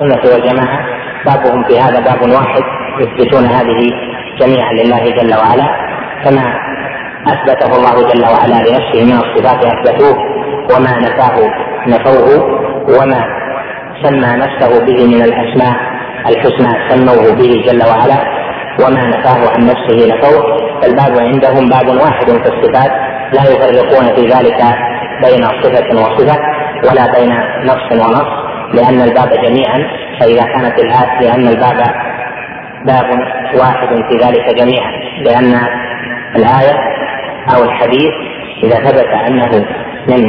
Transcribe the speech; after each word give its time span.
السنة 0.00 0.32
والجماعة. 0.32 0.78
بابهم 1.26 1.64
في 1.64 1.80
هذا 1.80 2.00
باب 2.00 2.30
واحد 2.30 2.62
يثبتون 3.00 3.44
هذه 3.44 3.90
جميعا 4.40 4.72
لله 4.72 5.04
جل 5.10 5.34
وعلا. 5.34 5.66
كما 6.24 6.54
أثبته 7.26 7.76
الله 7.76 8.08
جل 8.08 8.24
وعلا 8.24 8.58
لنفسه 8.68 9.04
من 9.04 9.12
الصفات 9.12 9.64
أثبتوه 9.64 10.16
وما 10.72 10.98
نفاه 10.98 11.36
نفوه 11.88 12.44
وما 12.98 13.24
سمى 14.02 14.36
نفسه 14.36 14.84
به 14.86 15.06
من 15.06 15.22
الأسماء 15.22 15.76
الحسنى 16.28 16.90
سموه 16.90 17.34
به 17.34 17.64
جل 17.66 17.82
وعلا 17.88 18.18
وما 18.84 19.06
نفاه 19.08 19.50
عن 19.52 19.66
نفسه 19.66 20.14
نفوه. 20.14 20.42
فالباب 20.82 21.18
عندهم 21.20 21.68
باب 21.68 21.88
واحد 22.02 22.26
في 22.26 22.48
الصفات 22.52 22.90
لا 23.34 23.42
يفرقون 23.42 24.14
في 24.14 24.22
ذلك 24.26 24.62
بين 25.24 25.44
صفة 25.62 25.88
وصفة 26.02 26.38
ولا 26.88 27.12
بين 27.18 27.32
نص 27.64 27.92
ونص. 27.92 28.49
لأن 28.74 29.00
الباب 29.00 29.30
جميعا 29.44 29.78
فإذا 30.20 30.42
كانت 30.42 30.78
الآية 30.78 31.20
لأن 31.20 31.48
الباب 31.48 31.76
باب 32.86 33.04
واحد 33.54 33.88
في 33.88 34.16
ذلك 34.24 34.54
جميعا 34.54 34.92
لأن 35.24 35.54
الآية 36.36 36.76
أو 37.54 37.64
الحديث 37.64 38.12
إذا 38.62 38.76
ثبت 38.76 39.06
أنه 39.28 39.66
من 40.08 40.24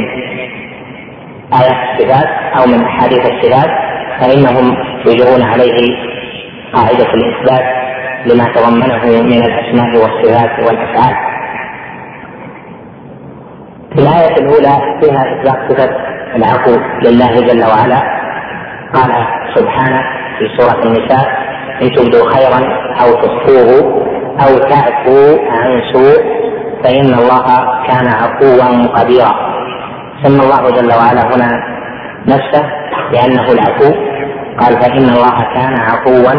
آيات 1.60 2.00
الصفات 2.00 2.28
أو 2.58 2.66
من 2.66 2.84
أحاديث 2.84 3.30
الصفات 3.30 3.70
فإنهم 4.20 4.76
يجرون 5.06 5.42
عليه 5.42 5.96
قاعدة 6.72 7.14
الإثبات 7.14 7.64
لما 8.26 8.44
تضمنه 8.52 9.22
من 9.22 9.42
الأسماء 9.42 9.96
والصفات 9.96 10.68
والأفعال. 10.68 11.14
الآية 13.98 14.36
الأولى 14.36 15.00
فيها 15.00 15.22
إثبات 15.32 15.72
صفة 15.72 15.90
العفو 16.36 16.76
لله 17.04 17.40
جل 17.40 17.64
وعلا 17.64 18.21
قال 18.94 19.10
سبحانه 19.54 20.02
في 20.38 20.44
سورة 20.58 20.82
النساء 20.84 21.26
إن 21.82 21.90
تبدوا 21.90 22.30
خيرا 22.30 22.60
أو 23.02 23.12
تخفوه 23.22 24.02
أو 24.40 24.58
تعفوا 24.58 25.50
عن 25.50 25.82
سوء 25.92 26.42
فإن 26.84 27.14
الله 27.14 27.46
كان 27.88 28.06
عفوا 28.06 28.86
قديرا. 28.98 29.34
سمى 30.22 30.42
الله 30.42 30.70
جل 30.70 30.92
وعلا 30.92 31.22
هنا 31.34 31.62
نفسه 32.26 32.64
بأنه 33.12 33.52
العفو 33.52 33.94
قال 34.60 34.82
فإن 34.82 35.04
الله 35.04 35.54
كان 35.54 35.74
عفوا 35.80 36.34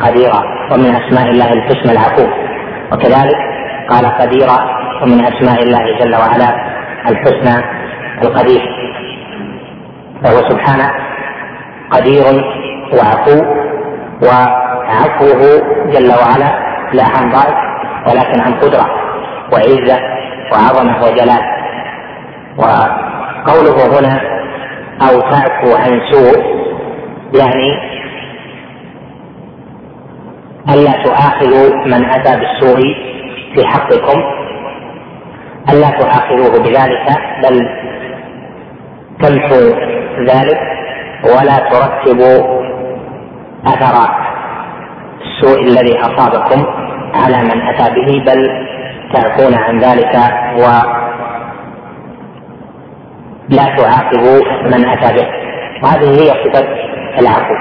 قديرا. 0.00 0.42
ومن 0.72 0.94
أسماء 0.94 1.30
الله 1.30 1.52
الحسنى 1.52 1.92
العفو. 1.92 2.26
وكذلك 2.92 3.36
قال 3.90 4.06
قديرا. 4.06 4.82
ومن 5.02 5.24
أسماء 5.24 5.62
الله 5.62 5.98
جل 5.98 6.14
وعلا 6.14 6.56
الحسنى 7.10 7.64
القدير. 8.22 8.62
فهو 10.24 10.48
سبحانه 10.50 11.11
قدير 11.92 12.24
وعفو 12.92 13.44
وعفوه 14.22 15.42
جل 15.92 16.10
وعلا 16.10 16.50
لا 16.92 17.04
عن 17.04 17.30
ضعف 17.30 17.54
ولكن 18.08 18.40
عن 18.40 18.54
قدرة 18.54 18.86
وعزة 19.52 19.98
وعظمة 20.52 21.04
وجلال. 21.04 21.42
وقوله 22.58 23.98
هنا 23.98 24.20
أو 25.02 25.20
تعفو 25.20 25.76
عن 25.76 26.00
سوء 26.10 26.42
يعني 27.34 27.92
ألا 30.68 31.02
تؤاخذوا 31.04 31.86
من 31.86 32.04
أتى 32.04 32.40
بالسوء 32.40 32.80
في 33.54 33.66
حقكم. 33.66 34.22
ألا 35.70 35.90
تؤاخذوه 35.90 36.62
بذلك 36.62 37.06
بل 37.42 37.68
تمحوا 39.22 39.68
ذلك. 40.28 40.58
ولا 41.24 41.56
ترتبوا 41.70 42.62
اثر 43.66 44.08
السوء 45.22 45.62
الذي 45.62 45.98
أصابكم 46.00 46.66
على 47.14 47.42
من 47.42 47.62
أتى 47.62 47.94
به 47.94 48.24
بل 48.26 48.66
تعفون 49.12 49.54
عن 49.54 49.78
ذلك 49.78 50.14
و 50.58 50.62
لا 53.48 53.64
تعاقبوا 53.76 54.40
من 54.64 54.88
أتى 54.88 55.14
به. 55.14 55.28
وهذه 55.82 56.10
هي 56.10 56.28
صفة 56.44 56.66
العفو. 57.18 57.54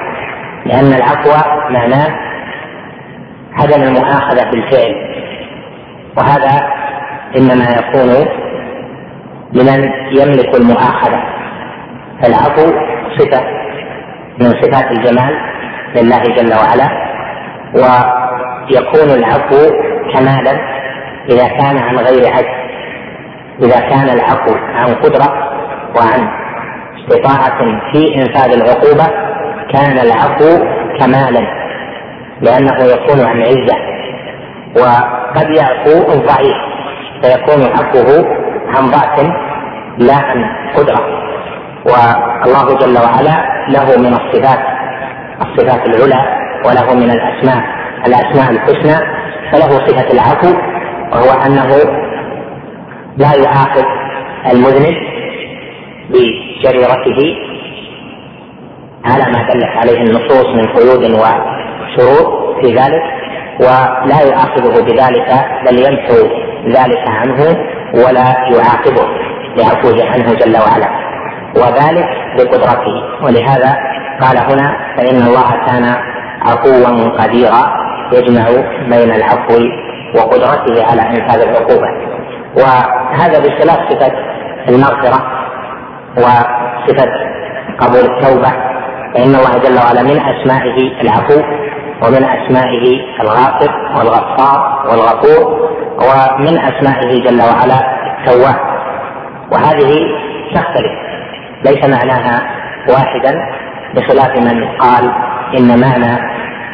لأن 0.65 0.93
العفو 0.93 1.29
معناه 1.69 2.07
عدم 3.53 3.83
المؤاخذة 3.83 4.49
بالفعل. 4.51 4.95
وهذا 6.17 6.67
إنما 7.37 7.65
يكون 7.79 8.27
لمن 9.53 9.91
يملك 10.11 10.55
المؤاخذة. 10.55 11.23
فالعفو 12.21 12.71
صفة 13.21 13.43
من 14.39 14.49
صفات 14.49 14.91
الجمال 14.91 15.35
لله 15.95 16.23
جل 16.23 16.53
وعلا 16.53 16.89
ويكون 17.73 19.09
العفو 19.19 19.71
كمالا 20.13 20.51
إذا 21.29 21.47
كان 21.47 21.77
عن 21.77 21.95
غير 21.95 22.33
عجز 22.33 22.61
إذا 23.63 23.79
كان 23.79 24.09
العفو 24.09 24.55
عن 24.75 24.93
قدرة 24.93 25.51
وعن 25.95 26.29
استطاعة 26.99 27.81
في 27.91 28.15
إنفاذ 28.15 28.51
العقوبة 28.53 29.07
كان 29.73 29.97
العفو 29.97 30.65
كمالا 30.99 31.61
لأنه 32.41 32.77
يكون 32.83 33.25
عن 33.25 33.41
عزة 33.41 33.77
وقد 34.75 35.49
يعفو 35.49 36.13
الضعيف 36.13 36.57
فيكون 37.21 37.63
عفوه 37.63 38.25
عن 38.67 38.85
ضعف 38.85 39.31
لا 39.97 40.15
عن 40.15 40.45
قدرة. 40.75 41.20
والله 41.85 42.77
جل 42.77 42.97
وعلا 42.97 43.35
له 43.69 43.97
من 43.97 44.13
الصفات 44.13 44.59
الصفات 45.41 45.87
العلى 45.87 46.21
وله 46.65 46.93
من 46.95 47.11
الأسماء 47.11 47.63
الأسماء 48.07 48.51
الحسنى 48.51 49.05
فله 49.51 49.69
صفة 49.87 50.11
العفو 50.13 50.53
وهو 51.13 51.41
أنه 51.45 51.67
لا 53.17 53.33
يؤاخذ 53.33 53.83
المذنب 54.53 54.95
بجريرته 56.09 57.35
على 59.05 59.23
ما 59.23 59.47
دلت 59.53 59.77
عليه 59.77 59.97
النصوص 60.01 60.45
من 60.45 60.65
قيود 60.73 61.03
وشروط 61.11 62.41
في 62.61 62.75
ذلك 62.75 63.03
ولا 63.59 64.21
يؤاخذه 64.21 64.81
بذلك 64.83 65.45
بل 65.67 65.79
يمحو 65.79 66.15
ذلك 66.67 67.03
عنه 67.07 67.39
ولا 67.93 68.27
يعاقبه 68.55 69.07
لعفوه 69.57 70.05
عنه 70.11 70.33
جل 70.33 70.57
وعلا. 70.57 71.10
وذلك 71.55 72.07
بقدرته. 72.37 73.23
ولهذا 73.23 73.77
قال 74.21 74.37
هنا 74.37 74.77
فإن 74.97 75.21
الله 75.21 75.51
كان 75.67 75.95
عفوا 76.41 77.23
قديرا 77.23 77.81
يجمع 78.13 78.45
بين 78.89 79.11
العفو 79.11 79.59
وقدرته 80.15 80.85
على 80.91 81.01
إنفاذ 81.01 81.41
العقوبة. 81.41 81.87
وهذا 82.57 83.39
بخلاف 83.39 83.79
صفة 83.89 84.11
المغفرة 84.69 85.19
وصفة 86.17 87.11
قبول 87.79 87.99
التوبة. 87.99 88.51
فإن 89.13 89.35
الله 89.35 89.57
جل 89.57 89.77
وعلا 89.77 90.03
من 90.03 90.19
أسمائه 90.19 91.01
العفو 91.01 91.41
ومن 92.03 92.23
أسمائه 92.23 93.01
الغافر 93.21 93.71
والغفار 93.97 94.85
والغفور 94.89 95.69
ومن 95.97 96.57
أسمائه 96.59 97.23
جل 97.23 97.41
وعلا 97.41 97.79
التواب. 98.19 98.55
وهذه 99.51 99.91
تختلف. 100.55 101.10
ليس 101.65 101.85
معناها 101.85 102.41
واحدا 102.89 103.35
بخلاف 103.95 104.37
من 104.37 104.77
قال 104.77 105.11
إن 105.57 105.81
معنى 105.81 106.17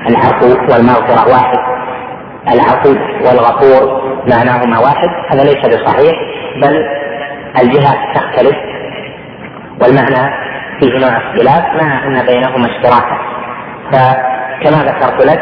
العفو 0.09 0.73
والمغفرة 0.73 1.31
واحد. 1.33 1.59
العفو 2.53 2.95
والغفور 3.25 4.01
معناهما 4.29 4.79
واحد. 4.79 5.09
هذا 5.31 5.43
ليس 5.43 5.67
بصحيح 5.67 6.13
بل 6.61 6.85
الجهات 7.61 7.97
تختلف 8.15 8.55
والمعنى 9.81 10.33
فيه 10.79 10.99
نوع 10.99 11.17
اختلاف 11.17 11.83
مع 11.83 12.07
أن 12.07 12.25
بينهما 12.25 12.65
اشتراكا. 12.65 13.17
فكما 13.91 14.83
ذكرت 14.83 15.25
لك 15.25 15.41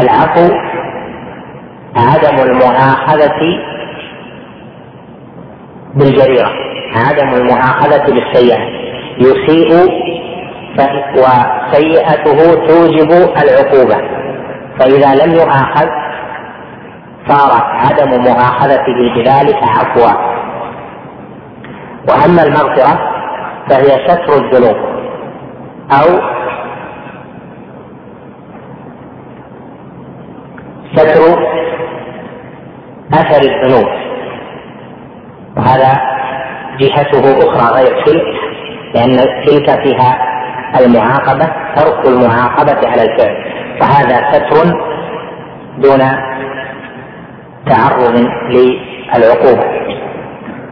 العفو 0.00 0.54
عدم 1.96 2.50
المؤاخذة 2.50 3.40
بالجريرة. 5.96 6.50
عدم 6.96 7.28
المؤاخذة 7.34 8.12
بالسيئة. 8.12 8.58
يسيء 9.18 9.70
وسيئته 11.16 12.54
توجب 12.66 13.10
العقوبة. 13.12 13.96
فإذا 14.80 15.26
لم 15.26 15.32
يؤاخذ 15.32 15.88
صار 17.28 17.62
عدم 17.62 18.22
مؤاخذته 18.22 19.14
بذلك 19.16 19.62
عفوا. 19.62 20.34
وأما 22.08 22.42
المغفرة 22.42 23.10
فهي 23.70 24.08
ستر 24.08 24.34
الذنوب. 24.34 24.76
أو 25.90 26.20
ستر 30.94 31.38
أثر 33.12 33.42
الذنوب. 33.42 34.13
وهذا 35.56 36.00
جهته 36.80 37.38
أخرى 37.38 37.82
غير 37.82 38.04
تلك 38.04 38.24
لأن 38.94 39.16
تلك 39.46 39.82
فيها 39.82 40.18
المعاقبة 40.80 41.46
ترك 41.76 42.06
المعاقبة 42.06 42.88
على 42.88 43.02
الفعل. 43.02 43.36
وهذا 43.80 44.32
ستر 44.32 44.78
دون 45.78 46.00
تعرض 47.66 48.28
للعقوبة. 48.50 49.84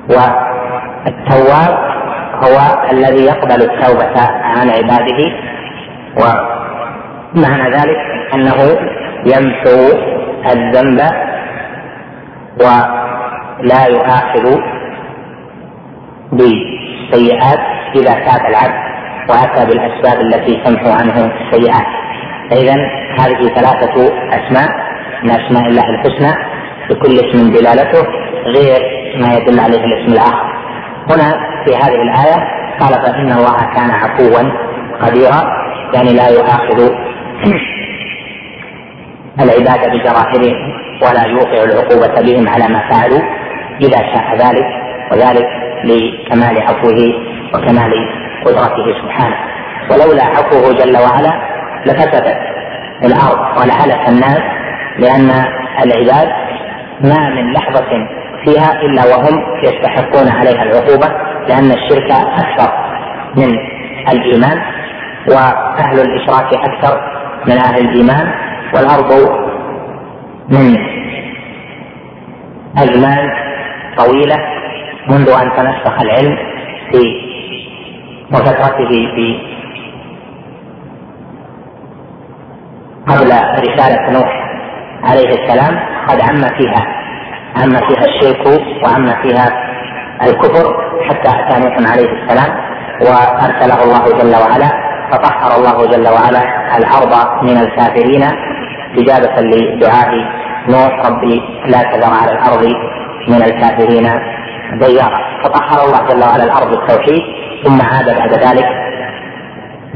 والتواب 0.08 1.78
هو 2.44 2.88
الذي 2.92 3.24
يقبل 3.24 3.62
التوبة 3.62 4.20
عن 4.42 4.70
عباده 4.70 5.32
ومعنى 6.16 7.70
ذلك 7.70 7.98
أنه 8.34 8.56
يمحو 9.26 9.98
الذنب 10.52 11.00
ولا 13.62 13.86
يؤاخذ 13.86 14.60
بالسيئات 16.32 17.58
إذا 17.96 18.12
تاب 18.12 18.50
العبد 18.50 18.92
وأتى 19.28 19.66
بالأسباب 19.66 20.20
التي 20.20 20.62
تمحو 20.64 20.90
عنه 20.90 21.30
السيئات. 21.40 21.86
فإذا 22.50 22.74
هذه 23.20 23.54
ثلاثة 23.54 24.12
أسماء 24.32 24.68
من 25.22 25.30
أسماء 25.30 25.68
الله 25.68 25.84
الحسنى 25.90 26.34
لكل 26.90 27.14
اسم 27.14 27.52
دلالته 27.52 28.02
غير 28.44 28.80
ما 29.20 29.34
يدل 29.34 29.60
عليه 29.60 29.84
الاسم 29.84 30.12
الآخر. 30.12 30.52
هنا 31.10 31.32
في 31.64 31.76
هذه 31.76 32.02
الآية 32.02 32.36
قال 32.80 32.94
فإن 32.94 33.32
الله 33.32 33.56
كان 33.74 33.90
عفوا 33.90 34.50
قديرا 35.00 35.44
يعني 35.94 36.12
لا 36.12 36.28
يؤاخذ 36.28 36.90
العباد 39.42 39.90
بجراحهم 39.90 40.72
ولا 41.02 41.26
يوقع 41.26 41.64
العقوبة 41.64 42.22
بهم 42.22 42.48
على 42.48 42.68
ما 42.68 42.90
فعلوا. 42.90 43.41
إذا 43.82 43.98
شاء 43.98 44.36
ذلك 44.36 44.66
وذلك 45.12 45.46
لكمال 45.84 46.62
عفوه 46.62 46.98
وكمال 47.54 47.92
قدرته 48.44 49.02
سبحانه. 49.02 49.36
ولولا 49.90 50.24
عفوه 50.24 50.72
جل 50.72 50.96
وعلا 50.98 51.32
لفسدت 51.86 52.36
الأرض 53.04 53.60
ولهلك 53.60 54.08
الناس 54.08 54.42
لأن 54.98 55.30
العباد 55.84 56.28
ما 57.00 57.28
من 57.28 57.52
لحظة 57.52 58.08
فيها 58.44 58.72
إلا 58.72 59.02
وهم 59.04 59.40
يستحقون 59.62 60.28
عليها 60.28 60.62
العقوبة 60.62 61.08
لأن 61.48 61.70
الشرك 61.72 62.10
أكثر 62.10 62.72
من 63.36 63.58
الإيمان 64.08 64.62
وأهل 65.28 66.00
الإشراك 66.00 66.54
أكثر 66.54 67.00
من 67.46 67.58
أهل 67.58 67.80
الإيمان 67.88 68.32
والأرض 68.74 69.12
من 70.48 70.76
أزمان 72.78 73.30
طويلة 73.98 74.36
منذ 75.08 75.28
أن 75.30 75.50
تنسخ 75.56 76.00
العلم 76.00 76.36
في 76.92 77.32
وفترته 78.32 78.88
في 78.88 79.38
قبل 83.08 83.30
رسالة 83.68 84.10
نوح 84.12 84.42
عليه 85.04 85.28
السلام 85.28 85.80
قد 86.08 86.20
عم 86.20 86.40
فيها 86.58 86.86
عم 87.56 87.70
فيها 87.70 88.04
الشرك 88.04 88.46
وعم 88.84 89.06
فيها 89.22 89.46
الكفر 90.22 90.74
حتى 91.08 91.28
أتى 91.28 91.60
نوح 91.64 91.90
عليه 91.92 92.08
السلام 92.22 92.56
وأرسله 93.00 93.82
الله 93.84 94.22
جل 94.22 94.36
وعلا 94.36 94.68
فطهر 95.12 95.56
الله 95.58 95.86
جل 95.86 96.08
وعلا 96.08 96.42
الأرض 96.78 97.42
من 97.42 97.56
الكافرين 97.58 98.22
إجابة 98.98 99.40
لدعاء 99.40 100.10
نوح 100.68 101.06
ربي 101.06 101.42
لا 101.66 101.82
تذر 101.82 102.14
على 102.22 102.32
الأرض 102.32 102.72
من 103.28 103.42
الكافرين 103.42 104.08
ديارا. 104.80 105.18
فطهر 105.44 105.84
الله 105.86 106.08
جل 106.08 106.22
وعلا 106.28 106.44
الأرض 106.44 106.70
بالتوحيد 106.70 107.22
ثم 107.64 107.78
عاد 107.82 108.16
بعد 108.18 108.32
ذلك 108.32 108.66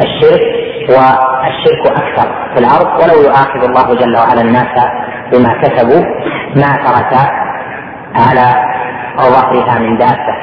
الشرك 0.00 0.42
والشرك 0.88 1.86
أكثر 1.86 2.28
في 2.54 2.60
الأرض. 2.60 3.02
ولو 3.02 3.22
يؤاخذ 3.22 3.64
الله 3.64 3.94
جل 3.94 4.16
وعلا 4.16 4.40
الناس 4.40 4.90
بما 5.32 5.60
كسبوا 5.62 6.02
ما 6.56 6.76
ترك 6.86 7.12
على 8.14 8.46
ظهرها 9.20 9.78
من 9.78 9.96
دابة. 9.98 10.36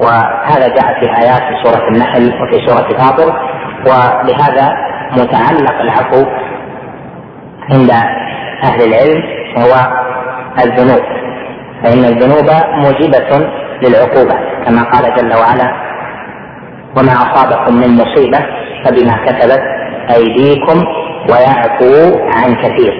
وهذا 0.00 0.68
جاء 0.68 1.00
في 1.00 1.06
آيات 1.06 1.42
في 1.42 1.54
سورة 1.64 1.88
النحل 1.88 2.26
وفي 2.42 2.66
سورة 2.66 2.98
فاطر 2.98 3.34
ولهذا 3.86 4.76
متعلق 5.12 5.80
العفو 5.80 6.24
عند 7.70 7.90
أهل 8.64 8.82
العلم 8.82 9.22
هو 9.58 9.72
الذنوب. 10.64 11.23
فإن 11.82 12.04
الذنوب 12.04 12.50
موجبة 12.74 13.48
للعقوبة 13.82 14.34
كما 14.64 14.82
قال 14.82 15.14
جل 15.14 15.34
وعلا 15.34 15.74
وما 16.96 17.12
أصابكم 17.12 17.74
من 17.74 17.96
مصيبة 17.96 18.38
فبما 18.84 19.16
كسبت 19.26 19.60
أيديكم 20.16 20.84
ويعفو 21.30 22.18
عن 22.36 22.54
كثير. 22.54 22.92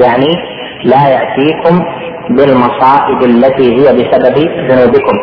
يعني 0.00 0.28
لا 0.84 1.08
يأتيكم 1.08 1.84
بالمصائب 2.30 3.22
التي 3.22 3.76
هي 3.78 3.92
بسبب 3.92 4.38
ذنوبكم 4.70 5.16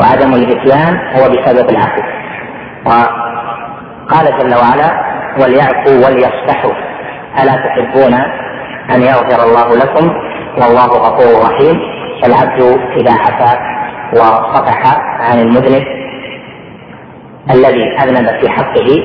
وعدم 0.00 0.34
الإتيان 0.34 0.98
هو 1.16 1.28
بسبب 1.30 1.70
العفو. 1.70 2.02
وقال 2.86 4.38
جل 4.38 4.54
وعلا 4.54 4.90
وليعفوا 5.40 6.06
وليصفحوا 6.06 6.72
ألا 7.42 7.56
تحبون 7.56 8.14
أن 8.94 9.02
يغفر 9.02 9.44
الله 9.44 9.76
لكم؟ 9.76 10.12
والله 10.62 10.86
غفور 10.86 11.50
رحيم. 11.50 11.93
فالعبد 12.24 12.80
إذا 12.96 13.12
عفا 13.12 13.58
وصفح 14.12 15.00
عن 15.20 15.38
المذنب 15.38 15.84
الذي 17.50 17.98
أذنب 17.98 18.40
في 18.40 18.48
حقه 18.48 19.02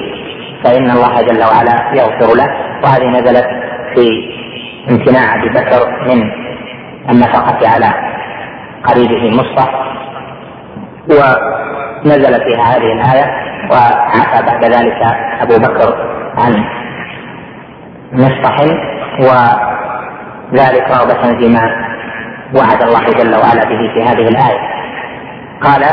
فإن 0.63 0.91
الله 0.91 1.21
جل 1.21 1.43
وعلا 1.43 1.93
يغفر 1.93 2.35
له. 2.35 2.47
وهذه 2.83 3.05
نزلت 3.07 3.45
في 3.95 4.09
امتناع 4.89 5.35
أبي 5.35 5.49
بكر 5.49 6.07
من 6.07 6.31
النفقة 7.09 7.69
على 7.69 7.93
قريبه 8.83 9.35
مصطفى. 9.35 9.89
ونزل 11.09 12.43
فيها 12.43 12.63
هذه 12.63 12.93
الآية 12.93 13.31
وعفى 13.71 14.45
بعد 14.45 14.65
ذلك 14.65 15.01
أبو 15.41 15.57
بكر 15.57 15.95
عن 16.37 16.65
مصطح 18.13 18.57
وذلك 19.19 20.91
رغبة 20.91 21.37
فيما 21.39 21.88
وعد 22.55 22.83
الله 22.83 23.03
جل 23.03 23.35
وعلا 23.35 23.63
به 23.63 23.93
في 23.93 24.03
هذه 24.03 24.27
الآية. 24.27 24.59
قال 25.63 25.83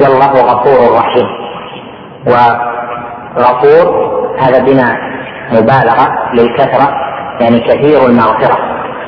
والله 0.00 0.32
غفور 0.32 0.98
رحيم. 0.98 1.26
وغفور 2.26 3.86
هذا 4.40 4.58
بناء 4.58 4.96
مبالغة 5.52 6.06
للكثرة 6.34 6.88
يعني 7.40 7.60
كثير 7.60 8.06
المغفرة. 8.06 8.58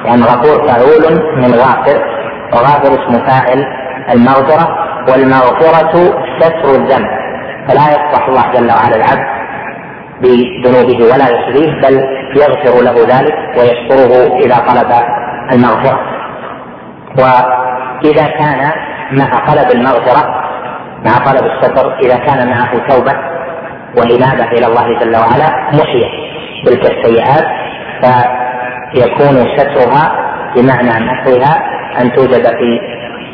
يعني 0.05 0.23
غفور 0.23 0.69
فعول 0.69 1.23
من 1.37 1.55
غافر 1.55 1.99
وغافر 2.53 2.95
اسم 2.95 3.27
فاعل 3.27 3.65
المغفرة 4.15 4.69
والمغفرة 5.13 5.93
ستر 6.41 6.71
الذنب. 6.71 7.09
فلا 7.69 7.89
يفضح 7.91 8.29
الله 8.29 8.53
جل 8.53 8.71
وعلا 8.73 8.97
العبد 8.97 9.39
بذنوبه 10.23 11.05
ولا 11.05 11.29
يخزيه 11.29 11.81
بل 11.83 11.95
يغفر 12.37 12.85
له 12.85 12.95
ذلك 13.17 13.35
ويستره 13.59 14.37
إذا 14.37 14.57
طلب 14.57 14.93
المغفرة. 15.53 16.18
وإذا 17.17 18.27
كان 18.27 18.71
مع 19.13 19.47
طلب 19.47 19.71
المغفرة 19.75 20.49
مع 21.05 21.19
طلب 21.19 21.45
الستر 21.47 21.99
إذا 21.99 22.17
كان 22.17 22.49
معه 22.51 22.89
توبة 22.89 23.13
وانابه 23.97 24.45
إلى 24.45 24.67
الله 24.67 24.99
جل 24.99 25.17
وعلا 25.17 25.49
محيا 25.73 26.09
تلك 26.67 26.91
السيئات 26.93 27.45
فيكون 28.03 29.57
سترها 29.57 30.13
بمعنى 30.57 31.05
محوها 31.07 31.63
أن 32.01 32.13
توجد 32.13 32.47
في 32.47 32.81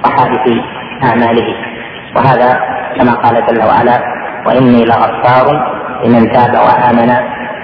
صحائف 0.04 0.62
أعماله. 1.04 1.54
وهذا 2.16 2.60
كما 2.98 3.14
قال 3.14 3.46
جل 3.46 3.64
وعلا 3.64 4.00
وإني 4.46 4.84
لغفار 4.84 5.74
لمن 6.04 6.32
تاب 6.32 6.54
وآمن 6.54 7.10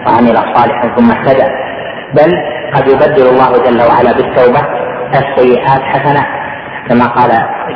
وعمل 0.06 0.36
صالحا 0.56 0.94
ثم 0.96 1.10
اهتدى 1.10 1.46
بل 2.14 2.32
قد 2.74 2.88
يبدل 2.88 3.26
الله 3.26 3.52
جل 3.64 3.82
وعلا 3.82 4.12
بالتوبة 4.12 4.79
السيئات 5.18 5.82
حسنات 5.82 6.26
كما 6.88 7.06
قال 7.06 7.30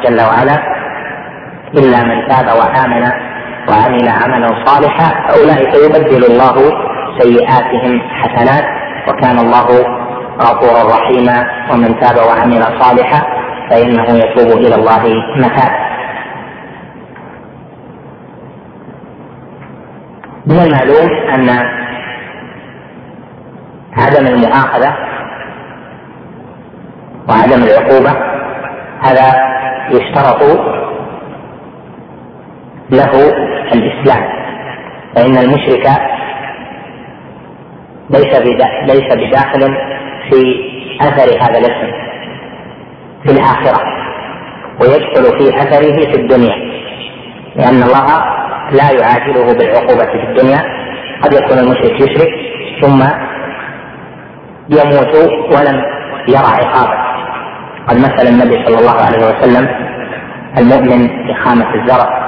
جل 0.04 0.20
وعلا 0.20 0.62
إلا 1.74 2.04
من 2.04 2.28
تاب 2.28 2.46
وآمن 2.46 3.10
وعمل 3.68 4.08
عملا 4.08 4.64
صالحا 4.64 5.28
فأولئك 5.28 5.74
يبدل 5.74 6.24
الله 6.24 6.54
سيئاتهم 7.18 8.00
حسنات 8.00 8.64
وكان 9.08 9.38
الله 9.38 9.66
غفورا 10.40 10.96
رحيما 10.96 11.46
ومن 11.70 12.00
تاب 12.00 12.16
وعمل 12.16 12.62
صالحا 12.80 13.22
فإنه 13.70 14.04
يتوب 14.04 14.58
إلى 14.58 14.74
الله 14.74 15.02
متاب. 15.36 15.84
من 20.46 20.58
المعلوم 20.58 21.10
أن 21.34 21.48
عدم 23.96 24.26
المؤاخذة 24.26 24.94
وعدم 27.28 27.62
العقوبة 27.62 28.10
هذا 29.02 29.54
يشترط 29.90 30.42
له 32.90 33.12
الإسلام. 33.74 34.44
فإن 35.16 35.36
المشرك 35.36 35.86
ليس 38.10 38.36
ليس 38.86 39.14
بداخل 39.14 39.76
في 40.30 40.56
أثر 41.00 41.42
هذا 41.42 41.58
الاسم 41.58 41.92
في 43.24 43.32
الآخرة 43.32 43.80
ويدخل 44.80 45.38
في 45.38 45.56
أثره 45.56 46.12
في 46.12 46.20
الدنيا. 46.20 46.74
لأن 47.56 47.82
الله 47.82 48.06
لا 48.72 48.90
يعاجله 49.00 49.54
بالعقوبة 49.54 50.04
في 50.04 50.24
الدنيا. 50.30 50.84
قد 51.22 51.32
يكون 51.32 51.58
المشرك 51.58 52.00
يشرك 52.00 52.28
ثم 52.82 53.02
يموت 54.70 55.14
ولم 55.52 55.82
يرى 56.28 56.46
عقابه. 56.46 57.13
قد 57.88 57.96
مثل 57.96 58.26
النبي 58.28 58.64
صلى 58.66 58.78
الله 58.78 59.00
عليه 59.00 59.26
وسلم 59.26 59.68
المؤمن 60.58 61.26
بخامة 61.28 61.74
الزرع 61.74 62.24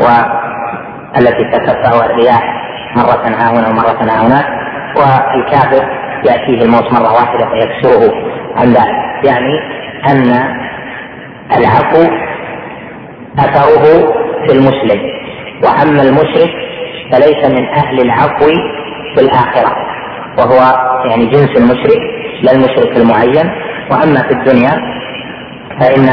والتي 0.00 1.44
تتبعها 1.44 2.06
الرياح 2.06 2.62
مرة 2.96 3.26
ها 3.26 3.50
هنا 3.50 3.68
ومرة 3.68 4.02
ها 4.02 4.26
هناك 4.26 4.46
والكافر 4.96 6.02
يأتيه 6.26 6.62
الموت 6.64 6.92
مرة 6.92 7.12
واحدة 7.12 7.48
فيكسره. 7.50 8.12
عن 8.56 8.68
ذلك 8.68 9.24
يعني 9.24 9.60
أن 10.10 10.56
العفو 11.56 12.02
أثره 13.38 14.12
في 14.46 14.52
المسلم. 14.52 15.00
وأما 15.64 16.02
المشرك 16.02 16.50
فليس 17.12 17.44
من 17.44 17.68
أهل 17.68 18.00
العفو 18.00 18.46
في 19.14 19.20
الآخرة. 19.20 19.76
وهو 20.38 20.60
يعني 21.04 21.26
جنس 21.26 21.50
المشرك 21.56 22.00
لا 22.42 22.52
المشرك 22.52 22.96
المعين. 22.96 23.50
وأما 23.92 24.22
في 24.22 24.32
الدنيا 24.32 24.70
فإن 25.80 26.08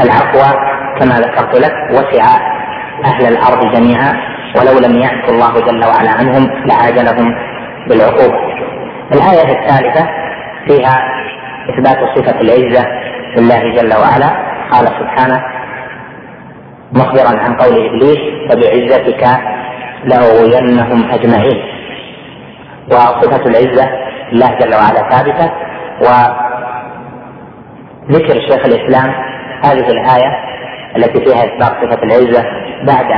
العفو 0.00 0.58
كما 1.00 1.14
ذكرت 1.20 1.56
لك 1.60 1.74
وسع 1.90 2.24
أهل 3.04 3.26
الأرض 3.26 3.74
جميعا 3.74 4.12
ولو 4.56 4.78
لم 4.78 4.98
يعفو 4.98 5.32
الله 5.32 5.60
جل 5.60 5.84
وعلا 5.84 6.10
عنهم 6.10 6.50
لعاجلهم 6.66 7.34
بالعقوبة. 7.88 8.38
الآية 9.12 9.58
الثالثة 9.60 10.08
فيها 10.66 10.96
إثبات 11.70 11.98
صفة 12.16 12.40
العزة 12.40 12.86
لله 13.36 13.74
جل 13.74 13.94
وعلا 13.96 14.28
قال 14.72 14.86
سبحانه 14.86 15.42
مخبرا 16.92 17.40
عن 17.40 17.54
قول 17.56 17.86
إبليس 17.86 18.18
فبعزتك 18.50 19.26
لأغوينهم 20.04 21.10
أجمعين 21.10 21.62
وصفة 22.90 23.46
العزة 23.46 23.90
الله 24.32 24.58
جل 24.58 24.74
وعلا 24.74 25.08
ثابتة. 25.10 25.52
وذكر 28.10 28.40
شيخ 28.40 28.64
الإسلام 28.66 29.14
هذه 29.64 29.88
الآية 29.90 30.30
التي 30.96 31.24
فيها 31.24 31.44
اثبات 31.44 31.72
صفة 31.82 32.02
العزة 32.02 32.44
بعد 32.82 33.10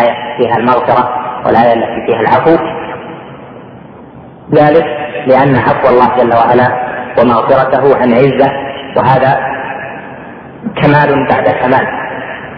آية 0.00 0.36
فيها 0.36 0.56
المغفرة 0.56 1.04
والآية 1.46 1.72
التي 1.72 2.06
فيها 2.06 2.20
العفو. 2.20 2.56
ذلك 4.54 4.86
لأن 5.26 5.56
عفو 5.56 5.88
الله 5.88 6.16
جل 6.16 6.34
وعلا 6.34 6.68
ومغفرته 7.18 7.96
عن 7.96 8.12
عزة 8.12 8.52
وهذا 8.96 9.40
كمال 10.82 11.28
بعد 11.28 11.48
كمال. 11.48 11.86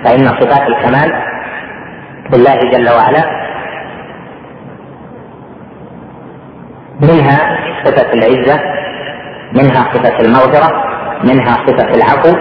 فإن 0.04 0.28
صفات 0.28 0.68
الكمال 0.68 1.12
لله 2.34 2.56
جل 2.72 2.88
وعلا 2.90 3.24
منها 7.02 7.38
صفة 7.84 8.12
العزة 8.12 8.60
منها 9.52 9.84
صفة 9.94 10.20
المغفرة 10.20 10.84
منها 11.24 11.54
صفة 11.66 11.94
العفو. 11.94 12.36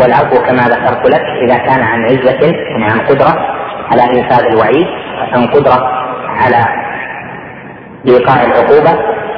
والعفو 0.00 0.42
كما 0.42 0.62
ذكرت 0.62 1.10
لك 1.14 1.22
إذا 1.44 1.58
كان 1.58 1.82
عن 1.82 2.04
عزة 2.04 2.46
يعني 2.70 2.84
عن 2.84 3.00
قدرة 3.00 3.34
على 3.92 4.02
إنفاذ 4.02 4.44
الوعيد 4.52 4.86
عن 5.32 5.46
قدرة 5.46 5.90
على 6.44 6.64
إيقاع 8.08 8.42
العقوبة 8.42 8.92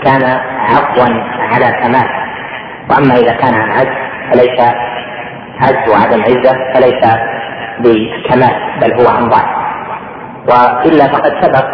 كان 0.04 0.40
عفوا 0.58 1.06
على 1.52 1.72
كمال. 1.82 2.08
وأما 2.90 3.14
إذا 3.14 3.32
كان 3.32 3.54
عن 3.54 3.70
عجز 3.70 3.96
فليس 4.32 4.60
عجز 5.60 5.88
وعدم 5.90 6.22
عزة 6.22 6.72
فليس 6.74 7.04
بكمال 7.78 8.54
بل 8.80 9.00
هو 9.00 9.16
عن 9.16 9.28
ضعف. 9.28 9.62
وإلا 10.48 11.08
فقد 11.08 11.32
سبق 11.42 11.64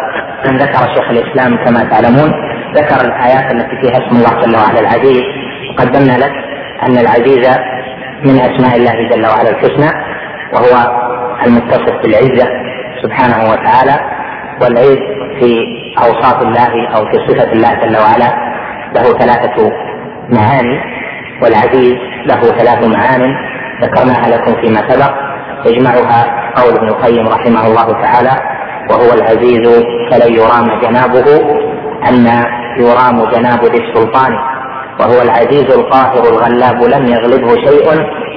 أن 0.45 0.57
ذكر 0.57 0.93
شيخ 0.95 1.09
الإسلام 1.09 1.65
كما 1.65 1.83
تعلمون 1.83 2.33
ذكر 2.75 3.01
الآيات 3.07 3.51
التي 3.51 3.75
فيها 3.81 3.97
اسم 3.97 4.15
الله 4.17 4.41
جل 4.41 4.55
وعلا 4.55 4.79
العزيز. 4.79 5.23
وقدمنا 5.69 6.17
لك 6.17 6.31
أن 6.83 6.97
العزيز 6.97 7.47
من 8.23 8.39
أسماء 8.39 8.77
الله 8.77 9.09
جل 9.09 9.25
وعلا 9.25 9.49
الحسنى 9.49 9.91
وهو 10.53 10.99
المتصف 11.45 12.01
بالعزة 12.03 12.47
سبحانه 13.03 13.51
وتعالى 13.51 13.99
والعز 14.61 14.97
في 15.39 15.65
أوصاف 15.97 16.41
الله 16.41 16.87
أو 16.95 17.05
في 17.05 17.17
صفة 17.27 17.51
الله 17.51 17.73
جل 17.73 17.97
وعلا 17.97 18.29
له 18.95 19.17
ثلاثة 19.17 19.71
معاني 20.29 20.79
والعزيز 21.41 21.95
له 22.25 22.41
ثلاث 22.41 22.87
معان 22.87 23.35
ذكرناها 23.81 24.29
لكم 24.29 24.61
فيما 24.61 24.89
سبق. 24.89 25.13
يجمعها 25.65 26.51
قول 26.55 26.73
ابن 26.77 26.87
القيم 26.87 27.27
رحمه 27.27 27.67
الله 27.67 28.01
تعالى 28.01 28.31
وهو 28.89 29.13
العزيز 29.13 29.83
فلن 30.11 30.33
يرام 30.33 30.79
جنابه. 30.81 31.25
أن 32.07 32.43
يرام 32.79 33.25
جناب 33.31 33.65
ذي 33.65 33.77
السلطان 33.77 34.33
وهو 34.99 35.21
العزيز 35.21 35.71
القاهر 35.71 36.23
الغلاب 36.29 36.83
لم 36.83 37.07
يغلبه 37.07 37.55
شيء. 37.55 37.87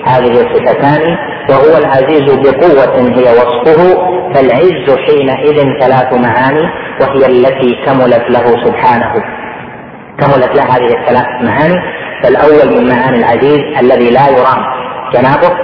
هذه 0.06 0.40
الصفتان 0.40 1.16
وهو 1.50 1.78
العزيز 1.78 2.22
بقوة 2.22 2.96
هي 3.16 3.22
وصفه. 3.22 4.12
فالعز 4.34 4.98
حينئذ 5.06 5.80
ثلاث 5.80 6.14
معاني 6.14 6.68
وهي 7.00 7.26
التي 7.26 7.76
كملت 7.86 8.24
له 8.30 8.64
سبحانه. 8.64 9.12
كملت 10.20 10.56
له 10.56 10.62
هذه 10.62 10.94
الثلاث 11.00 11.26
معاني. 11.42 11.78
فالأول 12.22 12.76
من 12.76 12.88
معاني 12.88 13.18
العزيز 13.18 13.60
الذي 13.80 14.10
لا 14.10 14.28
يرام 14.28 14.62
جنابه. 15.14 15.56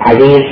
عزيز 0.00 0.42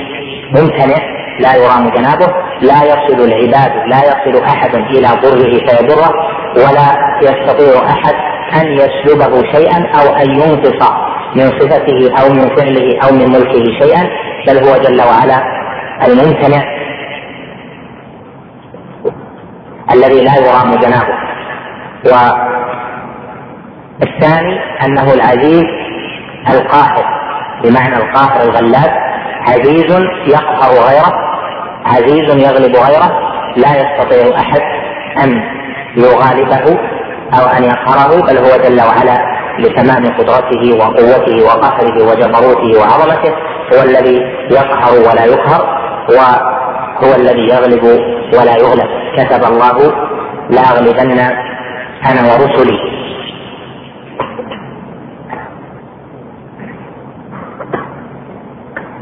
ممتنع 0.55 0.97
لا 1.39 1.55
يرام 1.55 1.89
جنابه. 1.89 2.27
لا 2.61 2.83
يصل 2.83 3.23
العباد 3.23 3.71
لا 3.87 3.97
يصل 3.97 4.43
أحد 4.43 4.75
إلى 4.75 5.07
ضره 5.07 5.53
فيضره. 5.67 6.38
ولا 6.55 7.17
يستطيع 7.21 7.89
أحد 7.89 8.15
أن 8.61 8.67
يسلبه 8.67 9.51
شيئا 9.51 9.87
أو 9.99 10.15
أن 10.15 10.29
ينقص 10.31 10.89
من 11.35 11.47
صفته 11.59 12.21
أو 12.21 12.33
من 12.33 12.55
فعله 12.55 12.99
أو 13.03 13.15
من 13.15 13.31
ملكه 13.31 13.63
شيئا 13.81 14.09
بل 14.47 14.57
هو 14.57 14.77
جل 14.77 15.01
وعلا 15.01 15.43
الممتنع 16.07 16.63
الذي 19.93 20.23
لا 20.23 20.35
يرام 20.35 20.75
جنابه 20.75 21.15
والثاني 24.01 24.59
أنه 24.85 25.13
العزيز 25.13 25.65
القاهر 26.49 27.05
بمعنى 27.63 27.95
القاهر 27.97 28.43
الغلاب 28.43 28.91
عزيز 29.47 29.91
يقهر 30.27 30.71
غيره 30.71 31.13
عزيز 31.85 32.45
يغلب 32.45 32.75
غيره 32.75 33.29
لا 33.57 33.69
يستطيع 33.75 34.39
أحد 34.39 34.61
أن 35.23 35.58
يغالبه 35.99 36.79
أو 37.33 37.47
أن 37.57 37.63
يقهره 37.63 38.21
بل 38.21 38.37
هو 38.37 38.57
جل 38.63 38.81
وعلا 38.81 39.17
لتمام 39.59 40.05
قدرته 40.17 40.77
وقوته 40.79 41.45
وقهره 41.45 42.03
وجبروته 42.09 42.79
وعظمته 42.79 43.33
هو 43.73 43.83
الذي 43.83 44.21
يقهر 44.51 44.99
ولا 44.99 45.25
يقهر 45.25 45.79
وهو 46.09 47.15
الذي 47.15 47.47
يغلب 47.49 47.83
ولا 48.33 48.57
يغلب. 48.57 48.87
كتب 49.17 49.43
الله 49.43 49.93
لاغلبن 50.49 51.19
أنا 52.09 52.21
ورسلي. 52.21 52.99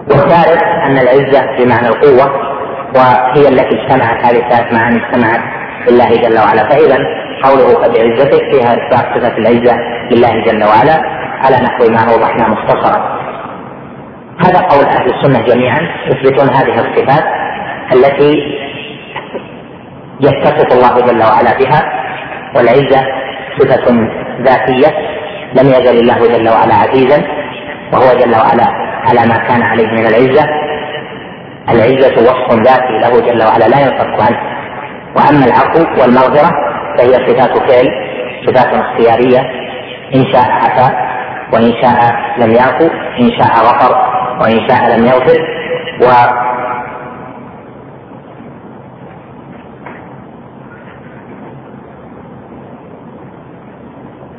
والثالث 0.09 0.63
أن 0.85 0.97
العزة 0.97 1.57
بمعنى 1.57 1.87
القوة 1.87 2.31
وهي 2.95 3.47
التي 3.47 3.75
اجتمعت 3.81 4.25
هذه 4.25 4.39
الثلاث 4.45 4.73
معاني 4.73 5.05
اجتمعت 5.05 5.56
لله 5.89 6.09
جل 6.09 6.37
وعلا. 6.37 6.69
فاذا 6.69 6.97
قوله 7.43 7.73
فبعزتك 7.73 8.51
فيها 8.51 8.73
اثبات 8.73 9.05
صفة 9.15 9.37
العزة 9.37 9.75
لله 10.11 10.43
جل 10.45 10.63
وعلا 10.63 11.01
على 11.45 11.57
نحو 11.65 11.91
ما 11.91 12.13
اوضحنا 12.13 12.49
مختصرا. 12.49 13.17
هذا 14.45 14.59
قول 14.59 14.85
أهل 14.85 15.13
السنة 15.13 15.45
جميعا. 15.45 15.81
يثبتون 16.07 16.49
هذه 16.49 16.79
الصفات 16.79 17.23
التي 17.93 18.33
يتصف 20.21 20.73
الله 20.73 21.05
جل 21.07 21.23
وعلا 21.23 21.57
بها 21.59 21.81
والعزة 22.55 23.01
صفة 23.59 24.07
ذاتية 24.41 24.87
لم 25.53 25.67
يزل 25.67 25.99
الله 25.99 26.37
جل 26.37 26.49
وعلا 26.49 26.75
عزيزا 26.75 27.23
وهو 27.93 28.19
جل 28.19 28.31
وعلا 28.31 28.67
على 29.07 29.27
ما 29.29 29.37
كان 29.37 29.61
عليه 29.61 29.87
من 29.87 30.05
العزة. 30.05 30.45
العزة 31.69 32.13
وصف 32.21 32.53
ذاتي 32.53 32.97
له 33.01 33.21
جل 33.21 33.43
وعلا 33.43 33.67
لا 33.67 33.79
ينفك 33.79 34.21
عنه. 34.21 34.56
وأما 35.17 35.45
العفو 35.45 36.01
والمغفرة 36.01 36.51
فهي 36.97 37.13
صفات 37.13 37.57
فعل 37.69 37.87
صفات 38.45 38.73
اختيارية 38.73 39.39
إن 40.15 40.25
شاء 40.33 40.45
عفا 40.51 41.07
وإن 41.53 41.73
شاء 41.81 42.15
لم 42.37 42.51
يعفو 42.51 42.87
إن 43.19 43.31
شاء 43.31 43.51
غفر 43.65 43.95
وإن 44.41 44.69
شاء 44.69 44.97
لم 44.97 45.05
يغفر 45.05 45.39
و 46.01 46.05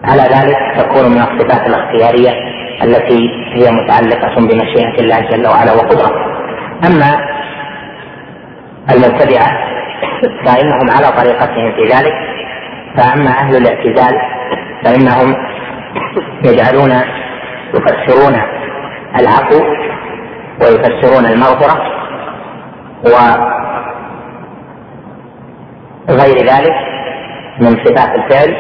على 0.05 0.23
ذلك 0.23 0.57
تكون 0.77 1.11
من 1.11 1.19
الصفات 1.19 1.67
الاختيارية 1.67 2.31
التي 2.85 3.31
هي 3.55 3.71
متعلقة 3.71 4.35
بمشيئة 4.37 5.01
الله 5.01 5.21
جل 5.21 5.47
وعلا 5.47 5.73
وقدرته. 5.73 6.11
أما 6.87 7.19
المبتدعة 8.91 9.68
فإنهم 10.45 10.91
على 10.91 11.07
طريقتهم 11.17 11.73
في 11.73 11.85
ذلك. 11.85 12.15
فأما 12.97 13.31
أهل 13.31 13.57
الاعتزال 13.57 14.21
فإنهم 14.85 15.37
يجعلون 16.45 16.91
يفسرون 17.75 18.35
العفو 19.21 19.61
ويفسرون 20.63 21.27
المغفرة 21.27 21.83
وغير 26.09 26.37
ذلك 26.37 26.75
من 27.61 27.71
صفات 27.85 28.19
الفعل 28.19 28.51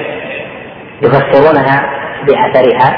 يفسرونها 1.02 1.76
بأثرها. 2.26 2.96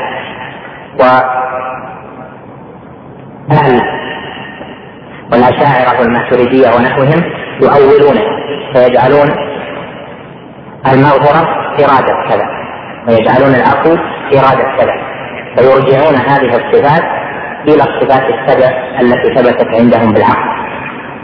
وأهل 3.50 3.99
والأشاعرة 5.32 6.00
والماتريدية 6.00 6.68
ونحوهم 6.68 7.22
يؤولونه 7.62 8.22
فيجعلون 8.74 9.28
المغفرة 10.92 11.48
إرادة 11.80 12.28
كذا 12.28 12.46
ويجعلون 13.08 13.54
العفو 13.54 13.96
إرادة 14.34 14.76
كذا 14.78 14.94
فيرجعون 15.56 16.14
هذه 16.14 16.56
الصفات 16.56 17.02
إلى 17.68 17.82
الصفات 17.82 18.22
السبع 18.34 18.68
التي 19.00 19.34
ثبتت 19.34 19.80
عندهم 19.80 20.12
بالعقل 20.12 20.50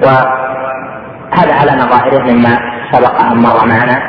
وهذا 0.02 1.54
على 1.54 1.72
نظائره 1.72 2.32
مما 2.32 2.58
سبق 2.92 3.20
أن 3.22 3.36
مر 3.36 3.66
معنا 3.66 4.02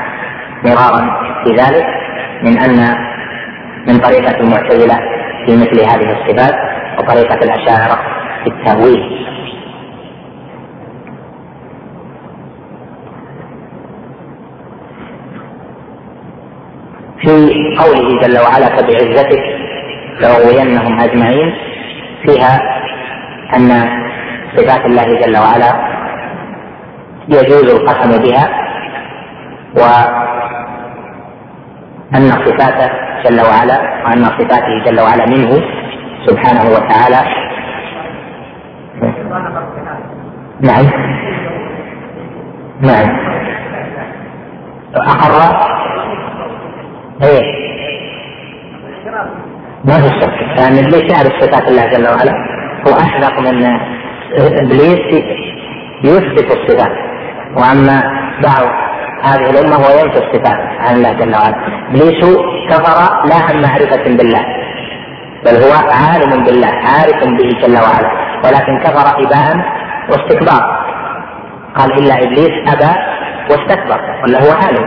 مرارا 0.65 1.09
في 1.43 1.51
ذلك 1.55 1.85
من 2.43 2.57
أن 2.57 2.95
من 3.87 3.99
طريقة 3.99 4.39
المعتزلة 4.39 4.99
في 5.45 5.55
مثل 5.55 5.79
هذه 5.79 6.11
الصفات 6.11 6.55
وطريقة 6.99 7.35
الأشاعرة 7.35 7.99
في 8.43 8.49
التأويل. 8.49 9.27
في 17.21 17.29
قوله 17.79 18.21
جل 18.21 18.37
وعلا 18.39 18.67
فبعزتك 18.77 19.43
لأغوينهم 20.21 20.99
أجمعين 20.99 21.53
فيها 22.25 22.59
أن 23.57 23.69
صفات 24.57 24.85
الله 24.85 25.03
جل 25.03 25.37
وعلا 25.37 25.73
يجوز 27.29 27.69
القسم 27.73 28.23
بها 28.23 28.49
وأن 29.75 30.17
صفاته 32.31 32.89
جل 33.25 33.41
وعلا 33.41 34.03
وأن 34.05 34.25
صفاته 34.25 34.83
جل 34.85 34.99
وعلا 35.01 35.25
منه 35.25 35.61
سبحانه 36.27 36.63
وتعالى. 36.69 37.21
نعم. 40.61 40.85
نعم. 42.81 43.17
أقر 44.95 45.76
إيه 47.23 47.67
ما 49.85 49.93
في 49.93 50.07
شك 50.21 50.33
لأن 50.57 50.85
ابليس 50.85 51.11
يعرف 51.11 51.33
صفات 51.41 51.67
الله 51.67 51.85
جل 51.85 52.07
وعلا؟ 52.07 52.33
هو 52.87 52.93
أحذق 52.99 53.39
من 53.39 53.65
إبليس 54.35 55.23
يثبت 56.03 56.57
الصفات. 56.57 56.91
وأما 57.55 58.03
بعض 58.43 58.67
هذه 59.23 59.49
الأمة 59.49 59.75
هو 59.75 59.99
ينفي 59.99 60.17
الصفات 60.17 60.59
عن 60.79 60.95
الله 60.95 61.13
جل 61.13 61.35
وعلا. 61.35 61.55
إبليس 61.89 62.25
كفر 62.69 63.27
لا 63.29 63.35
عن 63.35 63.61
معرفة 63.61 64.03
بالله 64.17 64.45
بل 65.45 65.55
هو 65.63 65.71
عالم 65.91 66.43
بالله 66.43 66.67
عارف 66.67 67.23
به 67.23 67.49
جل 67.61 67.77
وعلا. 67.77 68.11
ولكن 68.45 68.79
كفر 68.79 69.23
إباء 69.23 69.65
واستكبار. 70.09 70.87
قال 71.75 71.93
إلا 71.99 72.23
إبليس 72.23 72.51
أبى 72.73 72.99
واستكبر 73.49 73.99
ولا 74.23 74.39
هو 74.39 74.51
عالم. 74.51 74.85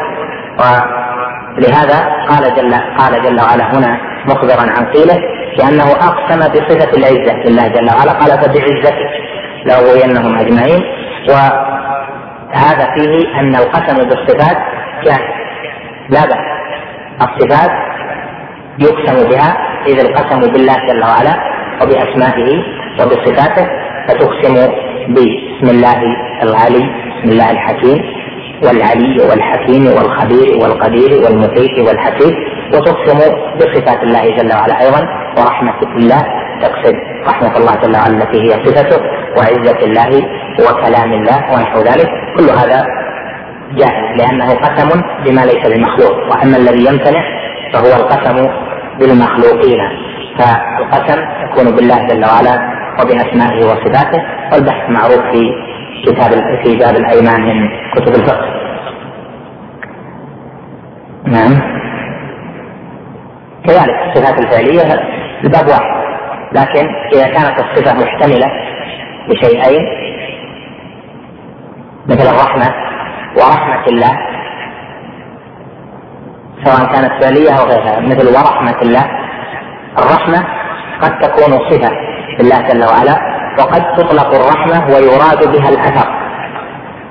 ولهذا 1.57 1.99
قال 2.29 2.55
جل 2.57 2.75
قال 2.75 3.23
جل 3.23 3.41
وعلا 3.41 3.79
هنا 3.79 4.01
مخبرا 4.27 4.61
عن 4.61 4.85
قيله 4.85 5.19
كانه 5.59 5.91
أقسم 5.91 6.39
بصفة 6.39 6.91
العزة. 6.99 7.35
لله 7.47 7.69
جل 7.69 7.89
وعلا 7.97 8.13
قال 8.13 8.31
فبعزتك 8.31 8.99
لأغوينهم 9.67 10.39
أجمعين. 10.39 10.83
وهذا 11.29 12.87
فيه 12.95 13.41
أن 13.41 13.55
القسم 13.57 13.97
بالصفات 14.09 14.57
جائز 15.05 15.31
لا 16.11 16.27
بأس. 16.27 16.47
الصفات 17.23 17.71
يقسم 18.79 19.29
بها 19.29 19.57
اذا 19.87 20.03
القسم 20.03 20.41
بالله 20.41 20.77
جل 20.89 21.03
وعلا 21.03 21.35
وبأسمائه 21.83 22.63
وبصفاته 23.01 23.67
فتقسم 24.09 24.55
باسم 25.09 25.67
الله 25.77 26.03
العلي 26.43 26.85
بسم 27.19 27.33
الله 27.33 27.51
الحكيم. 27.51 28.30
والعلي 28.65 29.19
والحكيم 29.31 29.87
والخبير 29.87 30.59
والقدير 30.63 31.11
والمحيط 31.25 31.89
والحكيم 31.89 32.35
وتقسم 32.75 33.19
بصفات 33.59 34.03
الله 34.03 34.37
جل 34.37 34.53
وعلا 34.55 34.81
أيضا 34.81 35.01
ورحمة 35.39 35.97
الله 35.97 36.23
تقصد 36.63 36.95
رحمة 37.29 37.57
الله 37.57 37.75
جل 37.83 37.97
وعلا 37.97 38.17
التي 38.17 38.39
هي 38.43 38.51
صفته 38.51 39.01
وعزة 39.37 39.81
الله 39.85 40.11
وكلام 40.61 41.13
الله 41.13 41.53
ونحو 41.53 41.79
ذلك. 41.79 42.09
كل 42.37 42.51
هذا 42.61 42.87
جائز 43.79 44.07
لأنه 44.19 44.55
قسم 44.55 45.01
بما 45.25 45.41
ليس 45.41 45.67
بمخلوق. 45.73 46.15
وأما 46.31 46.57
الذي 46.57 46.87
يمتنع 46.87 47.23
فهو 47.73 47.93
القسم 48.01 48.49
بالمخلوقين. 48.99 49.81
فالقسم 50.39 51.21
يكون 51.45 51.77
بالله 51.77 52.07
جل 52.07 52.25
وعلا 52.25 52.81
وبأسمائه 53.01 53.65
وصفاته 53.65 54.23
والبحث 54.53 54.91
معروف 54.91 55.21
في 55.33 55.70
كتاب 56.07 56.31
في 56.65 56.77
باب 56.77 56.97
الأيمان 56.97 57.41
من 57.41 57.69
كتب 57.95 58.15
الفقه. 58.15 58.47
نعم. 61.25 61.81
كذلك 63.67 63.97
الصفات 64.07 64.39
الفعلية 64.39 65.01
الباب 65.45 65.69
واحد. 65.69 66.01
لكن 66.53 66.89
إذا 67.13 67.27
كانت 67.27 67.61
الصفة 67.61 67.95
محتملة 67.95 68.51
لشيئين 69.29 69.83
مثل 72.09 72.35
الرحمة 72.35 72.75
ورحمة 73.37 73.87
الله 73.89 74.19
سواء 76.65 76.93
كانت 76.93 77.23
فعلية 77.23 77.51
أو 77.51 77.65
غيرها 77.65 78.01
مثل 78.01 78.29
ورحمة 78.29 78.83
الله 78.83 79.05
الرحمة 79.99 80.45
قد 81.03 81.19
تكون 81.19 81.59
صفة 81.71 81.91
لله 82.41 82.69
جل 82.69 82.85
وعلا 82.85 83.30
وقد 83.61 83.83
تطلق 83.97 84.35
الرحمة 84.35 84.95
ويراد 84.95 85.53
بها 85.53 85.69
الأثر. 85.69 86.09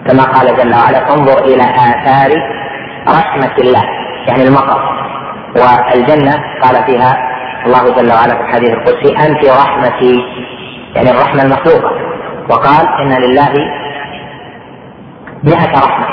كما 0.08 0.24
قال 0.24 0.58
جل 0.58 0.74
وعلا 0.74 1.14
انظر 1.14 1.44
إلى 1.44 1.64
آثار 1.64 2.32
رحمة 3.08 3.56
الله 3.60 3.84
يعني 4.28 4.44
المطر. 4.44 4.82
والجنة 5.56 6.34
قال 6.62 6.86
فيها 6.86 7.18
الله 7.66 7.96
جل 7.96 8.14
وعلا 8.14 8.36
في 8.36 8.42
الحديث 8.42 8.70
القدسي 8.70 9.28
أنت 9.28 9.46
رحمتي 9.46 10.24
يعني 10.96 11.12
الرحمة 11.12 11.44
المخلوقة. 11.44 11.92
وقال 12.50 12.88
إن 13.02 13.22
لله 13.22 13.54
مئة 15.44 15.74
رحمة 15.86 16.08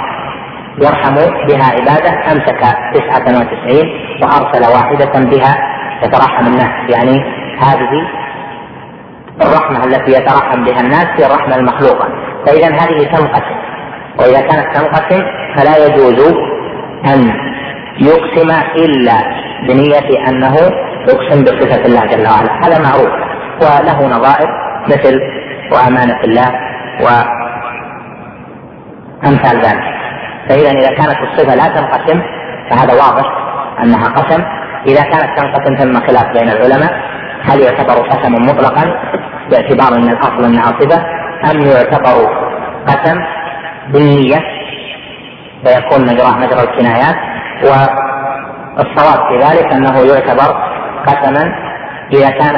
يرحم 0.78 1.14
بها 1.48 1.70
عباده 1.70 2.32
أمسك 2.32 2.60
تسعة 2.94 3.40
وتسعين 3.40 3.86
وأرسل 4.22 4.72
واحدة 4.74 5.20
بها 5.30 5.56
يترحم 6.02 6.46
الناس. 6.46 6.90
يعني 6.90 7.24
هذه 7.60 8.25
الرحمة 9.42 9.84
التي 9.84 10.12
يترحم 10.12 10.64
بها 10.64 10.80
الناس 10.80 11.06
هي 11.16 11.26
الرحمة 11.26 11.56
المخلوقة. 11.56 12.08
فإذا 12.46 12.66
هذه 12.66 13.04
تنقسم. 13.04 13.56
وإذا 14.18 14.40
كانت 14.40 14.76
تنقسم 14.76 15.22
فلا 15.56 15.86
يجوز 15.86 16.34
أن 17.06 17.32
يقسم 18.00 18.50
إلا 18.76 19.14
بنية 19.68 20.28
أنه 20.28 20.54
يقسم 21.08 21.44
بصفة 21.44 21.84
الله 21.86 22.06
جل 22.06 22.26
وعلا. 22.26 22.66
هذا 22.66 22.78
معروف. 22.78 23.12
وله 23.62 24.16
نظائر 24.16 24.48
مثل 24.88 25.20
وأمانة 25.72 26.20
الله 26.24 26.48
و 27.02 27.06
أمثال 29.26 29.56
ذلك. 29.56 29.96
فإذا 30.48 30.70
إذا 30.70 30.88
كانت 30.88 31.16
الصفة 31.32 31.54
لا 31.54 31.68
تنقسم 31.68 32.22
فهذا 32.70 32.92
واضح 32.94 33.24
أنها 33.82 34.08
قسم. 34.08 34.42
إذا 34.86 35.02
كانت 35.02 35.38
تنقسم 35.38 35.76
ثم 35.76 36.06
خلاف 36.06 36.26
بين 36.38 36.48
العلماء 36.48 37.16
هل 37.42 37.60
يعتبر 37.60 38.08
قسما 38.08 38.38
مطلقا؟ 38.38 38.84
باعتبار 39.50 39.98
أن 39.98 40.08
الأصل 40.08 40.44
أنها 40.44 40.66
صفة 40.66 41.02
أم 41.50 41.60
يعتبر 41.60 42.46
قسم 42.86 43.18
بالنية 43.88 44.40
فيكون 45.64 46.02
مجراه 46.06 46.38
مجرى 46.38 46.62
الكنايات 46.62 47.16
والصواب 47.62 49.28
في 49.28 49.38
ذلك 49.38 49.72
أنه 49.72 49.98
يعتبر 49.98 50.56
قسما 51.06 51.54
إذا 52.12 52.30
كان 52.30 52.56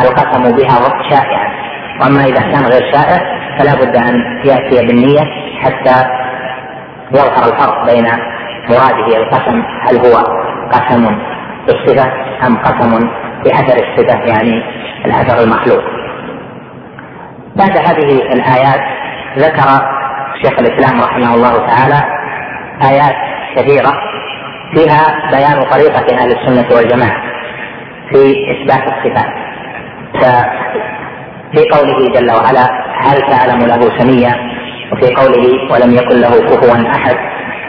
القسم 0.00 0.56
بها 0.56 0.78
شائعا. 1.10 1.52
وأما 2.00 2.24
إذا 2.24 2.40
كان 2.40 2.64
غير 2.64 2.92
شائع 2.92 3.18
فلا 3.58 3.74
بد 3.74 3.96
أن 3.96 4.40
يأتي 4.44 4.86
بالنية 4.86 5.20
حتى 5.62 6.08
يظهر 7.10 7.52
الفرق 7.52 7.84
بين 7.86 8.06
مراده 8.70 9.16
القسم 9.16 9.62
هل 9.88 9.96
هو 10.06 10.16
قسم 10.72 11.18
بالصفة 11.66 12.12
أم 12.46 12.56
قسم 12.56 13.08
بأثر 13.44 13.76
الصفة 13.84 14.18
يعني 14.24 14.62
الأثر 15.06 15.44
المخلوق. 15.44 15.82
بعد 17.56 17.76
هذه 17.76 18.22
الآيات 18.32 18.80
ذكر 19.38 19.68
شيخ 20.42 20.58
الإسلام 20.58 21.00
رحمه 21.00 21.34
الله 21.34 21.66
تعالى 21.66 22.02
آيات 22.90 23.16
كثيرة 23.56 23.92
فيها 24.74 25.30
بيان 25.30 25.62
طريقة 25.70 26.16
أهل 26.18 26.32
السنة 26.32 26.76
والجماعة 26.76 27.22
في 28.10 28.34
إثبات 28.52 28.92
الصفات. 28.92 29.32
ففي 30.14 31.68
قوله 31.72 32.12
جل 32.14 32.30
وعلا 32.30 32.66
هل 33.00 33.20
تعلم 33.30 33.58
له 33.58 33.98
سميا؟ 33.98 34.52
وفي 34.92 35.14
قوله 35.14 35.72
ولم 35.72 35.94
يكن 35.94 36.20
له 36.20 36.30
كفوا 36.30 36.96
أحد؟ 36.96 37.16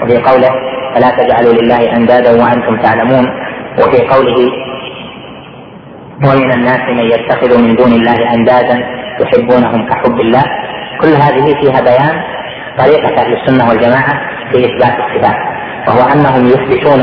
وفي 0.03 0.17
قوله 0.17 0.49
فلا 0.95 1.09
تجعلوا 1.09 1.53
لله 1.53 1.95
أندادا 1.95 2.31
وأنتم 2.43 2.77
تعلمون؟ 2.77 3.25
وفي 3.79 4.07
قوله 4.07 4.51
ومن 6.13 6.51
الناس 6.51 6.79
من 6.89 7.05
يتخذ 7.05 7.61
من 7.61 7.75
دون 7.75 7.91
الله 7.93 8.33
أندادا 8.33 8.77
يحبونهم 9.21 9.89
كحب 9.89 10.19
الله. 10.19 10.43
كل 11.01 11.07
هذه 11.07 11.45
فيها 11.61 11.81
بيان 11.81 12.21
طريقة 12.77 13.21
أهل 13.21 13.33
السنة 13.33 13.69
والجماعة 13.69 14.13
في 14.51 14.57
إثبات 14.65 14.95
الصفات 14.99 15.37
وهو 15.87 16.11
أنهم 16.13 16.45
يثبتون 16.47 17.01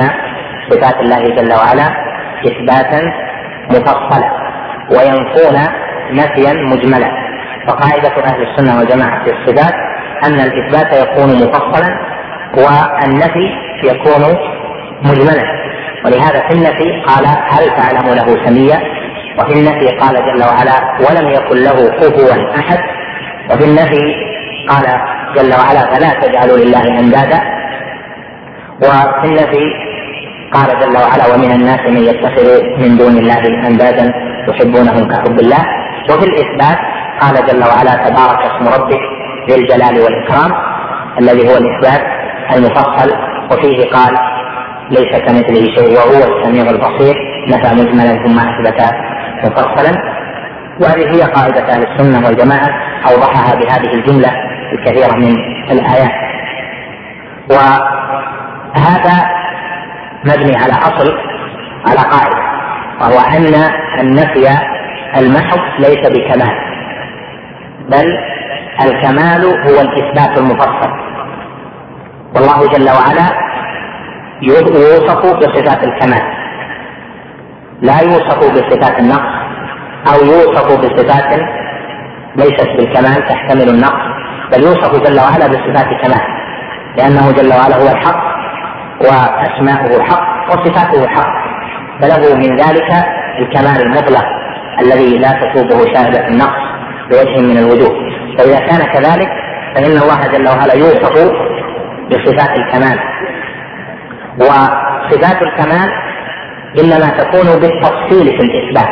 صفات 0.71 1.01
الله 1.01 1.23
جل 1.29 1.53
وعلا 1.53 1.87
إثباتا 2.47 3.01
مفصلا 3.71 4.31
وينفون 4.91 5.57
نفيا 6.13 6.53
مجملا. 6.53 7.11
فقاعدة 7.69 8.25
أهل 8.25 8.43
السنة 8.43 8.79
والجماعة 8.79 9.25
في 9.25 9.31
الصفات 9.31 9.75
أن 10.25 10.41
الإثبات 10.41 10.93
يكون 11.03 11.29
مفصلا 11.35 11.89
والنفي 12.57 13.47
يكون 13.85 14.37
مجملا. 15.05 15.70
ولهذا 16.05 16.49
في 16.49 16.55
النفي 16.55 17.03
قال 17.07 17.27
هل 17.27 17.71
تعلم 17.77 18.15
له 18.15 18.47
سميا 18.47 18.81
وفي 19.39 19.53
النفي 19.53 19.87
قال 19.89 20.15
جل 20.15 20.45
وعلا 20.45 20.77
ولم 21.01 21.29
يكن 21.31 21.57
له 21.57 21.91
كفوا 21.91 22.59
أحد. 22.59 22.79
وفي 23.51 23.65
النفي 23.65 24.15
قال 24.69 24.85
جل 25.37 25.53
وعلا 25.55 25.95
فلا 25.95 26.21
تجعلوا 26.21 26.59
لله 26.59 26.99
أندادا. 26.99 27.41
وفي 28.83 29.25
النفي 29.25 29.65
قال 30.53 30.81
جل 30.81 30.97
وعلا 30.97 31.35
ومن 31.35 31.53
الناس 31.53 31.81
من 31.81 31.97
يتخذ 31.97 32.63
من 32.79 32.97
دون 32.97 33.19
الله 33.19 33.69
أندادا 33.69 34.13
يحبونهم 34.49 35.09
كحب 35.09 35.41
الله. 35.41 35.65
وفي 36.11 36.25
الإثبات 36.27 36.79
قال 37.21 37.35
جل 37.47 37.65
وعلا 37.65 38.09
تبارك 38.09 38.41
اسم 38.41 38.69
ربك 38.69 39.01
ذي 39.51 39.55
الجلال 39.55 40.01
والإكرام 40.01 40.53
الذي 41.19 41.49
هو 41.49 41.57
الإثبات 41.57 42.03
المفصل. 42.57 43.11
وفيه 43.53 43.91
قال 43.91 44.19
ليس 44.91 45.13
كمثله 45.27 45.75
شيء 45.75 45.97
وهو 45.97 46.21
السميع 46.33 46.71
البصير. 46.71 47.15
نفى 47.49 47.75
مجملا 47.75 48.25
ثم 48.25 48.39
اثبت 48.39 48.81
مفصلا. 49.45 49.93
وهذه 50.81 51.15
هي 51.15 51.23
قاعدة 51.23 51.73
أهل 51.73 51.83
السنة 51.83 52.27
والجماعة 52.27 52.69
أوضحها 53.11 53.55
بهذه 53.55 53.95
الجملة 53.95 54.31
الكثيرة 54.73 55.17
من 55.17 55.35
الآيات. 55.71 56.13
وهذا 57.51 59.27
مبني 60.25 60.57
على 60.57 60.73
أصل 60.73 61.19
على 61.89 62.01
قاعدة 62.11 62.41
وهو 63.01 63.19
أن 63.37 63.55
النفي 64.01 64.49
المحض 65.17 65.61
ليس 65.79 66.09
بكمال 66.09 66.57
بل 67.89 68.19
الكمال 68.85 69.45
هو 69.45 69.81
الإثبات 69.81 70.39
المفصل. 70.39 70.91
والله 72.35 72.69
جل 72.69 72.91
وعلا 72.91 73.50
يوصف 74.43 75.37
بصفات 75.37 75.85
الكمال. 75.85 76.23
لا 77.83 78.01
يوصف 78.01 78.39
بصفات 78.39 78.99
النقص 79.01 79.41
أو 80.13 80.27
يوصف 80.27 80.67
بصفات 80.79 81.41
ليست 82.37 82.69
بالكمال 82.77 83.29
تحتمل 83.29 83.69
النقص 83.69 84.03
بل 84.53 84.63
يوصف 84.63 85.09
جل 85.09 85.21
وعلا 85.21 85.47
بصفات 85.47 85.87
كمال 86.03 86.21
لأنه 86.99 87.33
جل 87.33 87.49
وعلا 87.49 87.77
هو 87.77 87.89
الحق 87.89 88.31
وأسماؤه 89.01 90.03
حق 90.03 90.49
وصفاته 90.49 91.09
حق. 91.09 91.51
فله 92.01 92.35
من 92.35 92.57
ذلك 92.57 92.91
الكمال 93.39 93.83
المطلق 93.83 94.25
الذي 94.81 95.19
لا 95.19 95.33
تصوبه 95.33 95.95
شاهدة 95.95 96.29
النقص 96.29 96.63
بوجه 97.11 97.41
من 97.41 97.59
الوجوه. 97.59 97.95
فإذا 98.39 98.59
كان 98.59 98.79
كذلك 98.93 99.29
فإن 99.75 99.93
الله 100.03 100.27
جل 100.33 100.49
وعلا 100.49 100.75
يوصف 100.75 101.33
بصفات 102.11 102.59
الكمال. 102.59 102.99
وصفات 104.41 105.43
الكمال 105.43 105.91
إنما 106.81 107.09
تكون 107.19 107.61
بالتفصيل 107.61 108.39
في 108.39 108.43
الإثبات. 108.47 108.91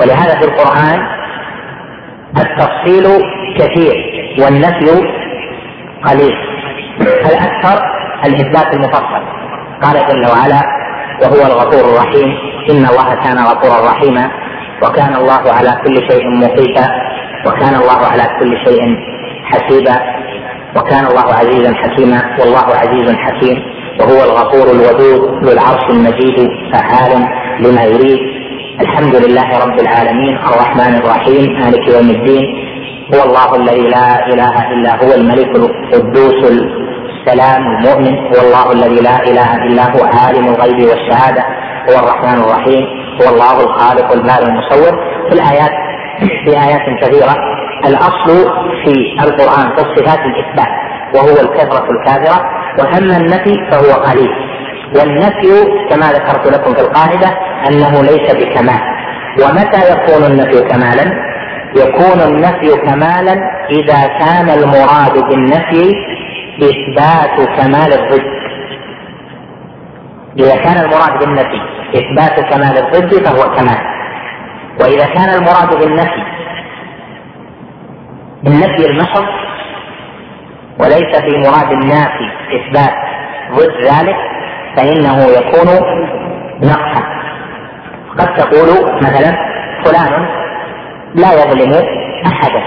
ولهذا 0.00 0.40
في 0.40 0.44
القرآن 0.44 1.06
التفصيل 2.36 3.04
كثير 3.58 3.94
والنفي 4.42 5.08
قليل 6.04 6.34
الأكثر 7.00 7.82
الإثبات 8.26 8.74
المفصل. 8.74 9.22
قال 9.82 9.94
جل 10.08 10.26
وعلا 10.32 10.62
وهو 11.22 11.46
الغفور 11.46 11.90
الرحيم 11.92 12.28
إن 12.70 12.86
الله 12.86 13.14
كان 13.14 13.38
غفورا 13.38 13.90
رحيما 13.90 14.30
وكان 14.82 15.14
الله 15.14 15.52
على 15.52 15.80
كل 15.84 15.96
شيء 16.10 16.24
محيطا 16.42 16.86
وكان 17.46 17.74
الله 17.74 18.06
على 18.06 18.22
كل 18.40 18.56
شيء 18.66 18.96
حسيبا 19.44 19.96
وكان 20.76 21.06
الله 21.06 21.34
عزيزا 21.34 21.74
حكيما 21.74 22.36
والله 22.40 22.66
عزيز 22.76 23.16
حكيم. 23.16 23.79
وهو 24.00 24.24
الغفور 24.24 24.70
الودود 24.70 25.44
ذو 25.44 25.52
العرش 25.52 25.90
المجيد 25.90 26.48
فعال 26.72 27.12
لما 27.60 27.84
يريد. 27.84 28.20
الحمد 28.80 29.14
لله 29.16 29.58
رب 29.64 29.80
العالمين 29.80 30.36
الرحمن 30.36 30.94
الرحيم 30.94 31.60
مالك 31.60 31.88
يوم 31.94 32.10
الدين. 32.10 32.44
هو 33.14 33.22
الله 33.28 33.56
الذي 33.56 33.88
لا 33.88 34.26
إله 34.26 34.72
إلا 34.72 35.04
هو 35.04 35.14
الملك 35.14 35.56
القدوس 35.56 36.40
السلام 37.10 37.62
المؤمن. 37.62 38.18
هو 38.18 38.40
الله 38.46 38.72
الذي 38.72 39.00
لا 39.02 39.22
إله 39.22 39.54
إلا 39.66 39.82
هو 39.82 40.04
عالم 40.04 40.48
الغيب 40.48 40.88
والشهادة. 40.88 41.44
هو 41.90 42.04
الرحمن 42.04 42.40
الرحيم 42.44 42.84
هو 43.22 43.34
الله 43.34 43.64
الخالق 43.64 44.12
البارئ 44.12 44.46
المصور. 44.46 44.92
في 45.28 45.34
الآيات 45.34 45.70
في 46.44 46.50
آيات 46.50 46.84
كثيرة 47.02 47.34
الأصل 47.86 48.50
في 48.84 48.94
القرآن 49.24 49.76
في 49.76 49.80
الصفات 49.86 50.18
الإثبات 50.18 50.72
وهو 51.14 51.36
الكثرة 51.44 51.86
الكاثره 51.90 52.59
واما 52.80 53.16
النفي 53.16 53.70
فهو 53.70 54.02
قليل. 54.02 54.30
والنفي 54.96 55.64
كما 55.90 56.12
ذكرت 56.12 56.46
لكم 56.46 56.74
في 56.74 56.80
القاعدة 56.80 57.28
أنه 57.68 58.02
ليس 58.02 58.34
بكمال. 58.34 58.80
ومتى 59.42 59.80
يكون 59.92 60.24
النفي 60.24 60.60
كمالا؟ 60.60 61.30
يكون 61.76 62.20
النفي 62.20 62.76
كمالا 62.86 63.34
إذا 63.70 64.06
كان 64.06 64.48
المراد 64.58 65.28
بالنفي 65.28 65.92
إثبات 66.62 67.58
كمال 67.58 67.92
الضد. 67.92 68.40
إذا 70.38 70.56
كان 70.56 70.84
المراد 70.84 71.18
بالنفي 71.20 71.60
إثبات 71.94 72.40
كمال 72.52 72.78
الضد 72.78 73.14
فهو 73.24 73.54
كمال. 73.56 73.80
وإذا 74.80 75.04
كان 75.04 75.28
المراد 75.34 75.78
بالنفي 75.78 76.22
النفي 78.46 78.86
المحض 78.90 79.24
وليس 80.80 81.16
في 81.20 81.38
مراد 81.38 81.72
النافي 81.72 82.30
إثبات 82.56 82.94
ضد 83.52 83.80
ذلك 83.82 84.16
فإنه 84.76 85.24
يكون 85.24 85.86
نقصا. 86.62 87.02
قد 88.18 88.34
تقول 88.34 88.96
مثلا 89.02 89.36
فلان 89.84 90.26
لا 91.14 91.32
يظلم 91.32 91.72
أحدا 92.26 92.62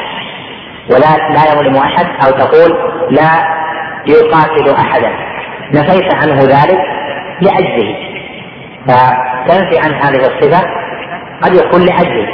ولا 0.89 1.33
لا 1.33 1.53
يظلم 1.53 1.75
أحد 1.75 2.05
أو 2.25 2.31
تقول 2.31 2.77
لا 3.11 3.29
يقاتل 4.07 4.69
أحدا. 4.69 5.11
نفيت 5.73 6.15
عنه 6.15 6.39
ذلك 6.39 6.79
لعجزه 7.41 7.95
فتنفي 8.87 9.79
عن 9.79 9.93
هذه 9.93 10.27
الصفة 10.27 10.61
قد 11.41 11.53
يكون 11.55 11.85
لعجزه 11.85 12.27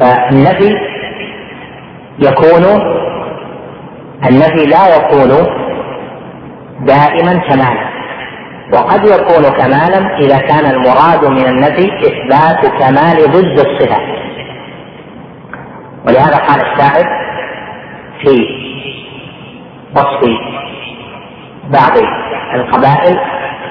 فالنفي 0.00 0.76
يكون 2.18 2.64
النفي 4.24 4.66
لا 4.66 4.96
يكون 4.96 5.46
دائما 6.86 7.38
كمالا. 7.48 7.88
وقد 8.72 9.04
يكون 9.04 9.42
كمالا 9.42 10.18
إذا 10.18 10.38
كان 10.38 10.70
المراد 10.70 11.24
من 11.24 11.46
النفي 11.46 11.90
إثبات 12.06 12.66
كمال 12.66 13.30
ضد 13.30 13.66
الصفة. 13.66 14.00
ولهذا 16.06 16.36
قال 16.36 16.60
الشاعر 16.60 17.04
في 18.20 18.46
وصف 19.96 20.28
بعض 21.70 21.98
القبائل 22.54 23.18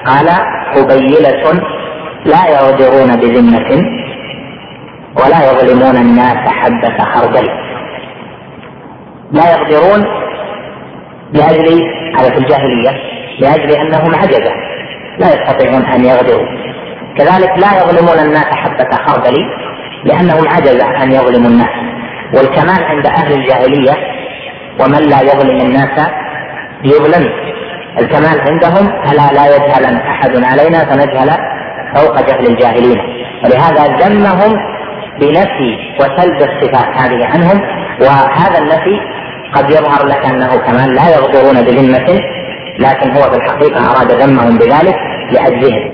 قال 0.06 0.28
قبيلة 0.74 1.62
لا 2.24 2.48
يغدرون 2.48 3.16
بذمة 3.16 3.70
ولا 5.16 5.50
يظلمون 5.50 5.96
الناس 5.96 6.48
حبة 6.48 7.04
خردل. 7.04 7.48
لا 9.32 9.52
يغدرون 9.52 10.27
لأجل 11.32 11.82
هذا 12.18 12.30
في 12.30 12.38
الجاهلية 12.38 12.90
لأجل 13.40 13.70
أنهم 13.70 14.14
عجزة 14.14 14.52
لا 15.18 15.26
يستطيعون 15.34 15.84
أن 15.86 16.04
يغدروا 16.04 16.46
كذلك 17.18 17.50
لا 17.58 17.82
يظلمون 17.82 18.18
الناس 18.18 18.44
حبة 18.44 18.90
خردل 19.06 19.36
لأنهم 20.04 20.48
عجز 20.48 20.80
أن 21.02 21.12
يظلموا 21.12 21.50
الناس. 21.50 21.70
والكمال 22.34 22.84
عند 22.84 23.06
أهل 23.06 23.32
الجاهلية 23.32 23.92
ومن 24.80 25.08
لا 25.08 25.20
يظلم 25.20 25.60
الناس 25.60 26.08
يظلم. 26.84 27.28
الكمال 27.98 28.40
عندهم 28.40 28.88
ألا 29.12 29.32
لا 29.32 29.56
يجهل 29.56 29.96
أحد 29.96 30.44
علينا 30.44 30.78
فنجهل 30.84 31.30
فوق 31.94 32.20
جهل 32.28 32.46
الجاهلين. 32.46 32.98
ولهذا 33.44 33.96
ذمهم 33.96 34.56
بنفي 35.20 35.78
وسلب 36.00 36.42
الصفات 36.42 36.96
هذه 36.96 37.24
عنهم 37.24 37.60
وهذا 38.00 38.58
النفي 38.58 39.00
قد 39.54 39.70
يظهر 39.70 40.06
لك 40.06 40.26
أنه 40.26 40.56
كمان 40.56 40.94
لا 40.94 41.08
يغدرون 41.16 41.62
بذمة 41.62 42.20
لكن 42.78 43.10
هو 43.10 43.22
في 43.22 43.36
الحقيقة 43.36 43.80
أراد 43.90 44.12
ذمهم 44.12 44.58
بذلك 44.58 44.96
لعجزهم. 45.32 45.92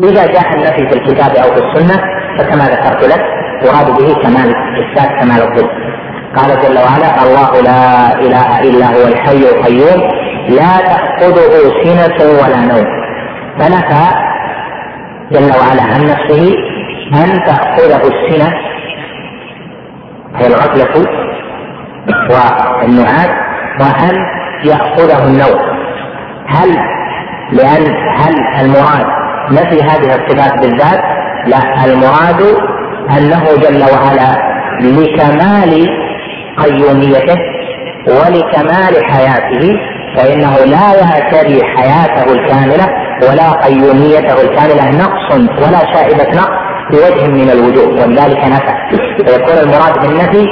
وإذا 0.00 0.26
جاء 0.26 0.54
النفي 0.54 0.88
في 0.88 0.94
الكتاب 0.94 1.36
أو 1.36 1.54
في 1.54 1.60
السنة 1.66 2.02
فكما 2.38 2.64
ذكرت 2.64 3.04
لك 3.04 3.24
يراد 3.62 3.86
به 3.86 4.14
كمال 4.22 4.54
اثبات 4.78 5.20
كمال 5.20 5.42
الضد. 5.42 5.68
قال 6.36 6.50
جل 6.62 6.78
وعلا 6.78 7.22
الله 7.22 7.60
لا 7.60 8.14
إله 8.20 8.60
إلا 8.60 8.86
هو 8.86 9.08
الحي 9.08 9.36
القيوم 9.36 10.00
لا 10.48 10.78
تأخذه 10.78 11.52
سنة 11.84 12.18
ولا 12.42 12.60
نوم 12.60 12.86
فنفى 13.58 14.04
جل 15.32 15.50
وعلا 15.60 15.82
عن 15.82 16.00
نفسه 16.06 16.54
أن 17.14 17.44
تأخذه 17.46 18.02
السنة 18.08 18.52
هي 20.36 20.46
الغفلة 20.46 21.06
والنعاس 22.30 23.30
وأن 23.80 24.14
يأخذه 24.64 25.26
النوم 25.26 25.60
هل 26.48 26.68
لأن 27.52 27.96
هل 28.16 28.64
المراد 28.64 29.06
نفي 29.50 29.82
هذه 29.82 30.14
الصفات 30.14 30.60
بالذات؟ 30.60 31.00
لا 31.46 31.84
المراد 31.84 32.42
أنه 33.18 33.44
جل 33.56 33.82
وعلا 33.82 34.58
لكمال 34.80 35.88
قيوميته 36.58 37.38
ولكمال 38.06 39.04
حياته 39.04 39.76
فإنه 40.16 40.56
لا 40.56 40.94
يعتري 40.94 41.62
حياته 41.76 42.32
الكاملة 42.32 42.86
ولا 43.22 43.50
قيوميته 43.50 44.42
الكاملة 44.42 44.90
نقص 44.90 45.34
ولا 45.62 45.94
شائبة 45.94 46.36
نقص 46.36 46.67
بوجه 46.90 47.26
من 47.28 47.50
الوجوه 47.50 47.88
ولذلك 47.88 48.44
نفى. 48.44 48.74
فيكون 49.26 49.58
المراد 49.62 49.94
بالنفي 50.02 50.46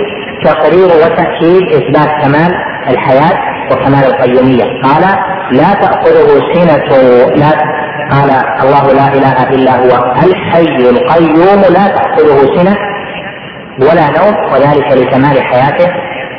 تقرير 0.44 0.86
وتأكيد 0.86 1.62
إثبات 1.72 2.22
كمال 2.22 2.52
الحياة 2.88 3.38
وكمال 3.72 4.04
القيومية. 4.04 4.64
قال 4.82 5.02
لا 5.50 5.74
تأخذه 5.74 6.40
سنة 6.54 6.86
لا 7.36 7.50
قال 8.10 8.30
الله 8.62 8.92
لا 8.92 9.12
إله 9.14 9.54
إلا 9.54 9.72
هو 9.76 10.12
الحي 10.26 10.90
القيوم 10.90 11.60
لا 11.60 11.88
تأخذه 11.88 12.56
سنة 12.56 12.76
ولا 13.80 14.06
نوم 14.18 14.52
وذلك 14.52 14.92
لكمال 14.92 15.42
حياته 15.42 15.92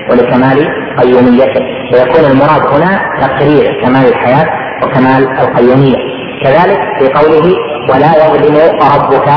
ولكمال 0.09 0.67
قيوميته. 0.99 1.61
ويكون 1.93 2.31
المراد 2.31 2.67
هنا 2.73 2.99
تقرير 3.21 3.81
كمال 3.81 4.07
الحياة 4.07 4.45
وكمال 4.83 5.39
القيومية. 5.39 5.97
كذلك 6.43 6.79
في 6.99 7.13
قوله 7.13 7.55
ولا 7.89 8.25
يظلم 8.25 8.57
ربك 8.95 9.29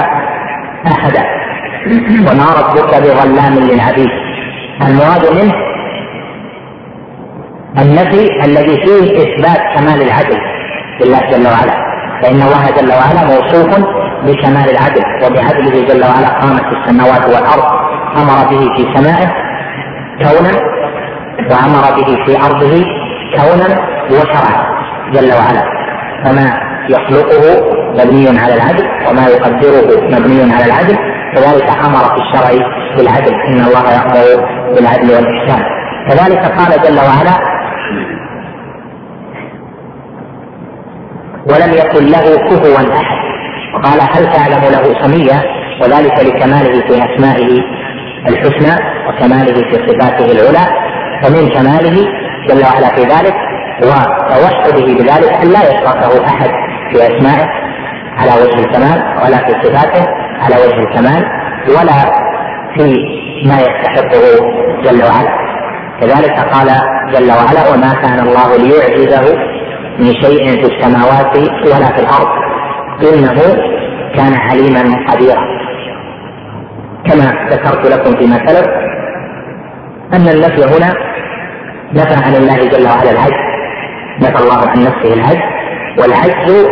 أحدا. 0.87 1.25
وما 2.31 2.47
ربك 2.61 2.95
بظلام 3.03 3.55
للعبيد. 3.55 4.11
المراد 4.83 5.25
منه 5.33 5.55
النفي 7.79 8.45
الذي 8.45 8.77
فيه 8.85 9.23
إثبات 9.23 9.75
كمال 9.75 10.03
العدل 10.03 10.39
لله 11.01 11.21
جل 11.31 11.47
وعلا. 11.47 11.91
فإن 12.23 12.43
الله 12.43 12.65
جل 12.81 12.93
وعلا 12.93 13.25
موصوف 13.27 13.71
بكمال 14.25 14.71
العدل 14.71 15.03
وبعدله 15.25 15.87
جل 15.89 16.05
وعلا 16.05 16.29
قامت 16.29 16.65
السماوات 16.73 17.25
والأرض 17.25 17.65
أمر 18.17 18.51
به 18.51 18.75
في 18.77 18.95
سمائه 18.97 19.33
كونا 20.19 20.53
وأمر 21.51 21.97
به 21.97 22.25
في 22.25 22.37
أرضه 22.47 22.85
كونا 23.37 23.81
وشرعا 24.11 24.81
جل 25.13 25.33
وعلا. 25.33 25.65
فما 26.25 26.70
يخلقه 26.91 27.43
مبني 27.99 28.39
على 28.39 28.55
العدل 28.55 28.87
وما 29.09 29.27
يقدره 29.27 30.01
مبني 30.19 30.55
على 30.55 30.65
العدل. 30.65 30.97
كذلك 31.35 31.69
أمر 31.87 32.05
في 32.05 32.21
الشرع 32.23 32.51
بالعدل. 32.97 33.35
إن 33.35 33.61
الله 33.61 33.85
يأمر 33.93 34.47
بالعدل 34.75 35.11
والإحسان. 35.15 35.63
كذلك 36.09 36.39
قال 36.39 36.83
جل 36.83 36.99
وعلا 36.99 37.37
ولم 41.51 41.73
يكن 41.73 42.05
له 42.07 42.37
كفوا 42.37 42.95
أحد. 43.01 43.21
وقال 43.75 44.01
هل 44.01 44.33
تعلم 44.33 44.65
له 44.73 44.85
سميا؟ 45.03 45.43
وذلك 45.83 46.25
لكماله 46.25 46.81
في 46.81 46.95
أسمائه 47.05 47.61
الحسنى 48.29 48.75
وكماله 49.09 49.55
في 49.55 49.75
صفاته 49.75 50.33
العلى. 50.33 50.65
فمن 51.23 51.49
كماله 51.49 52.07
جل 52.49 52.65
وعلا 52.65 52.89
في 52.97 53.03
ذلك 53.03 53.35
وتوحده 53.83 54.85
بذلك 54.85 55.33
أن 55.43 55.49
لا 55.49 55.63
يشركه 55.71 56.27
أحد. 56.27 56.51
في 56.93 56.97
اسمائه 56.97 57.47
على 58.19 58.43
وجه 58.43 58.61
الكمال 58.61 59.03
ولا 59.25 59.37
في 59.37 59.53
صفاته 59.63 60.07
على 60.41 60.55
وجه 60.57 60.79
الكمال 60.79 61.25
ولا 61.69 62.21
في 62.77 63.05
ما 63.47 63.61
يستحقه 63.61 64.23
جل 64.85 65.03
وعلا. 65.05 65.51
كذلك 66.01 66.39
قال 66.39 66.67
جل 67.13 67.31
وعلا 67.31 67.75
وما 67.75 67.95
كان 68.03 68.19
الله 68.19 68.57
ليعجزه 68.57 69.39
من 69.99 70.13
شيء 70.23 70.47
في 70.47 70.77
السماوات 70.77 71.37
ولا 71.67 71.87
في 71.87 72.01
الأرض. 72.01 72.29
إنه 73.03 73.41
كان 74.15 74.35
عليما 74.35 75.07
قديرا. 75.13 75.61
كما 77.05 77.49
ذكرت 77.51 77.87
لكم 77.87 78.17
فيما 78.17 78.47
سلف 78.47 78.67
أن 80.15 80.29
النفي 80.29 80.65
هنا 80.65 80.95
نفى 81.93 82.25
عن 82.25 82.35
الله 82.35 82.69
جل 82.69 82.87
وعلا 82.87 83.11
العجز 83.11 83.51
نفى 84.21 84.43
الله 84.43 84.69
عن 84.69 84.79
نفسه 84.79 85.15
العجز 85.15 85.50
والعجز 85.99 86.67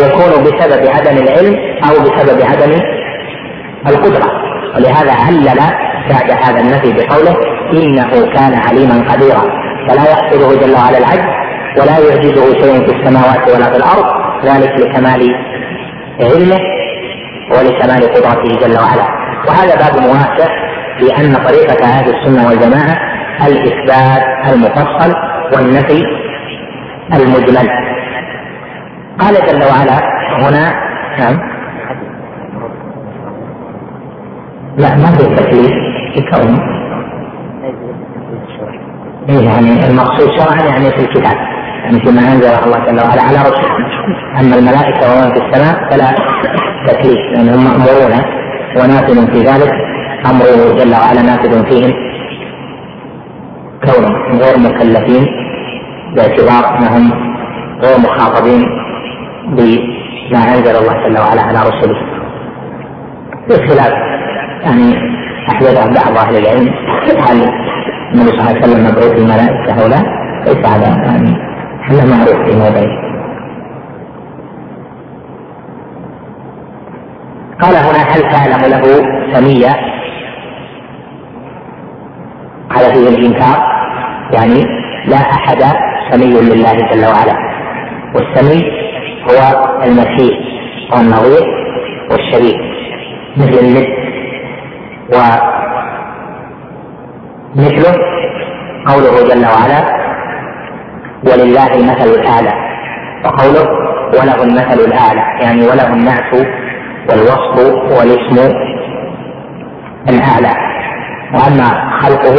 يكون 0.00 0.44
بسبب 0.44 0.88
عدم 0.88 1.18
العلم 1.18 1.56
أو 1.84 2.02
بسبب 2.02 2.42
عدم 2.42 2.80
القدرة. 3.86 4.30
ولهذا 4.76 5.12
علل 5.12 5.60
بعد 6.10 6.30
هذا 6.30 6.60
النفي 6.60 6.92
بقوله 6.92 7.36
إنه 7.72 8.32
كان 8.34 8.54
عليما 8.54 9.12
قديرا. 9.12 9.42
فلا 9.88 10.10
يحصله 10.10 10.60
جل 10.60 10.74
وعلا 10.74 10.98
العجز 10.98 11.28
ولا 11.80 11.98
يعجزه 11.98 12.52
شيء 12.52 12.86
في 12.86 12.96
السماوات 12.96 13.48
ولا 13.48 13.70
في 13.70 13.76
الأرض. 13.76 14.04
ذلك 14.44 14.80
لكمال 14.80 15.34
علمه 16.20 16.58
ولكمال 17.50 18.14
قدرته 18.14 18.66
جل 18.66 18.76
وعلا. 18.78 19.08
وهذا 19.48 19.74
باب 19.74 20.04
واسع 20.04 20.48
لأن 21.00 21.34
طريقة 21.34 21.84
أهل 21.84 22.14
السنة 22.14 22.48
والجماعة 22.48 22.98
الإثبات 23.46 24.22
المفصل 24.52 25.14
والنفي 25.54 26.02
المجمل 27.12 27.68
قال 29.18 29.34
جل 29.34 29.62
وعلا 29.64 29.98
هنا 30.38 30.72
نعم. 31.18 31.38
لا 34.76 34.96
ما 34.96 35.06
في 35.06 35.36
تكليف 35.36 35.72
في 36.14 36.20
كون 36.30 36.78
إيه 39.28 39.44
يعني 39.44 39.86
المقصود 39.90 40.28
شرعا 40.38 40.66
يعني 40.66 40.90
في 40.90 41.00
الكتاب. 41.00 41.36
يعني 41.84 42.00
فيما 42.00 42.20
انزله 42.20 42.64
الله 42.64 42.78
جل 42.78 43.00
وعلا 43.00 43.22
على 43.22 43.38
رسله 43.38 43.70
أما 44.40 44.56
الملائكة 44.56 45.12
ومن 45.12 45.32
في 45.32 45.38
السماء 45.46 45.90
فلا 45.90 46.14
تكليف 46.86 47.18
لأنهم 47.32 47.64
مأمورون. 47.64 48.22
ونافذ 48.76 49.32
في 49.32 49.38
ذلك 49.38 49.72
امره 50.30 50.78
جل 50.78 50.92
وعلا 50.92 51.22
نافذ 51.22 51.64
فيهم. 51.68 51.92
كونهم 53.84 54.38
غير 54.38 54.58
مكلفين. 54.58 55.47
باعتبار 56.16 56.78
انهم 56.78 57.12
غير 57.82 57.98
مخاطبين 57.98 58.64
بما 59.48 60.38
أنزل 60.38 60.76
الله 60.76 61.08
جل 61.08 61.18
وعلا 61.18 61.42
على 61.42 61.58
رسله. 61.58 62.18
بخلاف 63.48 63.92
يعني 64.62 65.18
أحدث 65.50 66.04
بعض 66.04 66.16
أهل 66.16 66.36
العلم 66.36 66.74
هل 67.28 67.42
النبي 68.14 68.30
صلى 68.30 68.40
الله 68.40 68.48
عليه 68.48 68.60
وسلم 68.60 68.86
مبعوث 68.86 69.18
الملائكة 69.18 69.88
لا؟ 69.88 70.02
ليس 70.46 70.66
هذا؟ 70.66 70.88
يعني 71.04 71.36
هذا 71.88 72.16
معروف 72.16 72.50
في 72.50 72.56
موضعه 72.56 73.08
قال 77.60 77.76
هنا 77.76 77.98
هل 77.98 78.22
تعلم 78.22 78.70
له 78.70 78.82
سميا 79.32 79.74
هذا 82.72 82.92
فيه 82.92 83.08
الإنكار 83.08 83.66
يعني 84.32 84.64
لا 85.06 85.16
أحد 85.16 85.62
سمي 86.10 86.26
لله 86.40 86.72
جل 86.72 87.04
وعلا. 87.12 87.36
والسمي 88.14 88.62
هو 89.28 89.38
المسيح 89.84 90.38
والنظير 90.92 91.44
والشريك 92.10 92.60
مثل 93.36 93.58
الند 93.64 93.86
ومثله 97.54 97.94
قوله 98.86 99.14
جل 99.28 99.44
وعلا 99.46 99.80
ولله 101.26 101.70
المثل 101.74 102.10
الأعلى 102.20 102.54
وقوله 103.24 103.66
وله 104.20 104.38
المثل 104.42 104.80
الأعلى 104.88 105.24
يعني 105.44 105.62
وله 105.66 105.88
النعت 105.92 106.32
والوصف 107.10 107.54
والاسم 107.98 108.36
الأعلى. 110.08 110.52
وأما 111.34 111.68
خلقه 112.00 112.36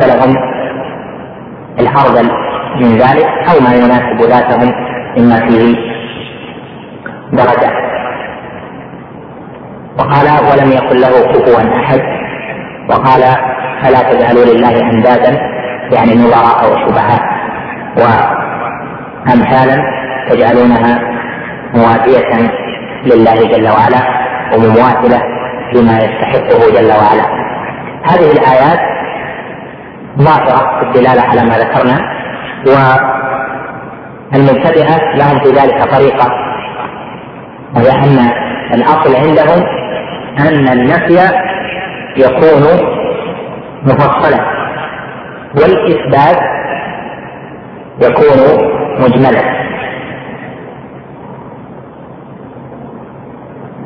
فلهم 0.00 0.32
الافضل 1.80 2.26
من 2.76 2.98
ذلك 2.98 3.26
أو 3.26 3.60
ما 3.60 3.74
يناسب 3.74 4.22
ذاتهم 4.22 4.72
مما 5.18 5.36
فيه 5.36 5.76
درجة. 7.32 7.70
وقال 9.98 10.26
ولم 10.50 10.72
يكن 10.72 10.96
له 10.96 11.32
كفوا 11.32 11.80
أحد. 11.80 12.00
وقال 12.90 13.22
فلا 13.82 14.12
تجعلوا 14.12 14.44
لله 14.44 14.90
أندادا 14.90 15.40
يعني 15.92 16.14
نظراء 16.14 16.72
وشبهاء 16.72 17.20
وامثالا 19.26 19.82
تجعلونها 20.28 20.98
مواتية 21.74 22.50
لله 23.04 23.34
جل 23.34 23.68
وعلا 23.68 24.00
ومماثلة 24.54 25.22
لما 25.74 25.98
يستحقه 25.98 26.70
جل 26.72 26.92
وعلا. 26.92 27.44
هذه 28.04 28.32
الآيات 28.32 28.80
ظاهرة 30.18 30.80
في 30.80 30.86
الدلالة 30.86 31.22
على 31.22 31.44
ما 31.44 31.58
ذكرنا. 31.58 32.13
والمبتدئة 34.32 34.96
لهم 35.14 35.38
في 35.38 35.48
ذلك 35.48 35.82
طريقة 35.94 36.28
وهي 37.76 37.90
أن 37.90 38.18
الأصل 38.74 39.16
عندهم 39.16 39.62
أن 40.38 40.68
النفي 40.68 41.18
يكون 42.16 42.62
مفصلا 43.82 44.40
والإثبات 45.56 46.38
يكون 48.02 48.38
مجملا. 48.98 49.64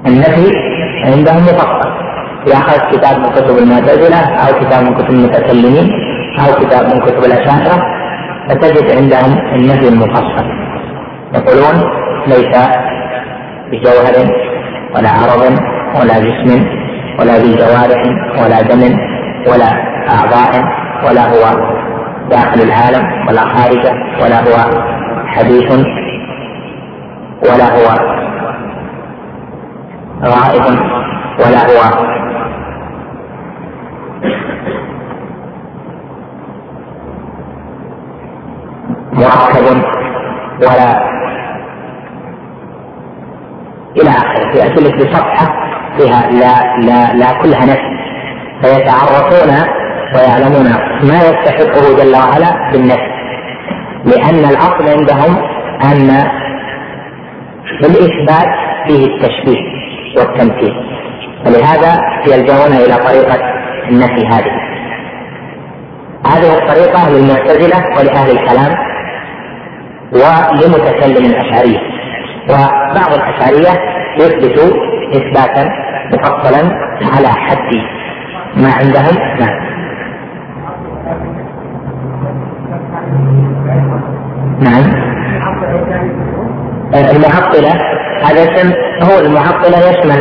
النفي 0.07 0.53
عندهم 1.05 1.43
مفصل 1.43 1.88
ياخذ 2.47 2.79
كتاب 2.93 3.19
من 3.19 3.31
كتب 3.31 3.59
المعتزلة 3.59 4.17
أو 4.17 4.61
كتاب 4.61 4.83
من 4.85 4.95
كتب 4.95 5.11
المتكلمين 5.11 5.93
أو 6.41 6.55
كتاب 6.64 6.95
من 6.95 7.01
كتب 7.01 7.25
الأشاعرة 7.25 7.97
فتجد 8.48 8.96
عندهم 8.96 9.38
النفي 9.54 9.88
المفصل. 9.88 10.46
يقولون 11.34 11.76
ليس 12.26 12.56
بجوهر 13.70 14.14
ولا 14.94 15.11
عرض 15.11 15.42
ولا 16.00 16.18
جسم 16.18 16.66
ولا 17.20 17.38
ذي 17.38 17.54
جوارح 17.56 18.02
ولا 18.42 18.62
دم 18.62 18.98
ولا 19.50 19.70
أعضاء 20.11 20.64
ولا 21.06 21.22
هو 21.26 21.44
داخل 22.30 22.61
العالم 22.61 23.28
ولا 23.28 23.40
خارجه 23.40 23.92
ولا 24.22 24.40
هو 24.40 24.82
حديث 25.26 25.72
ولا 27.42 27.68
هو 27.76 27.87
غائب 30.24 30.64
ولا 31.38 31.61
هو 31.70 32.08
مركب 39.12 39.83
ولا 40.61 41.09
إلى 43.97 44.11
آخره. 44.11 44.53
في 44.53 44.59
أسئلة 44.59 44.97
بصفحة 44.97 45.47
فيها 45.97 46.31
لا 46.31 46.77
لا 46.87 47.14
لا 47.14 47.42
كلها 47.42 47.66
نفي. 47.66 47.99
فيتعرفون 48.62 49.68
ويعلمون 50.14 50.64
ما 51.03 51.18
يستحقه 51.18 51.97
جل 51.97 52.16
وعلا 52.16 52.73
بالنفي 52.73 53.18
لأن 54.05 54.51
الأصل 54.51 54.88
عندهم 54.88 55.37
أن 55.85 56.29
بالإثبات 57.83 58.49
فيه 58.87 59.07
التشبيه 59.07 59.62
والتمثيل. 60.16 60.75
ولهذا 61.47 62.01
يلجؤون 62.27 62.73
إلى 62.73 62.94
طريقة 63.05 63.38
النفي 63.88 64.27
هذه. 64.27 64.68
هذه 66.27 66.59
الطريقة 66.59 67.11
للمعتزلة 67.11 67.99
ولأهل 67.99 68.31
الكلام 68.31 68.75
ولمتكلم 70.12 71.25
الأشعرية. 71.27 71.79
وبعض 72.49 73.12
الأشعرية 73.14 73.81
يثبت 74.18 74.59
إثباتا 75.14 75.71
مفصلا 76.12 76.59
على 77.16 77.29
حد 77.29 77.75
ما 78.57 78.73
عندهم 78.73 79.16
نعم 79.40 79.68
نعم. 84.61 84.85
المعطلة 86.94 87.73
هذا 88.25 88.42
اسم 88.42 88.73
هو 89.03 89.18
المعطلة 89.18 89.79
يشمل 89.79 90.18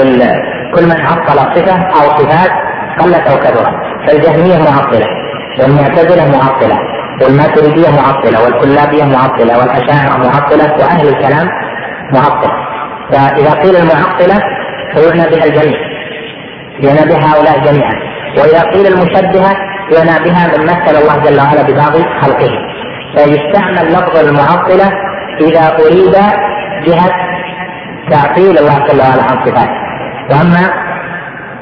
كل 0.76 0.86
من 0.86 1.02
عطل 1.02 1.56
صفة 1.56 1.82
أو 1.82 2.18
صفات 2.18 2.52
قلت 3.00 3.28
أو 3.28 3.38
كثرت. 3.38 3.74
فالجهمية 4.08 4.58
معطلة 4.58 5.08
والمعتزلة 5.60 6.38
معطلة. 6.38 6.97
والماتريدية 7.22 7.90
معطلة 7.90 8.44
والكلابية 8.44 9.04
معطلة 9.04 9.58
والأشاعرة 9.60 10.18
معطلة 10.18 10.74
وأهل 10.80 11.08
الكلام 11.08 11.48
معطلة. 12.14 12.54
فإذا 13.12 13.52
قيل 13.52 13.76
المعطلة 13.76 14.42
فيعنى 14.94 15.30
بها 15.30 15.46
الجميع 15.46 15.78
يعنى 16.80 17.10
بها 17.10 17.34
هؤلاء 17.34 17.60
جميعا. 17.60 17.94
وإذا 18.38 18.62
قيل 18.62 18.88
المشبهة 18.88 19.56
يعنى 19.92 20.24
بها 20.24 20.48
من 20.48 20.64
مثل 20.64 20.96
الله 21.02 21.18
جل 21.24 21.40
وعلا 21.40 21.62
ببعض 21.62 21.94
خلقه. 22.22 22.52
فيستعمل 23.16 23.94
لفظ 23.94 24.18
المعطلة 24.18 24.92
إذا 25.42 25.78
أريد 25.86 26.16
جهة 26.88 27.12
تعطيل 28.12 28.58
الله 28.58 28.80
جل 28.88 29.00
وعلا 29.00 29.24
عن 29.24 29.46
صفاته. 29.46 29.88
وأما 30.30 30.88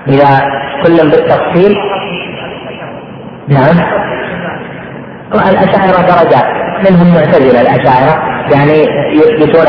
إذا 0.08 0.42
كل 0.84 1.10
بالتفصيل 1.10 1.76
نعم. 3.48 4.06
الأشاعرة 5.34 6.02
درجات 6.02 6.46
منهم 6.90 7.16
معتزلة 7.16 7.62
الأشاعرة. 7.62 8.36
يعني 8.54 8.88
يثبتون 9.14 9.66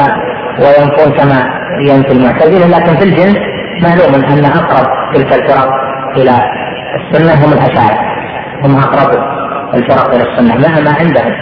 وينفون 0.58 1.12
كما 1.12 1.48
ينفي 1.80 2.12
المعتزلة 2.12 2.78
لكن 2.78 2.96
في 2.96 3.04
الجنس 3.04 3.36
معلوم 3.82 4.24
أن 4.24 4.44
أقرب 4.44 4.86
تلك 5.14 5.32
الفرق 5.32 5.68
إلى 6.16 6.40
السنة 6.96 7.46
هم 7.46 7.52
الأشاعرة. 7.52 7.98
هم 8.64 8.76
أقرب 8.76 9.22
الفرق 9.74 10.14
إلى 10.14 10.22
السنة 10.22 10.54
مهما 10.54 10.90
عندهم. 11.00 11.32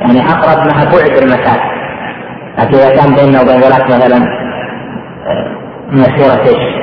يعني 0.00 0.30
أقرب 0.30 0.66
مع 0.66 0.84
بعد 0.84 1.22
المسافه 1.22 1.72
لكن 2.58 2.74
إذا 2.74 2.96
كان 2.96 3.14
بيننا 3.14 3.40
وبين 3.40 3.60
ذلك 3.60 3.84
مثلا 3.84 4.26
مسيرة 5.92 6.42
إيش؟ 6.42 6.82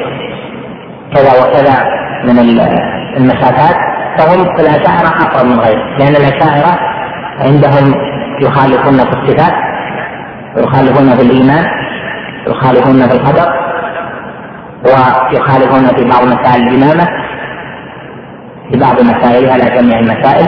كذا 1.14 1.32
وكذا 1.42 1.76
من 2.24 2.40
المسافات 3.18 3.89
فهم 4.20 4.42
الأشاعرة 4.60 5.08
أقرب 5.08 5.46
من 5.46 5.60
غيرهم 5.60 5.98
لأن 6.00 6.16
الأشاعرة 6.16 6.80
عندهم 7.40 7.94
يخالفون 8.42 8.98
في 8.98 9.14
الصفات 9.18 9.54
ويخالفون 10.58 11.16
في 11.16 11.22
الإيمان 11.22 11.66
يخالفون 12.48 13.08
في 13.08 13.14
القدر 13.16 13.54
ويخالفون 14.86 15.86
في 15.96 16.04
بعض 16.10 16.24
مسائل 16.24 16.68
الإمامة 16.68 17.06
في 18.72 18.80
بعض 18.80 19.02
مسائلها 19.02 19.58
لا 19.58 19.82
جميع 19.82 20.00
المسائل. 20.00 20.48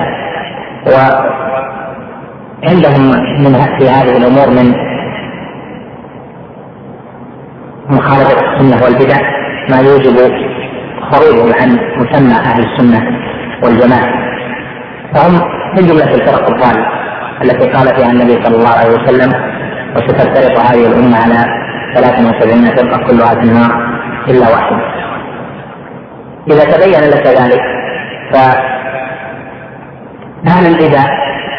وعندهم 2.63 3.03
من 3.43 3.53
في 3.79 3.89
هذه 3.89 4.17
الأمور 4.17 4.49
من 4.49 4.75
مخالفة 7.89 8.39
السنة 8.39 8.83
والبدع 8.83 9.17
ما 9.69 9.79
يوجب 9.79 10.17
خروجهم 11.11 11.53
عن 11.61 11.69
مسمى 11.97 12.33
أهل 12.33 12.63
السنة. 12.63 13.01
والجماعة. 13.63 14.11
فهم 15.13 15.33
من 15.75 15.87
جملة 15.87 16.13
الفرق 16.15 16.49
الضالة 16.49 16.85
التي 17.43 17.69
قال 17.69 17.95
فيها 17.95 18.11
النبي 18.11 18.43
صلى 18.43 18.55
الله 18.55 18.69
عليه 18.69 18.91
وسلم 18.91 19.31
وستفترق 19.95 20.59
هذه 20.59 20.87
الأمة 20.87 21.17
على 21.17 21.45
73 21.95 22.65
فرقة 22.65 22.97
كلها 23.07 23.33
في 23.33 23.41
النار 23.41 23.71
إلا 24.27 24.49
واحدة. 24.49 24.81
إذا 26.47 26.63
تبين 26.63 27.03
لك 27.09 27.27
ذلك 27.27 27.61
فأهل 30.45 30.65
البدع 30.65 31.03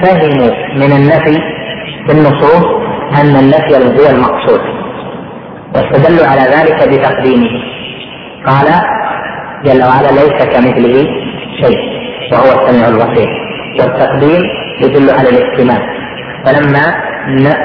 فهموا 0.03 0.53
من 0.75 0.93
النفي 0.93 1.39
في 2.07 2.13
النصوص 2.13 2.65
أن 3.21 3.37
النفي 3.37 3.75
هو 3.77 4.07
المقصود؟ 4.11 4.61
واستدلوا 5.75 6.27
على 6.27 6.41
ذلك 6.41 6.89
بتقديمه. 6.89 7.51
قال 8.47 8.67
جل 9.65 9.83
وعلا 9.85 10.09
ليس 10.09 10.45
كمثله 10.45 11.07
شيء. 11.63 11.92
وهو 12.33 12.51
السميع 12.61 12.89
البصير 12.89 13.29
والتقديم 13.81 14.43
يدل 14.81 15.11
على 15.11 15.29
الاحتمال. 15.29 15.83
فلما 16.45 16.85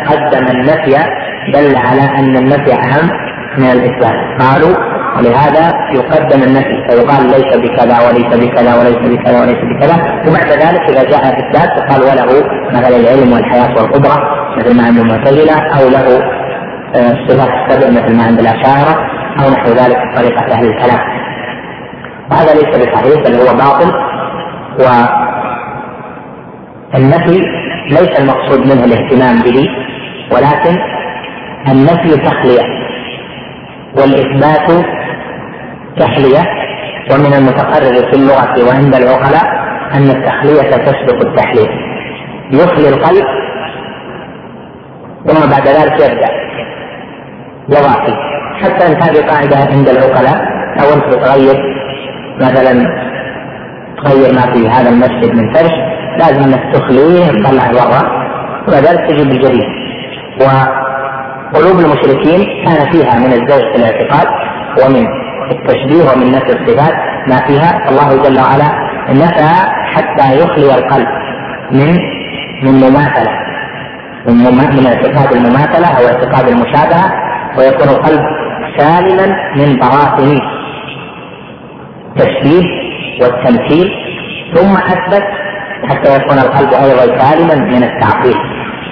قدم 0.10 0.48
النفي 0.48 0.96
دل 1.54 1.76
على 1.76 2.02
أن 2.20 2.36
النفي 2.38 2.74
أهم 2.74 3.10
من 3.58 3.72
الإثبات. 3.72 4.16
قالوا 4.40 4.76
ولهذا 5.18 5.74
يقدم 5.94 6.44
النفي 6.44 6.88
فيقال 6.90 7.26
ليس 7.26 7.58
بكذا 7.58 7.98
وليس 8.08 8.38
بكذا 8.44 8.76
وليس 8.80 8.98
بكذا 9.14 9.42
وليس 9.42 9.58
بكذا. 9.72 9.96
وبعد 10.28 10.50
ذلك 10.52 10.82
إذا 10.90 11.04
جاء 11.04 11.22
اثبات 11.22 11.70
فقال 11.80 12.02
وله 12.02 12.44
مثلا 12.72 12.98
العلم 12.98 13.34
والحياة 13.34 13.76
والقدرة 13.78 14.18
مثل 14.58 14.78
ما 14.78 14.84
عند 14.86 14.98
المعتزلة 14.98 15.54
أو 15.54 15.90
له 15.90 16.22
آه، 16.96 17.28
صفات 17.28 17.50
السبع 17.50 17.90
مثل 17.90 18.18
ما 18.18 18.24
عند 18.24 18.40
الأشاعرة 18.40 18.96
أو 19.40 19.50
نحو 19.50 19.70
ذلك 19.70 19.98
طريقة 20.16 20.54
أهل 20.54 20.68
الكلام. 20.68 21.00
وهذا 22.32 22.54
ليس 22.54 22.78
بصحيح 22.78 23.24
بل 23.24 23.36
هو 23.36 23.58
باطل. 23.58 24.07
والنفي 26.94 27.42
ليس 27.90 28.20
المقصود 28.20 28.60
منه 28.60 28.86
الاهتمام 28.86 29.40
به 29.42 29.68
ولكن 30.32 30.76
النفي 31.72 32.18
تخلية 32.18 32.64
والإثبات 33.98 34.86
تحلية 36.00 36.44
ومن 37.12 37.34
المتقرر 37.34 37.96
في 38.12 38.14
اللغة 38.14 38.68
وعند 38.68 38.96
العقلاء 38.96 39.46
أن 39.94 40.10
التخلية 40.10 40.72
تسبق 40.72 41.22
التحلية 41.28 41.70
يخلي 42.52 42.90
القلب 42.90 43.26
ثم 45.28 45.50
بعد 45.50 45.68
ذلك 45.68 45.94
يرجع 46.02 46.28
يضع 47.70 47.94
حتى 48.62 48.88
إن 48.88 49.02
هذه 49.02 49.26
قاعدة 49.28 49.58
عند 49.58 49.90
العقلاء 49.90 50.38
أو 50.82 50.94
أنت 50.94 51.16
بتغير 51.16 51.64
مثلا 52.42 52.88
تغير 54.04 54.34
ما 54.34 54.54
في 54.54 54.70
هذا 54.70 54.90
المسجد 54.90 55.36
من 55.36 55.54
فرش 55.54 55.72
لازم 56.20 56.44
إنك 56.44 56.74
تخليه 56.74 57.28
تطلعه 57.28 57.72
برا 57.72 58.28
وبعد 58.68 59.08
تجيب 59.08 59.32
الجديد 59.32 59.88
قلوب 61.54 61.80
المشركين 61.80 62.66
كان 62.66 62.92
فيها 62.92 63.20
من 63.20 63.34
الزوج 63.34 63.62
في 63.72 63.76
الاعتقاد 63.76 64.28
ومن 64.84 65.08
التشبيه 65.52 66.12
ومن 66.12 66.32
نفي 66.32 66.50
الصفات 66.50 66.94
ما 67.28 67.38
فيها. 67.48 67.90
الله 67.90 68.24
جل 68.24 68.40
وعلا 68.40 68.66
نفى 69.10 69.54
حتى 69.94 70.40
يخلي 70.40 70.76
القلب 70.76 71.08
من 71.72 71.98
من 72.64 72.72
مماثلة. 72.72 73.32
من 74.28 74.36
من 74.78 74.86
اعتقاد 74.88 75.34
المماثلة 75.34 75.88
أو 75.88 76.08
اعتقاد 76.08 76.48
المشابهة 76.48 77.12
ويكون 77.58 77.90
القلب 77.90 78.22
سالما 78.78 79.36
من 79.56 79.80
براثن 79.80 80.40
التشبيه 82.16 82.87
والتمثيل 83.22 83.90
ثم 84.56 84.76
أثبت 84.76 85.24
حتى 85.90 86.16
يكون 86.16 86.40
القلب 86.40 86.74
أيضا 86.74 87.18
سالما 87.20 87.56
من 87.56 87.84
التعطيل 87.84 88.36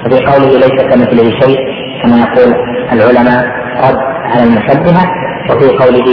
وفي 0.06 0.26
قوله 0.26 0.52
ليس 0.60 0.82
كمثله 0.82 1.40
شيء 1.40 1.58
كما 2.04 2.18
يقول 2.20 2.56
العلماء 2.92 3.46
رد 3.78 3.98
على 4.26 4.44
المشبهة. 4.44 5.26
وفي 5.50 5.68
قوله 5.68 6.08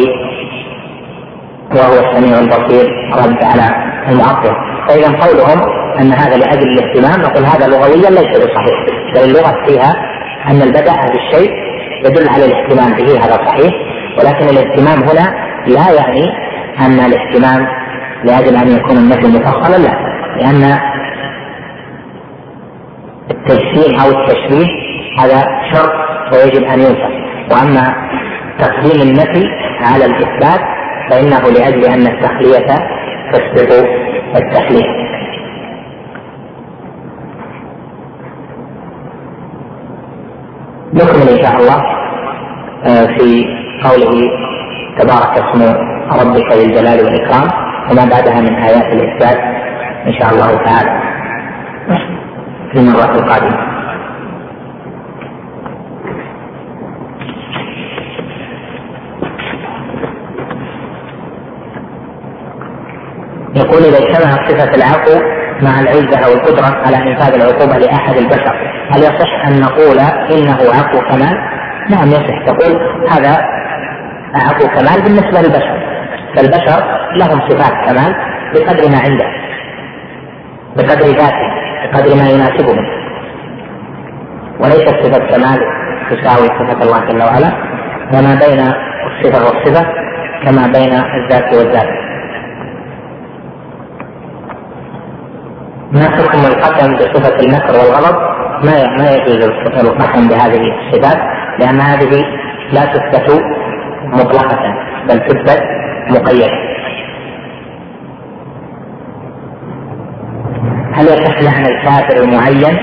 وهو 1.76 1.92
السميع 1.92 2.38
البصير 2.38 2.86
رد 3.12 3.44
على 3.44 3.92
المعطل 4.08 4.54
فإذا 4.88 5.08
قولهم 5.08 5.60
أن 6.00 6.12
هذا 6.12 6.36
لأجل 6.36 6.62
الاهتمام 6.62 7.20
نقول 7.20 7.44
هذا 7.44 7.66
لغويا 7.66 8.10
ليس 8.10 8.38
بصحيح. 8.38 8.86
بل 9.14 9.24
اللغة 9.24 9.66
فيها 9.66 9.94
أن 10.48 10.62
البدء 10.62 10.92
بالشيء 11.12 11.50
يدل 12.04 12.28
على 12.28 12.44
الاهتمام 12.44 12.92
به 12.92 13.24
هذا 13.24 13.46
صحيح. 13.46 13.72
ولكن 14.18 14.48
الاهتمام 14.48 15.02
هنا 15.02 15.34
لا 15.66 15.92
يعني 15.92 16.32
أن 16.80 17.06
الاهتمام 17.06 17.66
لاجل 18.24 18.56
أن 18.56 18.68
يكون 18.68 18.96
النفي 18.96 19.26
مفصلا 19.26 19.76
لا؟ 19.78 20.12
لأن 20.36 20.78
التجسيم 23.30 24.00
أو 24.00 24.08
التشبيه 24.10 24.66
هذا 25.18 25.42
شرط 25.72 25.92
ويجب 26.32 26.64
أن 26.64 26.80
ينفى 26.80 27.22
وأما 27.50 27.94
تقديم 28.58 29.02
النفي 29.08 29.48
على 29.80 30.04
الإثبات 30.04 30.60
فإنه 31.10 31.40
لأجل 31.40 31.84
أن 31.84 32.06
التخلية 32.06 32.66
تسبق 33.32 33.86
التحليل 34.36 34.86
نكمل 40.94 41.28
إن 41.28 41.44
شاء 41.44 41.56
الله 41.60 41.82
آه، 42.84 43.06
في 43.06 43.44
قوله 43.84 44.30
تبارك 44.98 45.38
اسم 45.38 45.62
ربك 46.20 46.52
ذي 46.52 46.64
الجلال 46.64 47.04
والإكرام. 47.04 47.71
وما 47.92 48.04
بعدها 48.04 48.40
من 48.40 48.54
آيات 48.54 48.92
الاثبات 48.92 49.38
إن 50.06 50.12
شاء 50.12 50.30
الله 50.32 50.64
تعالى. 50.64 51.02
في 52.72 52.78
المرات 52.78 53.20
القادمة. 53.20 53.72
يقول 63.56 63.82
إذا 63.82 63.98
اجتمعت 63.98 64.50
صفة 64.50 64.74
العفو 64.74 65.20
مع 65.62 65.80
العزة 65.80 66.18
أو 66.26 66.32
القدرة 66.32 66.86
على 66.86 66.96
انفاذ 66.96 67.34
العقوبة 67.34 67.78
لأحد 67.78 68.16
البشر 68.16 68.54
هل 68.90 69.00
يصح 69.00 69.46
أن 69.46 69.60
نقول 69.60 69.98
إنه 70.30 70.58
عفو 70.74 71.00
كمال؟ 71.00 71.36
نعم 71.90 72.08
يصح. 72.08 72.44
تقول 72.46 72.80
هذا 73.10 73.38
عفو 74.34 74.68
كمال 74.68 75.02
بالنسبة 75.02 75.40
للبشر. 75.40 75.91
فالبشر 76.36 76.84
لهم 77.16 77.40
صفات 77.48 77.72
كمال 77.86 78.14
بقدر 78.54 78.88
ما 78.90 78.98
عنده 78.98 79.26
بقدر 80.76 81.06
ذاته 81.06 81.48
بقدر 81.82 82.14
ما 82.16 82.30
يناسبهم. 82.30 82.86
وليست 84.60 84.88
صفة 84.88 85.18
كمال 85.18 85.60
تساوي 86.10 86.48
صفة 86.48 86.82
الله 86.82 87.00
جل 87.04 87.22
وعلا 87.22 87.52
وما 88.14 88.34
بين 88.34 88.60
الصفة 89.06 89.44
والصفة 89.44 89.86
كما 90.44 90.66
بين 90.66 90.92
الذات 90.92 91.54
والذات. 91.54 91.88
ما 95.92 96.04
حكم 96.10 96.38
القسم 96.38 96.94
بصفة 96.94 97.40
المكر 97.40 97.72
والغضب؟ 97.72 98.16
ما 98.64 98.86
ما 98.98 99.10
يجوز 99.10 99.44
القسم 99.44 100.28
بهذه 100.28 100.60
الصفات 100.60 101.18
لأن 101.58 101.80
هذه 101.80 102.24
لا 102.72 102.84
تثبت 102.84 103.42
مطلقة 104.04 104.74
بل 105.08 105.18
تثبت 105.18 105.62
مقيدة 106.10 106.72
هل 110.94 111.06
يصح 111.06 111.42
لعن 111.42 111.66
الكافر 111.66 112.22
المعين؟ 112.22 112.78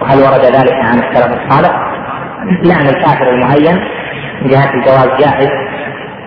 وهل 0.00 0.18
ورد 0.18 0.44
ذلك 0.44 0.72
عن 0.72 0.98
السلف 0.98 1.40
الصالح؟ 1.40 1.70
لعن 2.64 2.86
الكافر 2.86 3.30
المعين 3.30 3.78
من 4.42 4.48
جهة 4.50 4.74
الجواز 4.74 5.08
جائز 5.20 5.50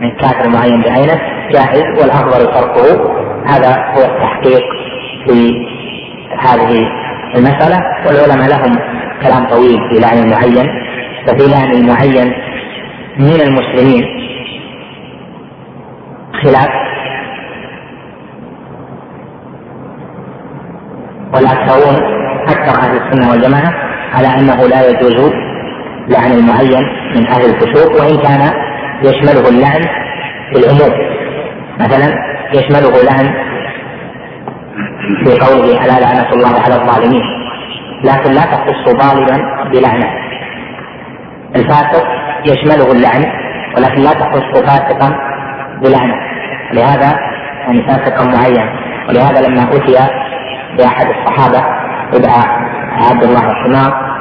من 0.02 0.12
كافر 0.12 0.50
معين 0.50 0.82
بعينه 0.82 1.22
جائز 1.52 2.02
والأفضل 2.02 2.46
تركه. 2.46 3.12
هذا 3.48 3.76
هو 3.98 4.02
التحقيق 4.02 4.64
في 5.28 5.54
هذه 6.40 6.88
المسألة. 7.36 7.80
والعلماء 8.08 8.50
لهم 8.50 8.78
كلام 9.22 9.48
طويل 9.48 9.80
في 9.90 10.00
لعن 10.00 10.18
المعين. 10.18 10.68
ففي 11.28 11.52
لعن 11.52 11.72
المعين 11.72 12.34
من 13.18 13.42
المسلمين 13.42 14.04
خلاف. 16.34 16.70
والأكثرون 21.34 21.96
أكثر 22.48 22.82
أهل 22.82 22.98
السنة 22.98 23.32
والجماعة 23.32 23.74
على 24.14 24.28
أنه 24.28 24.68
لا 24.68 24.90
يجوز 24.90 25.32
لعن 26.08 26.32
المعين 26.32 26.84
من 27.16 27.28
أهل 27.28 27.46
الفسوق 27.46 28.02
وإن 28.02 28.18
كان 28.18 28.54
يشمله 29.04 29.50
اللعن 29.50 29.82
في 30.54 30.60
العموم. 30.60 30.94
مثلا 31.80 32.14
يشمله 32.54 33.04
لعن 33.04 33.34
في 35.26 35.40
قوله 35.40 35.86
ألا 35.86 36.00
لعنة 36.00 36.34
الله 36.34 36.60
على 36.60 36.76
الظالمين 36.76 37.22
لكن 38.04 38.32
لا 38.32 38.42
تخص 38.42 38.90
ظالما 39.04 39.70
بلعنة. 39.72 40.08
الفاسق 41.56 42.04
يشمله 42.46 42.92
اللعن 42.92 43.26
ولكن 43.78 44.02
لا 44.02 44.14
تخص 44.14 44.62
فاسقا 44.66 45.31
بلعنة. 45.82 46.16
لهذا 46.74 47.20
يعني 47.62 47.88
فاسقا 47.88 48.26
معين. 48.26 48.70
ولهذا 49.10 49.48
لما 49.48 49.64
أتي 49.64 49.98
بأحد 50.78 51.06
الصحابة 51.08 51.66
يدعى 52.14 52.44
عبد 53.10 53.24
الله 53.24 53.52
الحمار 53.52 54.12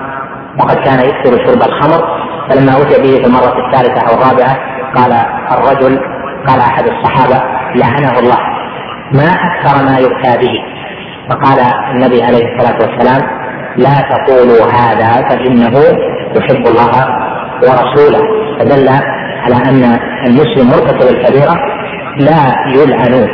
وقد 0.58 0.76
كان 0.76 1.00
يكثر 1.00 1.46
شرب 1.46 1.62
الخمر 1.62 2.20
فلما 2.50 2.72
أتي 2.72 3.02
به 3.02 3.16
في 3.16 3.26
المرة 3.26 3.66
الثالثة 3.66 4.08
أو 4.08 4.14
الرابعة 4.14 4.56
قال 4.96 5.12
الرجل 5.52 6.00
قال 6.46 6.60
أحد 6.60 6.84
الصحابة 6.84 7.42
لعنه 7.74 8.18
الله. 8.18 8.38
ما 9.12 9.32
أكثر 9.32 9.84
ما 9.84 9.98
يؤتى 9.98 10.38
به. 10.38 10.52
فقال 11.30 11.58
النبي 11.94 12.22
عليه 12.22 12.44
الصلاة 12.46 12.78
والسلام 12.80 13.22
لا 13.76 14.00
تقولوا 14.00 14.72
هذا 14.72 15.28
فإنه 15.28 15.78
يحب 16.36 16.66
الله 16.66 17.08
ورسوله. 17.62 18.22
فدل 18.58 18.88
على 19.44 19.54
أن 19.54 19.98
المسلم 20.26 20.66
مرتكب 20.66 21.16
الكبيرة 21.16 21.54
لا 22.16 22.54
يلعن 22.74 23.28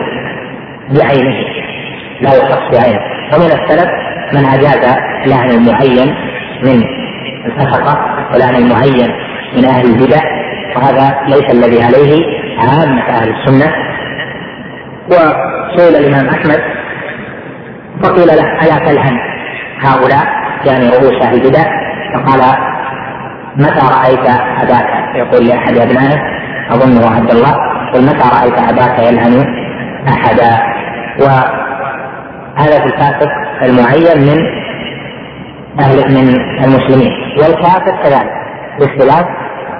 بعينه 0.91 1.37
لا 2.21 2.35
يخص 2.35 2.79
بعينه. 2.79 3.01
ومن 3.35 3.47
السلف 3.47 3.91
من 4.33 4.45
أجاز 4.45 4.97
لعن 5.27 5.51
المعين 5.51 6.15
من 6.63 6.83
الفسقة 7.47 7.99
ولعن 8.35 8.55
المعين 8.55 9.09
من 9.57 9.65
أهل 9.65 9.87
البدع 9.87 10.21
وهذا 10.77 11.19
ليس 11.29 11.51
الذي 11.55 11.83
عليه 11.83 12.25
عامة 12.59 13.03
أهل 13.09 13.35
السنة. 13.35 13.73
وسئل 15.07 15.97
الإمام 15.97 16.29
أحمد 16.29 16.61
فقيل 18.03 18.27
له 18.27 18.63
ألا 18.63 18.79
تلعن 18.87 19.19
هؤلاء 19.81 20.27
يعني 20.67 20.89
رؤوس 20.89 21.23
أهل 21.23 21.35
البدع؟ 21.35 21.65
فقال 22.15 22.41
متى 23.59 23.87
رأيت 23.97 24.27
أباك؟ 24.63 25.17
يقول 25.17 25.47
لأحد 25.47 25.77
أبنائه 25.77 26.19
أظنه 26.71 27.17
عبد 27.17 27.31
الله. 27.31 27.55
يقول 27.89 28.05
متى 28.05 28.29
رأيت 28.39 28.59
أباك 28.59 28.99
يلعن 28.99 29.45
أحدا؟ 30.09 30.63
وهذا 31.21 32.81
في 32.81 32.87
الفاسق 32.87 33.29
المعين 33.63 34.19
من 34.19 34.39
أهل 35.81 35.97
من 35.97 36.29
المسلمين. 36.65 37.13
والكافر 37.39 38.03
كذلك. 38.03 38.31
باختلاف 38.81 39.27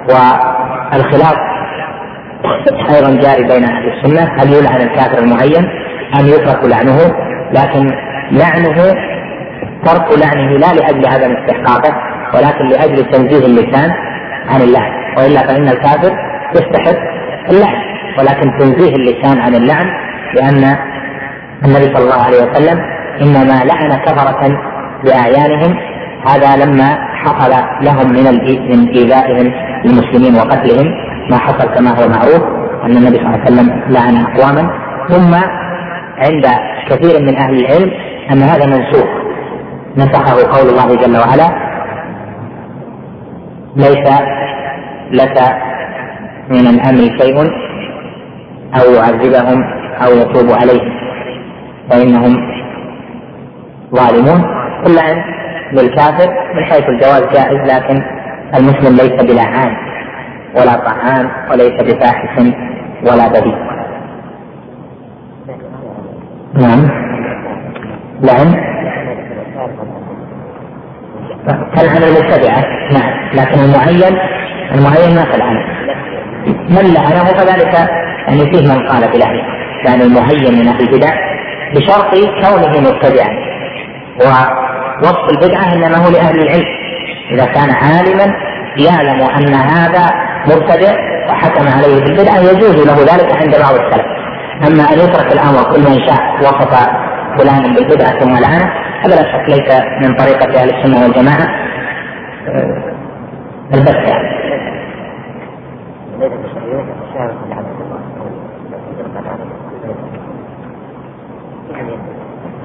والخلاف 0.09 1.35
أيضا 2.89 3.21
جاري 3.21 3.43
بين 3.43 3.63
أهل 3.63 3.91
السنة. 3.93 4.31
هل 4.39 4.53
يلعن 4.53 4.81
الكافر 4.81 5.17
المعين؟ 5.19 5.69
أم 6.19 6.25
يترك 6.25 6.63
لعنه؟ 6.65 6.97
لكن 7.51 7.91
لعنه 8.31 8.93
ترك 9.85 10.19
لعنه 10.19 10.57
لا 10.57 10.73
لأجل 10.73 11.05
عدم 11.07 11.35
استحقاقه 11.35 12.16
ولكن 12.33 12.65
لأجل 12.65 13.11
تنزيه 13.11 13.45
اللسان 13.45 13.91
عن 14.49 14.61
اللعن 14.61 14.91
وإلا 15.17 15.47
فإن 15.47 15.67
الكافر 15.67 16.11
يستحق 16.55 16.97
اللعن 17.49 17.81
ولكن 18.19 18.57
تنزيه 18.59 18.95
اللسان 18.95 19.39
عن 19.41 19.55
اللعن 19.55 19.85
لأن 20.35 20.77
النبي 21.65 21.85
صلى 21.95 22.03
الله 22.03 22.23
عليه 22.23 22.37
وسلم 22.37 22.79
إنما 23.21 23.63
لعن 23.63 23.89
كفرة 24.05 24.59
باعيانهم 25.03 25.77
هذا 26.27 26.65
لما 26.65 26.97
حصل 27.13 27.51
لهم 27.81 28.09
من 28.09 28.23
من 28.69 28.87
إيذائهم 28.87 29.53
المسلمين 29.85 30.35
وقتلهم 30.35 30.87
ما 31.31 31.37
حصل 31.37 31.73
كما 31.75 31.89
هو 31.89 32.09
معروف 32.09 32.43
أن 32.83 32.97
النبي 32.97 33.17
صلى 33.17 33.25
الله 33.25 33.41
عليه 33.41 33.53
وسلم 33.53 33.81
لعن 33.87 34.25
أقواما. 34.25 34.69
ثم 35.09 35.33
عند 36.17 36.45
كثير 36.89 37.21
من 37.21 37.37
أهل 37.37 37.59
العلم 37.59 37.91
أن 38.31 38.41
هذا 38.41 38.65
منسوخ. 38.65 39.07
نسخه 39.97 40.57
قول 40.57 40.69
الله 40.69 40.95
جل 40.95 41.17
وعلا 41.17 41.66
ليس 43.77 44.07
لك 45.11 45.37
من 46.49 46.67
الأمر 46.67 47.17
شيء 47.19 47.37
أو 48.81 48.93
يعذبهم 48.93 49.63
أو 50.05 50.11
يتوب 50.11 50.51
عليهم. 50.51 50.97
فإنهم 51.89 52.37
ظالمون. 53.95 54.43
اللعن 54.87 55.23
للكافر 55.73 56.29
من 56.55 56.63
حيث 56.63 56.89
الجواز 56.89 57.23
جائز 57.33 57.73
لكن 57.73 58.01
المسلم 58.55 58.95
ليس 58.95 59.31
بلعان 59.31 59.75
ولا 60.55 60.75
طعام 60.75 61.31
وليس 61.51 61.81
بفاحش 61.81 62.39
ولا 63.03 63.27
بذيء. 63.27 63.57
نعم. 66.53 66.89
لعن 68.21 68.76
تلعن 71.47 72.03
المبتدعة 72.03 72.63
نعم. 72.91 73.29
لكن 73.33 73.59
المعين 73.59 74.17
المعين 74.71 75.15
ما 75.15 75.23
تلعن 75.23 75.55
من 76.69 76.93
لعنه 76.93 77.23
فذلك 77.23 77.89
يعني 78.27 78.51
فيه 78.51 78.73
من 78.73 78.87
قال 78.87 79.11
بلعنه 79.11 79.43
يعني 79.85 80.03
المعين 80.03 80.59
من 80.59 80.67
أهل 80.67 80.81
البدع 80.81 81.09
بشرط 81.75 82.11
كونه 82.13 82.89
مبتدعا 82.89 83.29
ووصف 84.19 85.29
البدعة 85.29 85.73
إنما 85.73 85.97
هو 85.97 86.09
لأهل 86.09 86.39
العلم. 86.39 86.65
إذا 87.31 87.45
كان 87.45 87.69
عالما 87.69 88.33
يعلم 88.77 89.21
أن 89.21 89.53
هذا 89.53 90.11
مبتدع 90.45 90.93
وحكم 91.29 91.67
عليه 91.67 92.03
بالبدعة 92.03 92.37
يجوز 92.37 92.85
له 92.85 92.99
ذلك 92.99 93.35
عند 93.41 93.55
بعض 93.59 93.73
السلف. 93.73 94.05
أما 94.67 94.93
أن 94.93 94.99
يترك 94.99 95.33
الأمر 95.33 95.63
كل 95.63 95.79
من 95.79 96.07
شاء 96.07 96.37
وصف 96.41 96.87
فلانا 97.37 97.75
بالبدعة 97.75 98.19
ثم 98.19 98.29
لعنه 98.31 98.71
هذا 99.05 99.15
لا 99.15 99.23
شك 99.23 99.49
ليس 99.49 99.81
من 100.01 100.15
طريقة 100.15 100.61
أهل 100.61 100.69
السنة 100.69 101.03
والجماعة. 101.03 101.47
البتة 103.73 104.09
يعني. 104.09 104.37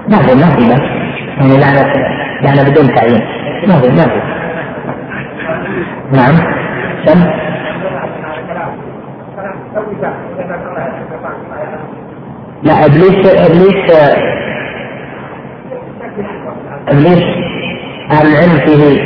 ما 0.09 0.18
في 0.18 0.35
ما 0.35 0.51
في 0.51 0.64
بس 0.73 0.81
يعني 1.39 1.59
لعنة 1.59 1.93
لعنة 2.43 2.70
بدون 2.70 2.95
تعيين. 2.95 3.20
ما 3.68 3.81
في 3.81 3.89
ما 3.89 4.05
في 4.05 4.20
نعم. 6.12 6.35
سم. 7.05 7.31
لا 12.62 12.87
إبليس 12.87 13.27
إبليس 13.27 13.91
إبليس 16.89 17.24
أهل 18.11 18.26
العلم 18.26 18.59
فيه 18.66 19.03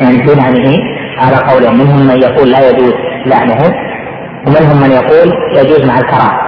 يعني 0.00 0.26
في 0.26 0.34
لعنه 0.34 0.78
على 1.18 1.36
قوله 1.36 1.70
منهم 1.70 2.06
من 2.06 2.22
يقول 2.22 2.50
لا 2.50 2.70
يجوز 2.70 2.94
لعنه 3.26 3.74
ومنهم 4.46 4.80
من 4.80 4.90
يقول 4.90 5.32
يجوز 5.56 5.84
مع 5.84 5.98
الكراهه 5.98 6.40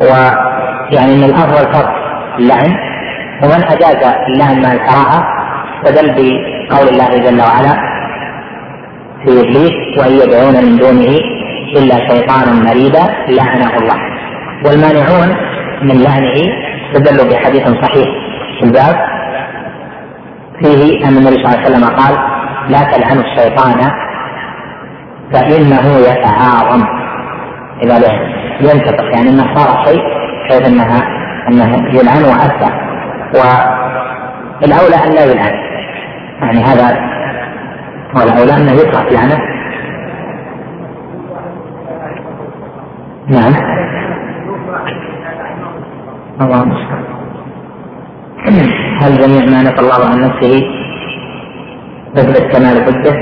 ويعني 0.00 1.14
ان 1.14 1.24
الأفضل 1.24 1.72
فرق 1.72 1.94
اللعن 2.38 2.76
ومن 3.42 3.64
أجاز 3.64 4.14
اللعن 4.28 4.62
مع 4.62 4.72
الكراهة 4.72 5.24
استدل 5.84 6.12
بقول 6.12 6.88
الله 6.88 7.08
جل 7.08 7.40
وعلا 7.40 7.92
في 9.24 9.40
إبليس 9.40 9.98
وإن 9.98 10.12
يدعون 10.12 10.54
من 10.64 10.76
دونه 10.76 11.18
إلا 11.76 11.96
شيطانا 12.08 12.52
مريدا 12.52 13.04
لعنه 13.28 13.76
الله. 13.78 13.96
والمانعون 14.64 15.36
من 15.82 16.02
لعنه 16.02 16.34
استدلوا 16.92 17.30
بحديث 17.30 17.62
صحيح 17.62 18.08
في 18.58 18.64
الباب. 18.64 19.11
فيه 20.62 21.08
أن 21.08 21.16
النبي 21.16 21.34
صلى 21.34 21.44
الله 21.44 21.58
عليه 21.58 21.66
وسلم 21.66 21.84
قال 21.84 22.14
لا 22.68 22.82
تلعنوا 22.82 23.22
الشيطان 23.22 23.90
فإنه 25.32 25.96
يتعاظم. 25.98 26.84
إذا 27.82 27.98
لعن 27.98 28.32
ينتفخ 28.60 29.04
يعني 29.14 29.30
أنه 29.30 29.54
صار 29.54 29.84
شيء 29.84 30.02
كيف 30.48 30.66
أنها 30.66 31.02
أنه 31.48 31.70
يلعن 31.94 32.24
وأكثر 32.24 32.72
والأولى 33.34 34.96
أن 35.06 35.12
لا 35.12 35.24
يلعن. 35.24 35.54
يعني 36.42 36.64
هذا 36.64 37.12
هو 38.16 38.22
الأولى 38.22 38.56
أنه 38.56 38.72
يترك 38.72 39.12
لعنة. 39.12 39.38
نعم. 43.28 43.54
الله 46.40 46.62
المستعان. 46.62 47.04
هل 49.02 49.18
جميع 49.18 49.44
ما 49.44 49.62
نفى 49.62 49.80
الله 49.80 50.04
عن 50.10 50.20
نفسه 50.20 50.62
يثبت 52.16 52.56
كمال 52.56 52.84
حجة 52.84 53.14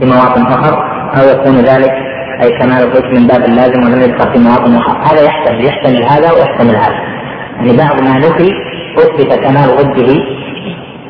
في 0.00 0.06
مواطن 0.06 0.46
آخر 0.46 0.74
أو 1.16 1.28
يكون 1.28 1.56
ذلك 1.56 1.92
أي 2.42 2.58
كمال 2.58 2.82
الحجه 2.82 3.18
من 3.18 3.26
باب 3.26 3.44
اللازم 3.44 3.82
ولم 3.82 4.00
يذكر 4.00 4.32
في 4.32 4.38
مواطن 4.38 4.76
أخرى 4.76 4.98
هذا 5.04 5.22
يحتمل 5.22 5.64
يحتمل 5.64 6.02
هذا 6.02 6.32
ويحتمل 6.32 6.76
هذا. 6.76 6.98
يعني 7.56 7.76
بعض 7.76 8.02
ما 8.02 8.18
نفي 8.18 8.50
أثبت 8.98 9.34
كمال 9.34 9.76
ضده 9.76 10.14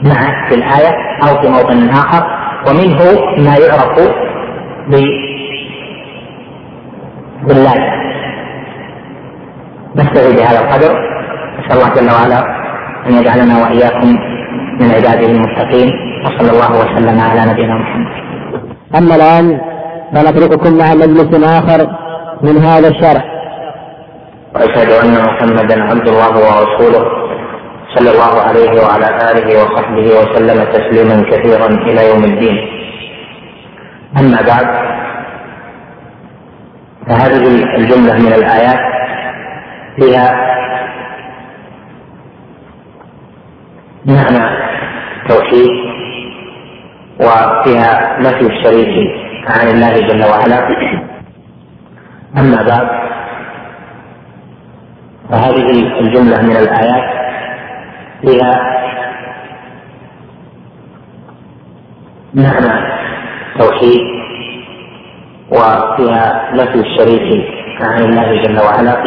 معه 0.02 0.48
في 0.48 0.54
الآية 0.54 0.92
أو 1.22 1.40
في 1.40 1.48
موطن 1.48 1.88
آخر 1.88 2.24
ومنه 2.68 2.98
ما 3.38 3.56
يعرف 3.56 3.98
بالله. 7.42 7.74
نستوي 9.96 10.36
بهذا 10.36 10.60
القدر. 10.60 11.08
نسال 11.58 11.78
الله 11.78 11.94
جل 11.94 12.10
وعلا 12.14 12.57
أن 13.08 13.14
يجعلنا 13.14 13.54
وإياكم 13.62 14.08
من 14.80 14.90
عباده 14.90 15.26
المتقين 15.26 15.90
وصلى 16.24 16.50
الله 16.50 16.70
وسلم 16.80 17.20
على 17.20 17.52
نبينا 17.52 17.74
محمد. 17.74 18.12
أما 18.96 19.14
الآن 19.16 19.60
فنترككم 20.14 20.78
مع 20.78 20.94
مجلس 20.94 21.44
آخر 21.44 21.80
من 22.42 22.56
هذا 22.58 22.88
الشرح 22.88 23.24
وأشهد 24.54 24.90
أن 24.90 25.24
محمدا 25.24 25.84
عبد 25.84 26.08
الله 26.08 26.30
ورسوله 26.30 27.04
صلى 27.94 28.10
الله 28.10 28.40
عليه 28.40 28.82
وعلى 28.82 29.06
آله 29.30 29.62
وصحبه 29.62 30.06
وسلم 30.20 30.64
تسليما 30.64 31.22
كثيرا 31.30 31.66
إلى 31.66 32.08
يوم 32.10 32.24
الدين 32.24 32.56
أما 34.20 34.42
بعد 34.42 34.66
فهذه 37.08 37.46
الجملة 37.76 38.14
من 38.18 38.32
الآيات 38.32 38.78
فيها 40.00 40.57
معنى 44.06 44.56
توحيد 45.28 45.70
وفيها 47.20 48.18
نفي 48.20 48.46
الشريك 48.46 49.10
عن 49.48 49.68
الله 49.68 50.00
جل 50.00 50.24
وعلا. 50.24 50.68
أما 52.38 52.62
بعد 52.62 52.88
وهذه 55.30 55.70
الجملة 56.00 56.42
من 56.42 56.56
الآيات 56.56 57.18
فيها 58.22 58.78
معنى 62.34 62.98
توحيد 63.58 64.00
وفيها 65.50 66.50
نفي 66.54 66.80
الشريك 66.80 67.44
عن 67.80 68.02
الله 68.02 68.42
جل 68.42 68.58
وعلا. 68.60 69.02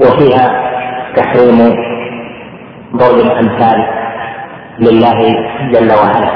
وفيها 0.00 0.70
تحريم 1.16 1.87
ضرب 2.96 3.18
الأمثال 3.18 3.86
لله 4.78 5.18
جل 5.72 5.92
وعلا. 5.92 6.30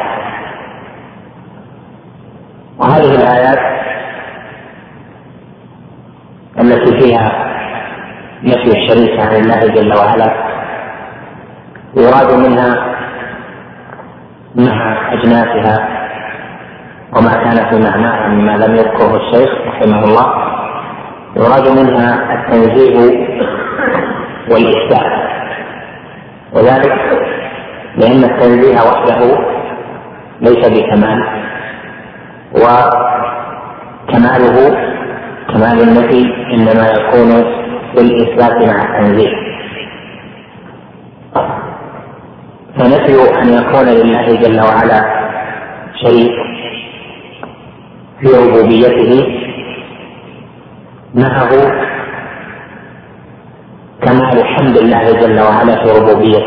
وهذه 2.78 3.14
الآيات 3.14 3.58
التي 6.60 7.00
فيها 7.00 7.32
نفي 8.42 8.70
الشريك 8.78 9.20
عن 9.20 9.36
الله 9.36 9.60
جل 9.60 9.92
وعلا 9.94 10.52
يراد 11.96 12.34
منها 12.34 12.96
مع 14.54 15.12
اجناسها 15.12 15.88
وما 17.16 17.30
كان 17.30 17.70
في 17.70 17.90
معناها 17.90 18.28
مما 18.28 18.52
لم 18.66 18.74
يذكره 18.76 19.16
الشيخ 19.16 19.50
رحمه 19.66 20.04
الله 20.04 20.26
يراد 21.36 21.68
منها 21.78 22.34
التنزيه 22.34 22.98
والإثبات 24.50 25.21
وذلك 26.52 26.92
لأن 27.96 28.24
التنزيه 28.24 28.76
وحده 28.76 29.20
ليس 30.40 30.68
بكمال 30.68 31.20
وكماله 34.08 34.56
كمال 35.48 35.80
النفي 35.82 36.22
إنما 36.54 36.86
يكون 36.90 37.30
بالإثبات 37.94 38.56
مع 38.68 38.82
التنزيه 38.82 39.32
فنفي 42.78 43.14
أن 43.42 43.48
يكون 43.48 43.84
لله 43.88 44.26
جل 44.40 44.60
وعلا 44.60 45.00
شريك 46.02 46.32
في 48.20 48.26
ربوبيته 48.28 49.12
معه 51.14 51.50
كمال 54.04 54.44
حمد 54.46 54.76
الله 54.76 55.12
جل 55.12 55.40
وعلا 55.40 55.74
في 55.84 55.90
ربوبيته 55.98 56.44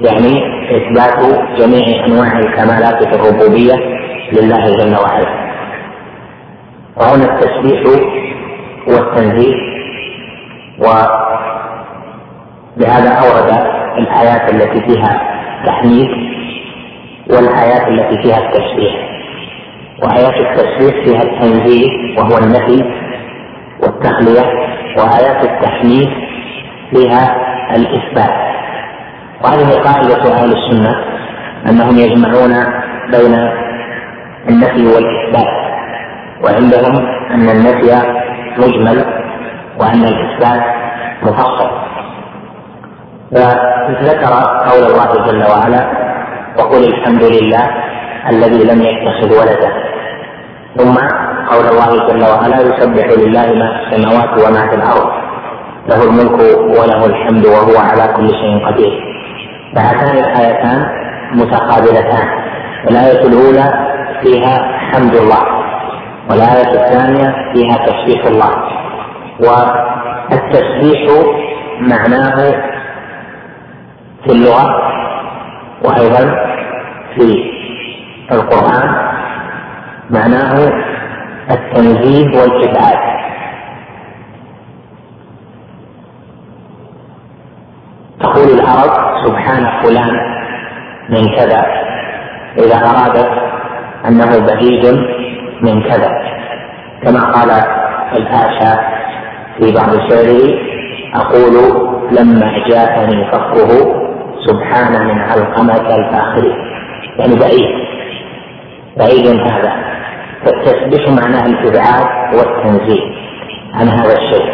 يعني 0.00 0.32
إثبات 0.76 1.18
جميع 1.58 2.06
أنواع 2.06 2.38
الكمالات 2.38 2.98
في 3.08 3.14
الربوبية 3.14 3.74
لله 4.32 4.64
جل 4.66 4.94
وعلا. 5.02 5.50
وهنا 6.96 7.24
التسبيح 7.24 7.80
والتنزيه 8.88 9.54
ولهذا 12.78 13.10
أورد 13.10 13.50
الآيات 13.98 14.44
التي 14.54 14.80
فيها 14.88 15.12
تحميد 15.66 16.10
والآيات 17.30 17.88
التي 17.88 18.22
فيها 18.22 18.38
التسبيح. 18.38 18.94
وآيات 20.02 20.34
التسبيح 20.34 20.94
فيها 21.04 21.22
التنزيه 21.22 21.88
وهو 22.18 22.38
النفي 22.38 22.80
والتخلية 23.82 24.44
وآيات 24.98 25.44
التحميد 25.44 26.29
فيها 26.90 27.36
الإثبات. 27.76 28.34
وهذه 29.44 29.80
قاعدة 29.84 30.32
أهل 30.34 30.52
السنة 30.52 31.04
أنهم 31.68 31.98
يجمعون 31.98 32.54
بين 33.10 33.34
النفي 34.48 34.86
والإثبات 34.86 35.54
وعندهم 36.44 37.06
أن 37.30 37.48
النفي 37.48 37.90
مجمل 38.58 39.04
وأن 39.80 40.04
الإثبات 40.04 40.62
مفصل. 41.22 41.70
فذكر 43.34 44.32
قول 44.70 44.82
الله 44.90 45.26
جل 45.26 45.42
وعلا 45.50 45.86
وقل 46.58 46.84
الحمد 46.84 47.22
لله 47.22 47.70
الذي 48.30 48.64
لم 48.64 48.82
يتخذ 48.82 49.38
ولدا 49.40 49.70
ثم 50.76 50.94
قول 51.50 51.66
الله 51.66 52.08
جل 52.08 52.24
وعلا 52.24 52.60
يسبح 52.60 53.06
لله 53.18 53.46
ما 53.54 53.68
في 53.72 53.96
السماوات 53.96 54.38
وما 54.48 54.68
في 54.68 54.74
الأرض 54.74 55.10
له 55.88 56.04
الملك 56.04 56.40
وله 56.78 57.06
الحمد 57.06 57.46
وهو 57.46 57.76
على 57.78 58.12
كل 58.16 58.28
شيء 58.30 58.66
قدير. 58.66 58.92
فهاتان 59.76 60.16
الآيتان 60.24 60.86
متقابلتان. 61.32 62.28
الآية 62.90 63.22
الأولى 63.26 63.66
فيها 64.22 64.78
حمد 64.78 65.14
الله. 65.14 65.44
والآية 66.30 66.72
الثانية 66.74 67.34
فيها 67.54 67.76
تسبيح 67.86 68.26
الله. 68.26 68.50
والتسبيح 69.40 71.00
معناه 71.80 72.36
في 74.24 74.32
اللغة 74.32 74.66
وأيضا 75.84 76.34
في 77.14 77.50
القرآن 78.32 78.88
معناه 80.10 80.72
التنزيه 81.50 82.40
والإبعاد 82.40 83.19
تقول 88.20 88.58
العرب 88.60 89.24
سبحان 89.24 89.82
فلان 89.82 90.16
من 91.08 91.36
كذا 91.36 91.66
إذا 92.58 92.76
أرادت 92.76 93.30
أنه 94.08 94.46
بعيد 94.46 94.86
من 95.62 95.82
كذا 95.82 96.10
كما 97.02 97.20
قال 97.32 97.50
الآشا 98.16 98.78
في 99.58 99.72
بعض 99.74 99.90
شعره 100.10 100.70
أقول 101.14 101.54
لما 102.12 102.68
جاءني 102.70 103.30
فخره 103.32 104.00
سبحان 104.46 105.06
من 105.06 105.18
علقمة 105.18 105.94
الفاخر. 105.96 106.56
يعني 107.18 107.34
بعيد 107.40 107.68
بعيد 108.98 109.26
هذا. 109.26 109.72
فالتسبيح 110.44 111.08
معناه 111.08 111.46
الإبعاد 111.46 112.34
والتنزيه 112.34 113.00
عن 113.74 113.88
هذا 113.88 114.12
الشيء. 114.12 114.52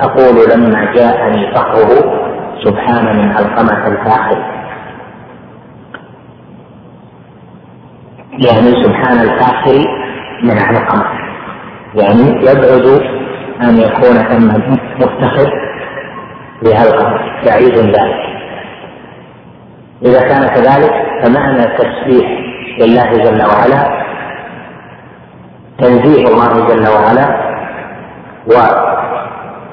أقول 0.00 0.50
لما 0.54 0.92
جاءني 0.94 1.54
فخره 1.54 2.27
سبحان 2.64 3.16
من 3.16 3.32
علقمه 3.32 3.86
الفاخر. 3.86 4.38
يعني 8.32 8.84
سبحان 8.84 9.18
الفاخر 9.20 9.78
من 10.42 10.58
علقمه 10.58 11.04
يعني 11.94 12.26
يبعد 12.42 12.86
أن 13.62 13.78
يكون 13.78 14.16
ثم 14.28 14.48
مفتخر 15.00 15.52
بهلقمه 16.62 17.18
بعيد 17.46 17.78
ذلك. 17.78 18.28
إذا 20.02 20.20
كان 20.20 20.46
كذلك 20.46 20.92
فمعنى 21.22 21.64
التسبيح 21.64 22.28
لله 22.80 23.10
جل 23.16 23.42
وعلا 23.42 24.04
تنزيه 25.78 26.26
الله 26.28 26.68
جل 26.68 26.88
وعلا 26.88 27.26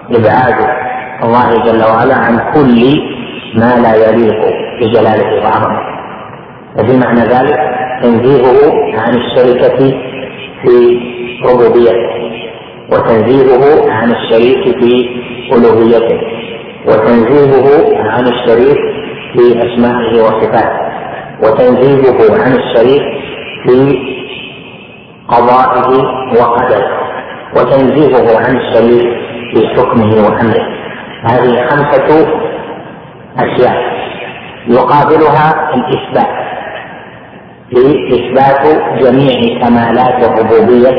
وإبعاد 0.09 0.74
الله 1.23 1.63
جل 1.65 1.83
وعلا 1.83 2.15
عن 2.15 2.35
كل 2.53 2.81
ما 3.59 3.71
لا 3.83 3.93
يليق 4.09 4.41
بجلالته 4.79 5.35
وعظمته. 5.43 5.95
معنى 7.05 7.19
ذلك 7.19 7.59
تنزيهه 8.03 8.59
عن 8.97 9.13
الشركة 9.15 9.77
في 10.61 10.99
ربوبيته 11.45 12.15
وتنزيهه 12.91 13.91
عن 13.91 14.11
الشريك 14.11 14.63
في 14.79 15.09
ألوهيته 15.53 16.19
وتنزيهه 16.87 17.67
عن 18.09 18.27
الشريك 18.27 18.77
في 19.33 19.43
أسمائه 19.57 20.21
وصفاته 20.21 20.79
وتنزيهه 21.43 22.43
عن 22.43 22.51
الشريك 22.53 23.03
في 23.65 23.97
قضائه 25.27 25.89
وقدره 26.39 26.89
وتنزيهه 27.55 28.37
عن 28.37 28.57
الشريك 28.57 29.07
في 29.53 29.67
حكمه 29.67 30.11
وأمره. 30.15 30.84
هذه 31.25 31.67
خمسة 31.69 32.27
أشياء. 33.39 33.95
يقابلها 34.67 35.73
الإثبات. 35.73 36.45
في 37.69 37.81
اثبات 38.15 38.63
جميع 39.03 39.59
كمالات 39.61 40.23
الربوبيه 40.23 40.91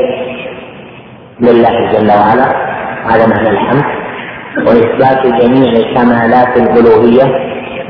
لله 1.39 1.91
جل 1.91 2.11
وعلا. 2.11 2.47
هذا 3.09 3.27
معنى 3.27 3.49
الحمد. 3.49 3.83
وإثبات 4.57 5.27
جميع 5.27 5.93
كمالات 5.95 6.57
الألوهية 6.57 7.25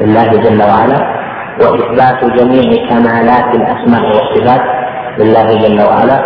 لله 0.02 0.28
جل 0.28 0.62
وعلا. 0.64 1.18
وإثبات 1.62 2.26
جميع 2.26 2.90
كمالات 2.90 3.56
الأسماء 3.56 4.06
والصفات 4.06 4.62
لله 5.20 5.54
جل 5.54 5.82
وعلا. 5.82 6.20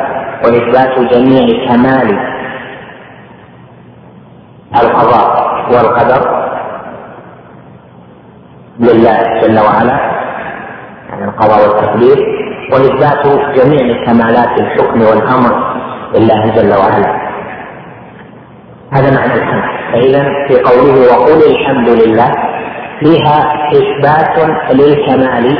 وإثبات 0.43 0.99
جميع 1.13 1.65
كمال 1.67 2.19
القضاء. 4.75 5.50
والقدر 5.75 6.41
لله 8.79 9.17
جل 9.41 9.59
وعلا 9.59 9.99
يعني 11.09 11.25
القضاء 11.25 11.61
والتقدير 11.61 12.17
وإثبات 12.73 13.27
جميع 13.55 14.05
كمالات 14.05 14.59
الحكم 14.59 15.01
والأمر 15.01 15.75
لله 16.15 16.55
جل 16.55 16.73
وعلا. 16.73 17.31
هذا 18.93 19.15
معنى 19.15 19.33
الحمد 19.33 19.63
فإذا 19.93 20.23
في 20.47 20.55
قوله 20.63 21.13
وقل 21.13 21.51
الحمد 21.51 21.89
لله 21.89 22.31
فيها 22.99 23.53
إثبات 23.71 24.49
للكمال 24.71 25.57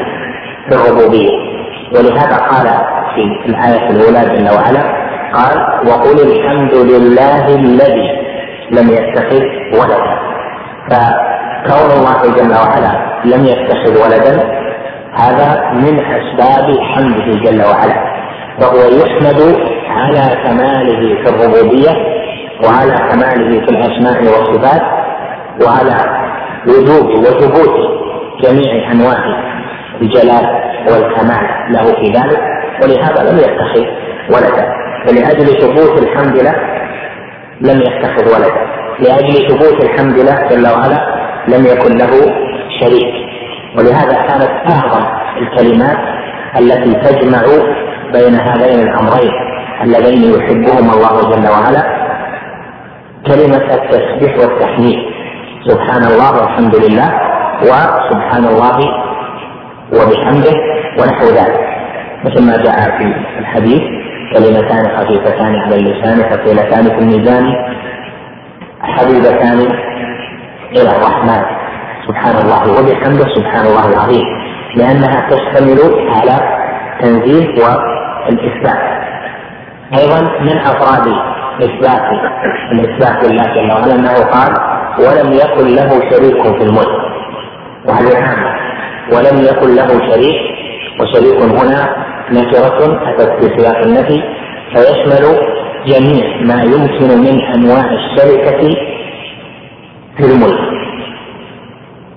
في 0.70 0.76
الربوبية. 0.76 1.52
ولهذا 1.96 2.38
قال 2.38 2.68
في 3.16 3.50
الآية 3.50 3.90
الأولى 3.90 4.38
جل 4.38 4.50
وعلا 4.56 4.84
قال 5.34 5.88
وقل 5.88 6.32
الحمد 6.32 6.74
لله 6.74 7.56
الذي 7.56 8.31
لم 8.72 8.90
يتخذ 8.90 9.44
ولدا. 9.80 10.20
فكون 10.90 11.92
الله 11.98 12.36
جل 12.38 12.52
وعلا 12.52 13.22
لم 13.26 13.46
يتخذ 13.46 14.04
ولدا 14.04 14.62
هذا 15.14 15.72
من 15.74 16.00
أسباب 16.00 16.80
حمده 16.80 17.40
جل 17.44 17.62
وعلا. 17.62 18.12
فهو 18.60 18.78
يحمد 18.78 19.58
على 19.88 20.36
كماله 20.44 21.24
في 21.24 21.30
الربوبية 21.30 21.92
وعلى 22.66 22.96
كماله 23.10 23.66
في 23.66 23.72
الأسماء 23.72 24.24
والصفات 24.24 24.82
وعلى 25.66 25.98
وجوب 26.68 27.10
وثبوت 27.10 27.76
جميع 28.44 28.92
أنواع 28.92 29.18
الجلال 30.02 30.46
والكمال 30.92 31.48
له 31.70 31.84
في 31.84 32.08
ذلك 32.08 32.42
ولهذا 32.84 33.32
لم 33.32 33.38
يتخذ 33.38 33.86
ولدا. 34.34 34.66
فلأجل 35.06 35.62
ثبوت 35.62 36.04
الحمد 36.04 36.38
له 36.38 36.56
لم 37.62 37.82
يتخذ 37.82 38.26
ولدا 38.36 38.62
لأجل 39.00 39.48
ثبوت 39.50 39.84
الحمد 39.84 40.20
له 40.20 40.48
جل 40.50 40.68
وعلا 40.68 41.00
لم 41.48 41.66
يكن 41.66 41.98
له 41.98 42.12
شريك. 42.80 43.14
ولهذا 43.78 44.14
كانت 44.14 44.52
أعظم 44.70 45.06
الكلمات 45.38 45.98
التي 46.60 46.94
تجمع 46.94 47.42
بين 48.14 48.36
هذين 48.36 48.80
الأمرين 48.88 49.32
اللذين 49.84 50.34
يحبهما 50.34 50.94
الله 50.94 51.36
جل 51.36 51.48
وعلا. 51.50 51.84
كلمة 53.28 53.74
التسبيح 53.74 54.38
والتحميد. 54.40 55.00
سبحان 55.68 56.04
الله 56.04 56.42
والحمد 56.42 56.76
لله 56.76 57.10
وسبحان 57.62 58.46
الله 58.46 58.78
وبحمده 59.94 60.56
ونحو 61.00 61.26
ذلك. 61.26 61.68
مثل 62.26 62.48
ما 62.48 62.58
جاء 62.58 62.98
في 62.98 63.04
الحديث 63.40 63.82
كلمتان 64.34 64.98
خفيفتان 64.98 65.56
على 65.56 65.76
اللسان 65.76 66.18
ثقيلتان 66.32 66.84
في 66.84 67.00
الميزان 67.00 67.46
حبيبتان 68.82 69.60
إلى 70.72 70.90
الرحمن. 70.96 71.44
سبحان 72.08 72.36
الله 72.44 72.62
وبحمده 72.72 73.26
سبحان 73.36 73.66
الله 73.66 73.90
العظيم. 73.94 74.26
لأنها 74.76 75.30
تشتمل 75.30 75.80
على 76.10 76.36
تنزيه 77.02 77.48
والإثبات. 77.48 78.82
أيضا 80.00 80.22
من 80.42 80.58
أفراد 80.58 81.08
إثبات 81.62 82.02
الاثبات 82.72 83.26
لله 83.26 83.44
جل 83.44 83.72
وعلا 83.72 83.96
أنه 83.96 84.14
قال 84.36 84.52
ولم 85.00 85.34
يكن 85.34 85.76
له 85.76 85.90
شريك 86.10 86.42
في 86.58 86.64
الملك 86.64 87.02
وهذه 87.86 88.18
عامة. 88.18 88.52
ولم 89.14 89.38
يكن 89.50 89.76
له 89.76 89.88
شريك 89.88 90.42
وشريك 91.00 91.42
هنا 91.42 92.11
نكرة 92.32 93.00
أتت 93.10 93.44
في 93.44 93.58
سياق 93.60 93.78
النفي 93.78 94.22
فيشمل 94.74 95.26
جميع 95.88 96.42
ما 96.42 96.64
يمكن 96.64 97.18
من 97.22 97.42
أنواع 97.56 97.86
الشركة 97.92 98.76
في 100.18 100.26
الملك. 100.26 100.60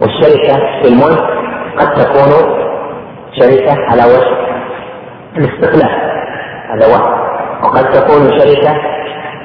والشركة 0.01 0.83
في 0.83 0.89
الملك 0.89 1.25
قد 1.79 1.95
تكون 1.95 2.31
شركة 3.41 3.77
على 3.91 4.03
وجه 4.05 4.37
الاستقلال 5.37 5.91
هذا 6.71 6.87
واحد. 6.87 7.25
وقد 7.65 7.93
تكون 7.93 8.39
شركة 8.39 8.75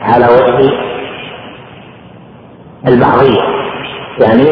على 0.02 0.26
وجه 0.26 0.72
البعضية 2.88 3.42
يعني 4.22 4.44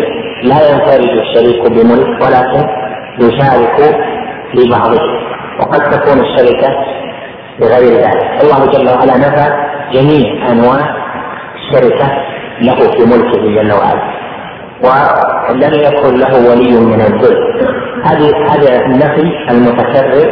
لا 0.43 0.69
ينفرد 0.71 1.19
الشريك 1.19 1.71
بملك 1.71 2.21
ولكن 2.21 2.67
يشارك 3.19 3.95
في 4.51 4.69
بعضه 4.71 5.26
وقد 5.59 5.79
تكون 5.91 6.19
الشركة 6.19 6.69
بغير 7.59 7.93
ذلك. 7.97 8.43
الله 8.43 8.65
جل 8.65 8.89
وعلا 8.89 9.17
نفى 9.17 9.47
جميع 9.93 10.51
أنواع 10.51 10.79
الشركة 11.55 12.07
له 12.61 12.75
في 12.75 13.05
ملكه 13.05 13.41
جل 13.41 13.71
وعلا. 13.73 14.17
ولم 14.83 15.73
يكن 15.73 16.15
له 16.15 16.49
ولي 16.49 16.79
من 16.79 17.01
الذل. 17.01 17.37
هذه 18.03 18.31
هذا 18.51 18.85
النفي 18.85 19.31
المتكرر 19.49 20.29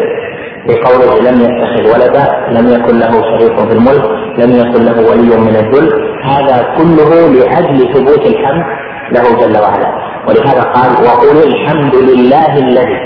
بقوله 0.68 1.32
لم 1.32 1.42
يتخذ 1.42 1.94
ولدا 1.94 2.26
لم 2.50 2.68
يكن 2.76 3.00
له 3.00 3.12
شريك 3.12 3.58
في 3.60 3.74
الملك 3.74 4.06
لم 4.38 4.52
يكن 4.62 4.86
له 4.86 5.10
ولي 5.10 5.38
من 5.38 5.56
الذل. 5.56 5.90
هذا 6.24 6.76
كله 6.78 7.10
لأجل 7.34 7.94
ثبوت 7.94 8.26
الحمد 8.28 8.66
له 9.12 9.24
جل 9.42 9.58
وعلا. 9.62 9.90
ولهذا 10.28 10.62
قال 10.62 10.92
وقل 11.06 11.38
الحمد 11.48 11.96
لله 11.96 12.58
الذي 12.58 13.00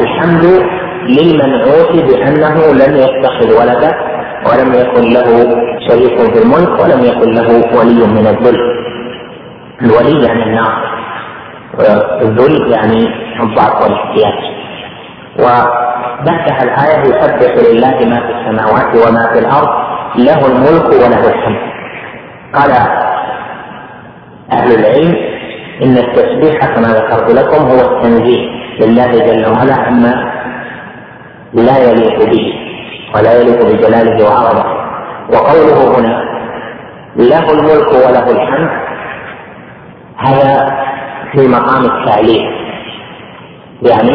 الحمد 0.00 0.44
للمنعوت 1.08 1.92
بأنه 1.92 2.72
لم 2.72 2.96
يتخذ 2.96 3.60
ولدا 3.60 3.94
ولم 4.46 4.74
يكن 4.74 5.02
له 5.10 5.26
شريك 5.88 6.32
في 6.32 6.42
الملك 6.42 6.80
ولم 6.80 7.04
يكن 7.04 7.30
له 7.30 7.78
ولي 7.78 8.06
من 8.06 8.26
الذل. 8.26 8.58
الولي 9.82 10.26
يعني 10.26 10.42
الناصر 10.42 10.94
والذل 11.78 12.72
يعني 12.72 13.08
الضعف 13.40 13.82
والاحتياج. 13.82 14.38
وبعدها 15.38 16.62
الآية 16.62 17.00
يسبح 17.00 17.70
لله 17.70 18.08
ما 18.10 18.20
في 18.20 18.32
السماوات 18.32 19.08
وما 19.08 19.32
في 19.32 19.38
الأرض 19.38 19.68
له 20.16 20.46
الملك 20.46 20.84
وله 20.84 21.28
الحمد. 21.28 21.74
قال 22.54 22.70
أهل 24.52 24.74
العلم 24.78 25.16
إن 25.82 25.98
التسبيح 25.98 26.66
كما 26.74 26.88
ذكرت 26.88 27.30
لكم 27.34 27.62
هو 27.66 27.80
التنزيه. 27.80 28.63
لله 28.80 29.06
جل 29.26 29.46
وعلا 29.52 29.74
عما 29.74 30.32
لا 31.52 31.78
يليق 31.90 32.18
به 32.30 32.52
ولا 33.14 33.40
يليق 33.40 33.62
بجلاله 33.66 34.24
وعظمه 34.24 34.64
وقوله 35.32 35.98
هنا 35.98 36.24
له 37.16 37.50
الملك 37.52 37.88
وله 37.88 38.30
الحمد 38.30 38.70
هذا 40.16 40.70
في 41.32 41.48
مقام 41.48 41.84
التعليم 41.84 42.50
يعني 43.82 44.14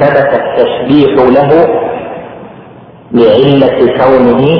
ثبت 0.00 0.30
التسبيح 0.40 1.10
له 1.36 1.50
لعلة 3.12 3.78
كونه 3.98 4.58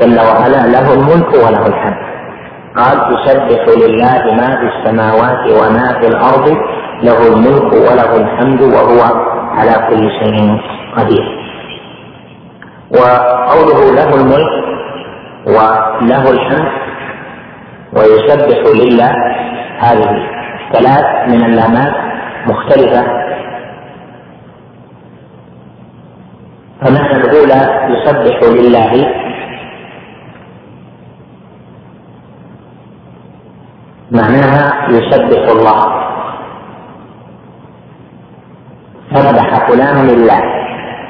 جل 0.00 0.20
وعلا 0.20 0.66
له 0.66 0.94
الملك 0.94 1.34
وله 1.34 1.66
الحمد. 1.66 2.06
قال 2.76 2.96
يسبح 3.14 3.62
لله 3.86 4.34
ما 4.34 4.56
في 4.60 4.66
السماوات 4.76 5.42
وما 5.60 6.00
في 6.00 6.06
الأرض 6.06 6.56
له 7.02 7.28
الملك 7.28 7.72
وله 7.72 8.16
الحمد 8.16 8.62
وهو 8.62 9.00
على 9.50 9.74
كل 9.88 10.10
شيء 10.20 10.60
قدير. 10.96 11.24
وقوله 12.90 13.94
له 13.94 14.14
الملك 14.14 14.64
وله 15.46 16.30
الحمد 16.30 16.68
ويسبح 17.96 18.60
لله 18.84 19.12
هذه 19.78 20.10
ثلاث 20.72 21.28
من 21.28 21.44
اللامات 21.44 21.94
مختلفة. 22.46 23.02
فمعنى 26.80 27.16
الأولى 27.16 27.60
يسبح 27.92 28.42
لله. 28.42 28.92
معناها 34.10 34.88
يسبح 34.90 35.50
الله. 35.50 35.95
سبح 39.16 39.68
فلان 39.68 40.06
لله. 40.06 40.40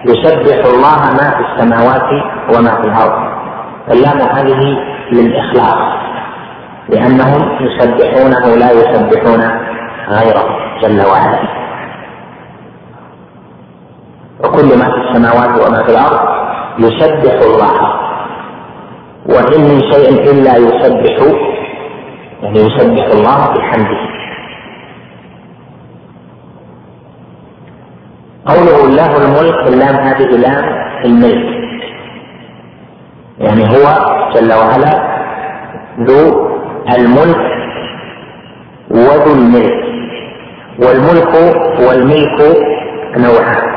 يسبح 0.07 0.65
الله 0.75 1.01
ما 1.19 1.31
في 1.37 1.43
السماوات 1.49 2.11
وما 2.55 2.83
في 2.83 2.89
الأرض. 2.89 3.37
اللام 3.91 4.19
هذه 4.19 4.79
للإخلاص 5.13 5.97
لأنهم 6.89 7.59
يسبحونه 7.61 8.57
لا 8.57 8.71
يسبحون 8.71 9.41
غيره 10.09 10.47
جل 10.83 11.07
وعلا. 11.07 11.39
وكل 14.45 14.79
ما 14.79 14.85
في 14.85 14.99
السماوات 15.09 15.69
وما 15.69 15.83
في 15.83 15.91
الأرض 15.91 16.21
يسبح 16.79 17.35
الله. 17.47 17.97
وإن 19.27 19.61
من 19.61 19.81
شيء 19.93 20.31
إلا 20.31 20.57
يسبح 20.57 21.37
يعني 22.43 22.59
يسبح 22.59 23.07
الله 23.07 23.55
بحمده. 23.55 24.01
قوله 28.47 28.89
له 28.89 29.17
الملك 29.17 29.69
اللام 29.69 29.97
هذه 29.97 30.37
لام 30.37 30.65
الملك. 31.05 31.57
يعني 33.39 33.63
هو 33.65 33.85
جل 34.35 34.53
وعلا 34.53 35.17
ذو 36.01 36.49
الملك 36.99 37.47
وذو 38.91 39.33
الملك. 39.35 39.87
والملك 40.79 41.35
والملك 41.81 42.57
نوعان. 43.17 43.77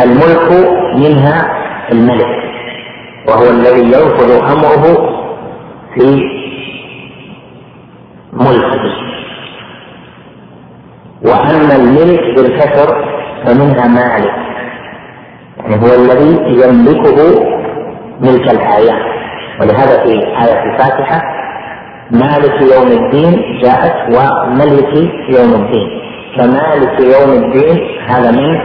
الملك 0.00 0.50
منها 0.94 1.58
الملك 1.92 2.38
وهو 3.28 3.50
الذي 3.50 3.80
ينفذ 3.80 4.30
أمره 4.30 4.84
في 5.94 6.22
ملكه. 8.32 9.08
وأما 11.22 11.76
الملك 11.76 12.20
بالكسر 12.36 13.04
فمنها 13.46 13.88
مالك. 13.88 14.34
يعني 15.58 15.82
هو 15.82 15.94
الذي 15.94 16.38
يملكه 16.62 17.44
ملك 18.20 18.50
الأعيان 18.50 19.02
ولهذا 19.60 20.04
في 20.04 20.12
آية 20.12 20.62
الفاتحة 20.72 21.22
مالك 22.10 22.62
يوم 22.74 22.86
الدين 22.86 23.60
جاءت 23.62 23.94
وملك 24.08 24.96
يوم 25.28 25.54
الدين. 25.54 25.88
فمالك 26.38 27.00
يوم 27.00 27.32
الدين 27.32 27.78
هذا 28.08 28.30
من 28.30 28.60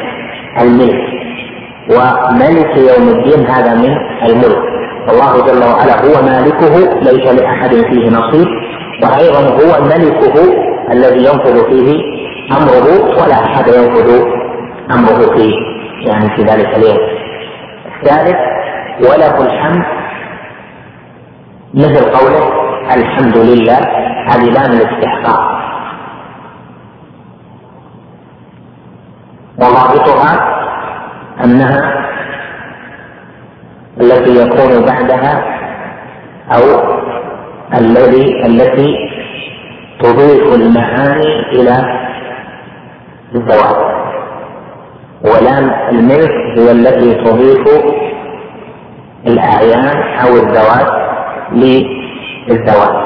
الملك. 0.61 1.03
وملك 1.89 2.77
يوم 2.77 3.09
الدين 3.09 3.47
هذا 3.47 3.75
من 3.75 3.97
الملك. 4.25 4.63
الله 5.09 5.47
جل 5.47 5.63
وعلا 5.63 5.95
هو 6.05 6.25
مالكه 6.25 7.01
ليس 7.01 7.41
لأحد 7.41 7.69
فيه 7.69 8.09
نصيب. 8.09 8.47
وأيضا 9.03 9.39
هو 9.39 9.83
ملكه 9.83 10.35
الذي 10.91 11.17
ينفذ 11.17 11.69
فيه 11.69 12.13
أمره 12.51 12.87
ولا 13.23 13.45
أحد 13.45 13.67
ينفذ 13.67 14.25
أمره 14.91 15.35
فيه 15.37 15.53
يعني 16.07 16.35
في 16.35 16.41
ذلك 16.41 16.77
اليوم. 16.77 16.97
الثالث 17.95 18.37
وله 18.99 19.45
الحمد 19.45 19.85
مثل 21.73 22.05
قوله 22.11 22.49
الحمد 22.95 23.37
لله 23.37 23.79
هذه 24.27 24.45
لام 24.45 24.71
الاستحقاق. 24.71 25.53
وضابطها 29.57 30.53
أنها 31.43 32.03
التي 34.01 34.31
يكون 34.41 34.85
بعدها 34.85 35.43
أو 36.55 36.63
الذي 37.79 38.45
التي 38.45 38.95
تضيف 39.99 40.53
المعاني 40.53 41.39
إلى 41.51 42.03
الزواج 43.35 43.93
ولام 45.23 45.71
الملك 45.91 46.31
هي 46.57 46.71
التي 46.71 47.13
تضيف 47.23 47.67
الأعيان 49.27 49.97
أو 50.25 50.33
الزواج 50.33 50.87
للزواج 51.51 53.03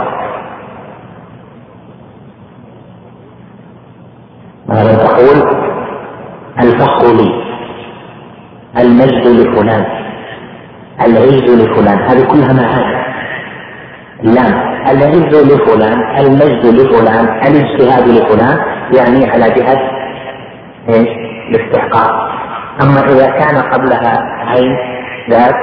مثلا 4.70 4.96
تقول؟ 4.96 5.58
الفخر 6.60 7.16
لي. 7.16 7.44
المجد 8.82 9.28
لفلان. 9.28 9.86
العز 11.02 11.44
لفلان. 11.62 11.98
هذه 12.00 12.24
كلها 12.24 12.54
معاني. 12.54 12.98
اللام 14.24 14.54
العز 14.92 15.36
لفلان 15.52 16.18
المجد 16.20 16.66
لفلان 16.66 17.26
الاجتهاد 17.48 18.08
لفلان 18.08 18.58
يعني 18.94 19.30
على 19.32 19.50
جهة 19.50 19.97
إيش؟ 20.90 21.08
الاستحقاق. 21.50 22.30
أما 22.82 23.00
إذا 23.00 23.30
كان 23.30 23.62
قبلها 23.62 24.24
عين 24.48 24.78
ذات 25.30 25.56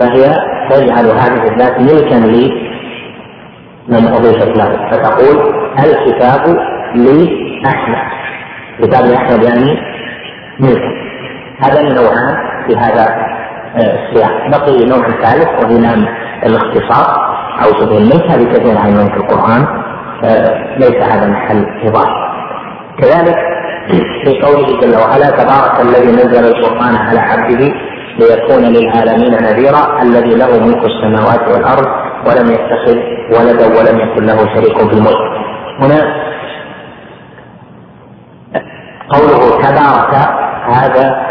فهي 0.00 0.34
تجعل 0.70 1.06
هذه 1.06 1.52
الذات 1.52 1.80
ملكا 1.80 2.14
لي 2.14 2.66
من 3.88 4.06
اضيفت 4.06 4.58
له 4.58 4.90
فتقول 4.90 5.54
الكتاب 5.78 6.56
لأحمد. 6.94 7.98
كتاب 8.82 9.04
لأحمد 9.04 9.42
يعني 9.42 9.78
ملكا. 10.60 11.06
هذا 11.62 11.80
النوعان 11.80 12.36
في 12.66 12.76
هذا 12.76 13.26
آه، 13.76 14.08
السياق. 14.08 14.50
بقي 14.50 14.84
نوع 14.84 15.08
ثالث 15.08 15.48
وهو 15.64 15.78
نام 15.78 16.06
الاختصاص 16.46 17.36
أو 17.64 17.80
شبه 17.80 17.98
الملك 17.98 18.30
هذه 18.30 18.44
كثير 18.44 18.78
عنوان 18.78 19.08
في 19.08 19.16
القرآن 19.16 19.66
آه، 20.24 20.78
ليس 20.78 20.94
هذا 20.94 21.28
محل 21.28 21.66
ايضاح 21.84 22.08
كذلك 22.98 23.55
في 23.88 24.40
قوله 24.42 24.80
جل 24.80 24.96
وعلا 24.96 25.30
تبارك 25.30 25.80
الذي 25.80 26.12
نزل 26.12 26.44
القرآن 26.44 26.96
على 26.96 27.18
عبده 27.18 27.74
ليكون 28.18 28.62
للعالمين 28.62 29.32
نذيرا 29.42 30.02
الذي 30.02 30.34
له 30.34 30.66
ملك 30.66 30.84
السماوات 30.84 31.48
والأرض 31.48 31.86
ولم 32.26 32.50
يتخذ 32.50 32.96
ولدا 33.34 33.66
ولم 33.66 34.00
يكن 34.00 34.26
له 34.26 34.36
شريك 34.54 34.78
في 34.78 34.92
الملك. 34.98 35.22
هنا 35.80 36.26
قوله 39.08 39.62
تبارك 39.62 40.14
هذا 40.66 41.26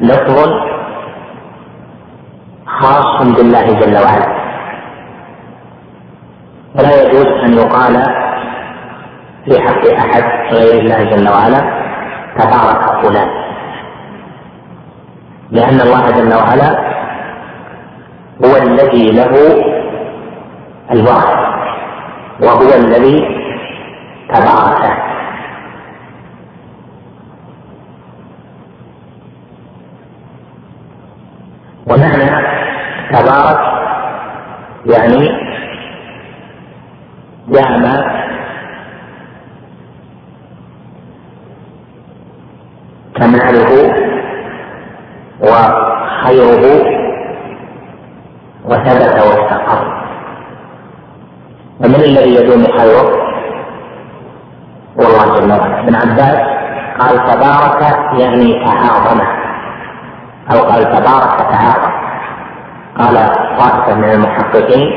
لفظ 0.00 0.50
خاص 2.66 3.22
بالله 3.36 3.66
جل 3.80 3.96
وعلا. 4.04 4.40
فلا 6.74 7.02
يجوز 7.02 7.26
أن 7.26 7.52
يقال 7.52 8.04
في 9.44 9.60
حق 9.60 9.86
أحد 9.86 10.24
غير 10.52 10.80
الله 10.80 11.04
جل 11.04 11.28
وعلا 11.28 11.60
تبارك 12.38 13.02
فلان. 13.02 13.28
لأن 15.50 15.80
الله 15.80 16.10
جل 16.10 16.34
وعلا 16.34 16.70
هو 18.44 18.56
الذي 18.56 19.10
له 19.10 19.34
الوعد 20.90 21.38
وهو 22.42 22.74
الذي 22.74 23.18
تبارك. 24.34 25.10
ومعنى 31.86 32.30
تبارك 33.12 33.60
يعني 34.86 35.28
دام 37.48 38.29
كماله 43.20 43.70
وخيره 45.40 46.64
وثبت 48.64 49.14
واستقر. 49.26 49.82
ومن 51.80 51.94
الذي 51.94 52.34
يدوم 52.34 52.64
خيره؟ 52.78 53.20
والله 54.96 55.24
جل 55.40 55.50
وعلا 55.52 55.80
ابن 55.80 55.94
عباس 55.94 56.40
قال 57.00 57.16
تبارك 57.32 57.82
يعني 58.20 58.64
تعاظم 58.64 59.20
أو 60.52 60.58
قال 60.70 60.82
تبارك 60.84 61.38
تعالى 61.38 61.90
قال 62.98 63.14
طائفة 63.58 63.94
من 63.94 64.10
المحققين 64.10 64.90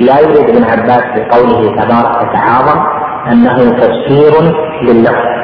لا 0.00 0.20
يريد 0.20 0.48
ابن 0.50 0.64
عباس 0.64 1.04
بقوله 1.16 1.82
تبارك 1.82 2.32
تعاظم 2.32 2.80
أنه 3.26 3.70
تفسير 3.70 4.32
لللفظ 4.82 5.39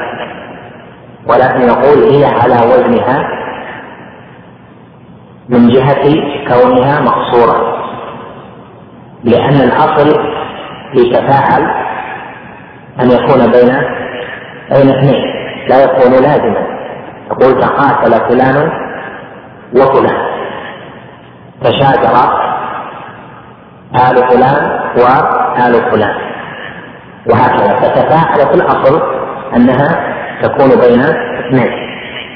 ولكن 1.29 1.61
يقول 1.61 2.13
هي 2.13 2.25
على 2.25 2.55
وزنها 2.55 3.29
من 5.49 5.69
جهة 5.69 6.05
كونها 6.49 7.01
مقصورة. 7.01 7.77
لأن 9.25 9.55
الأصل 9.55 10.21
في 10.93 11.11
تفاعل 11.13 11.63
أن 13.01 13.11
يكون 13.11 13.51
بين 13.51 13.77
بين 14.71 14.97
اثنين. 14.97 15.23
لا 15.69 15.85
يكون 15.85 16.13
لازما. 16.13 16.67
يقول 17.31 17.61
تقاتل 17.61 18.29
فلان 18.29 18.71
وفلان. 19.77 20.27
تشاجر 21.63 22.17
آل 23.95 24.29
فلان 24.29 24.81
وآل 24.97 25.91
فلان. 25.91 26.17
وهكذا. 27.31 27.77
فتفاعل 27.81 28.39
في 28.49 28.55
الأصل 28.55 29.03
أنها 29.57 30.16
تكون 30.43 30.69
بين 30.69 31.01
اثنين. 31.01 31.87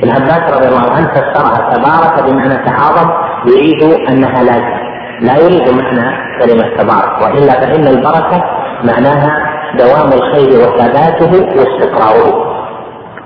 ابن 0.02 0.10
عباس 0.10 0.52
رضي 0.52 0.68
الله 0.68 0.90
عنه 0.90 1.08
فسرها 1.08 1.74
تبارك 1.74 2.30
بمعنى 2.30 2.54
تعاظم 2.54 3.10
يريد 3.46 3.82
أنها 4.08 4.42
لازمة 4.42 4.80
لا 5.20 5.36
يريد 5.36 5.68
معنى 5.74 6.16
كلمة 6.40 6.76
تبارك 6.76 7.22
وإلا 7.22 7.52
فإن 7.52 7.86
البركة 7.86 8.44
معناها 8.84 9.30
دوام 9.78 10.12
الخير 10.12 10.60
وثباته 10.60 11.32
واستقراره. 11.32 12.50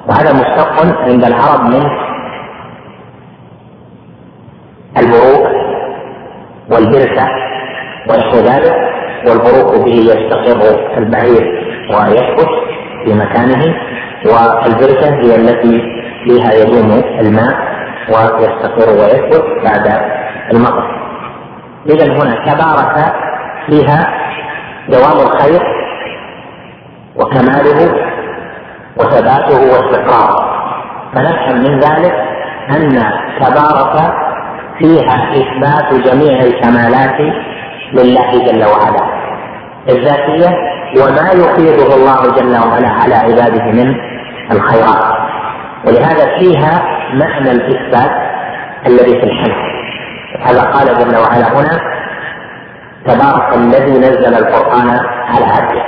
وهذا 0.08 0.32
مشتق 0.32 1.02
عند 1.08 1.24
العرب 1.24 1.64
من 1.64 1.86
البروك 4.98 5.46
والبركة 6.70 7.28
ونحو 8.10 8.36
ذلك 8.36 8.74
والبروك 9.26 9.84
به 9.84 9.94
يستقر 9.94 10.98
البعير 10.98 11.44
ويثبت 11.90 12.48
في 13.04 13.14
مكانه. 13.14 13.74
والبركة 14.26 15.14
هي 15.14 15.36
التي 15.36 15.82
فيها 16.24 16.52
يدوم 16.52 17.02
الماء 17.20 17.54
ويستقر 18.08 18.90
ويثبت 18.90 19.44
بعد 19.64 20.00
المطر. 20.52 21.04
إذا 21.86 22.12
هنا 22.12 22.54
تبارك 22.54 23.14
فيها 23.66 24.14
دوام 24.88 25.26
الخير 25.26 25.62
وكماله 27.16 27.94
وثباته 28.96 29.60
واستقراره. 29.72 30.54
فنفهم 31.14 31.56
من 31.56 31.78
ذلك 31.78 32.14
أن 32.70 33.02
تبارك 33.40 34.14
فيها 34.78 35.30
إثبات 35.32 35.94
جميع 36.06 36.40
الكمالات 36.42 37.20
لله 37.92 38.30
جل 38.46 38.64
وعلا. 38.64 39.14
الذاتية 39.88 40.73
وما 41.00 41.30
يفيضه 41.32 41.94
الله 41.94 42.36
جل 42.36 42.68
وعلا 42.68 42.88
على 42.88 43.14
عباده 43.14 43.64
من 43.64 43.94
الخيرات. 44.52 45.04
ولهذا 45.86 46.38
فيها 46.38 46.82
معنى 47.14 47.50
الإثبات 47.50 48.10
الذي 48.86 49.20
في 49.20 49.24
الحمد 49.24 49.74
هذا 50.42 50.60
قال 50.60 50.86
جل 50.86 51.16
وعلا 51.16 51.52
هنا 51.52 51.80
تبارك 53.06 53.56
الذي 53.56 53.98
نزل 53.98 54.34
القرآن 54.34 54.88
على 55.28 55.44
عبده 55.44 55.82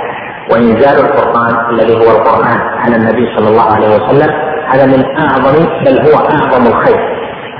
وإنزال 0.51 1.05
القرآن 1.05 1.69
الذي 1.69 1.95
هو 1.97 2.11
القرآن 2.17 2.59
على 2.59 2.95
النبي 2.95 3.37
صلى 3.37 3.49
الله 3.49 3.73
عليه 3.75 3.87
وسلم. 3.87 4.31
هذا 4.67 4.85
من 4.85 5.03
أعظم 5.19 5.65
بل 5.85 5.99
هو 5.99 6.19
أعظم 6.19 6.67
الخير 6.67 6.99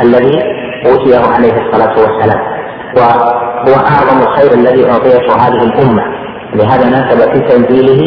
الذي 0.01 0.43
أوتيه 0.85 1.33
عليه 1.35 1.53
الصلاة 1.65 1.95
والسلام. 1.99 2.41
وهو 2.97 3.75
أعظم 3.75 4.21
الخير 4.21 4.53
الذي 4.53 4.91
أعطيته 4.91 5.35
هذه 5.35 5.63
الأمة. 5.63 6.03
لهذا 6.57 6.89
ناسب 6.89 7.31
في 7.31 7.39
تنزيله 7.39 8.03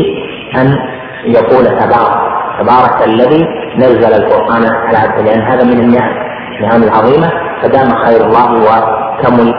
أن 0.57 0.79
يقول 1.25 1.65
تبارك 1.65 2.31
تبارك 2.61 3.07
الذي 3.07 3.47
نزل 3.77 4.15
القرآن 4.15 4.67
على 4.67 4.99
عبده 4.99 5.23
لأن 5.23 5.41
هذا 5.41 5.65
من 5.65 5.81
النعم 5.81 6.13
النعم 6.61 6.83
العظيمة 6.83 7.31
فدام 7.63 7.95
خير 8.05 8.27
الله 8.27 8.53
وكمل 8.53 9.55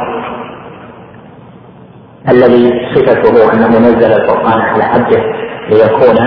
الذي 2.30 2.74
صفته 2.96 3.54
أنه 3.54 3.68
نزل 3.68 4.12
القرآن 4.12 4.62
على 4.62 4.84
عبده 4.84 5.24
ليكون 5.70 6.18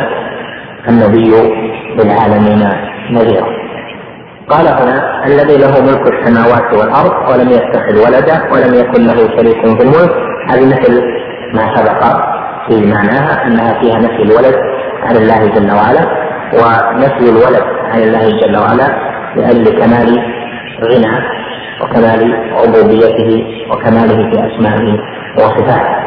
النبي 0.89 1.35
للعالمين 1.99 2.69
نذيرا. 3.11 3.47
قال 4.49 4.69
هنا 4.69 5.27
الذي 5.27 5.57
له 5.57 5.81
ملك 5.81 6.13
السماوات 6.13 6.73
والأرض 6.73 7.31
ولم 7.31 7.51
يتخذ 7.51 8.07
ولدا 8.07 8.53
ولم 8.53 8.75
يكن 8.75 9.07
له 9.07 9.17
شريك 9.37 9.77
في 9.77 9.83
الملك 9.83 10.13
هذه 10.51 10.67
مثل 10.67 11.03
ما 11.55 11.77
سبق 11.77 12.34
في 12.69 12.87
معناها 12.87 13.47
أنها 13.47 13.81
فيها 13.81 13.99
نفي 13.99 14.23
الولد 14.23 14.55
عن 15.03 15.17
الله 15.17 15.47
جل 15.47 15.71
وعلا 15.73 16.05
ونفي 16.53 17.31
الولد 17.31 17.65
عن 17.93 17.99
الله 18.03 18.29
جل 18.41 18.57
وعلا 18.59 18.89
لأجل 19.37 19.79
كمال 19.81 20.09
غنى 20.85 21.25
وكمال 21.83 22.35
عبوديته 22.53 23.45
وكماله 23.71 24.31
في 24.31 24.37
أسمائه 24.47 24.99
وصفاته. 25.39 26.05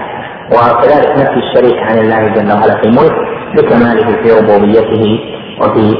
وكذلك 0.51 1.09
نفي 1.11 1.39
الشريك 1.45 1.77
عن 1.77 1.97
الله 1.97 2.27
جل 2.27 2.51
وعلا 2.51 2.81
في 2.81 2.87
الملك 2.87 3.15
بكماله 3.57 4.23
في 4.23 4.31
ربوبيته 4.39 5.19
وفي 5.61 5.97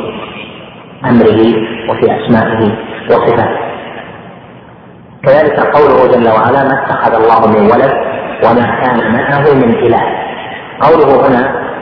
أمره 1.06 1.42
وفي 1.90 2.06
أسمائه 2.18 2.72
وصفاته. 3.10 3.68
كذلك 5.24 5.60
قوله 5.60 6.12
جل 6.12 6.28
وعلا 6.30 6.64
ما 6.64 6.84
اتخذ 6.84 7.14
الله 7.16 7.48
من 7.48 7.72
ولد 7.72 7.92
وما 8.46 8.66
كان 8.82 9.14
معه 9.14 9.54
من 9.54 9.74
إله. 9.86 10.27
قوله 10.82 11.28
هنا 11.28 11.42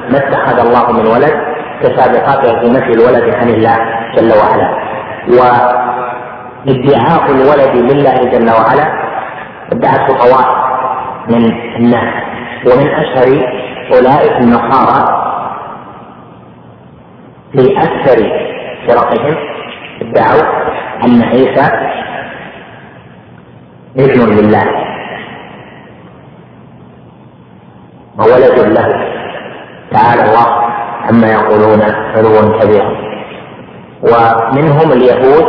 ما 0.10 0.18
اتخذ 0.18 0.60
الله 0.60 0.92
من 0.92 1.08
ولد؟ 1.08 1.34
كسابقاته 1.82 2.60
في 2.60 2.70
نفي 2.70 2.92
الولد 2.92 3.30
عن 3.34 3.50
الله 3.50 3.78
جل 4.16 4.32
وعلا. 4.42 4.70
وإدعاء 5.30 7.32
الولد 7.32 7.76
لله 7.92 8.16
جل 8.32 8.50
وعلا 8.52 8.88
ادعته 9.72 10.08
طوائف 10.08 10.48
من 11.30 11.52
الناس. 11.76 12.14
ومن 12.66 12.88
اشهر 12.88 13.28
أولئك 13.94 14.32
النصارى 14.42 15.26
في 17.52 17.78
أكثر 17.78 18.32
فرقهم 18.88 19.36
ادعوا 20.02 20.44
أن 21.06 21.22
عيسى 21.24 21.70
ابن 24.00 24.36
لله. 24.36 24.85
وولد 28.20 28.60
له. 28.60 28.90
تعالى 29.92 30.22
الله 30.24 30.48
عما 31.10 31.28
يقولون 31.28 31.82
علوا 32.16 32.60
كبيرا 32.60 32.92
ومنهم 34.04 34.92
اليهود 34.92 35.46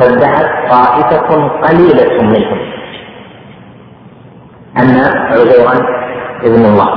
فادعت 0.00 0.70
طائفة 0.70 1.48
قليلة 1.48 2.22
منهم. 2.22 2.58
أن 4.76 4.98
عزيرا 5.30 5.74
ابن 6.44 6.64
الله. 6.64 6.88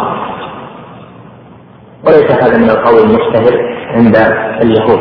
وليس 2.06 2.32
هذا 2.32 2.58
من 2.58 2.70
القول 2.70 3.00
المشتهر 3.00 3.76
عند 3.96 4.16
اليهود. 4.62 5.00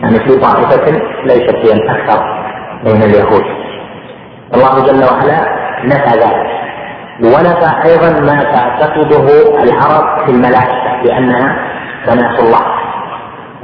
يعني 0.00 0.18
في 0.18 0.36
طائفة 0.40 0.90
ليست 1.24 1.56
هي 1.56 1.72
الأكثر 1.72 2.22
بين 2.84 3.02
اليهود. 3.02 3.44
الله 4.54 4.86
جل 4.86 5.04
وعلا 5.04 5.38
نفى 5.84 6.18
ذلك. 6.18 6.67
ونفى 7.22 7.70
أيضا 7.84 8.20
ما 8.20 8.42
تعتقده 8.42 9.26
العرب 9.62 10.26
في 10.26 10.32
الملائكة 10.32 11.02
بأنها 11.04 11.56
بنات 12.06 12.40
الله. 12.40 12.60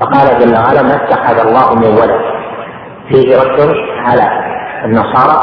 فقال 0.01 0.39
جل 0.39 0.55
وعلا 0.55 0.83
ما 0.83 0.95
اتخذ 0.95 1.47
الله 1.47 1.75
من 1.75 1.87
ولد. 1.87 2.21
فيه 3.09 3.37
رد 3.37 3.75
على 4.05 4.31
النصارى 4.85 5.41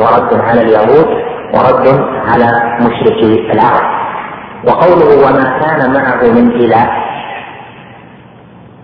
ورد 0.00 0.40
على 0.40 0.60
اليهود 0.60 1.06
ورد 1.54 1.86
على 2.32 2.78
مشركي 2.80 3.52
العرب. 3.52 3.94
وقوله 4.68 5.26
وما 5.26 5.58
كان 5.58 5.92
معه 5.92 6.22
من 6.22 6.50
إله. 6.50 6.90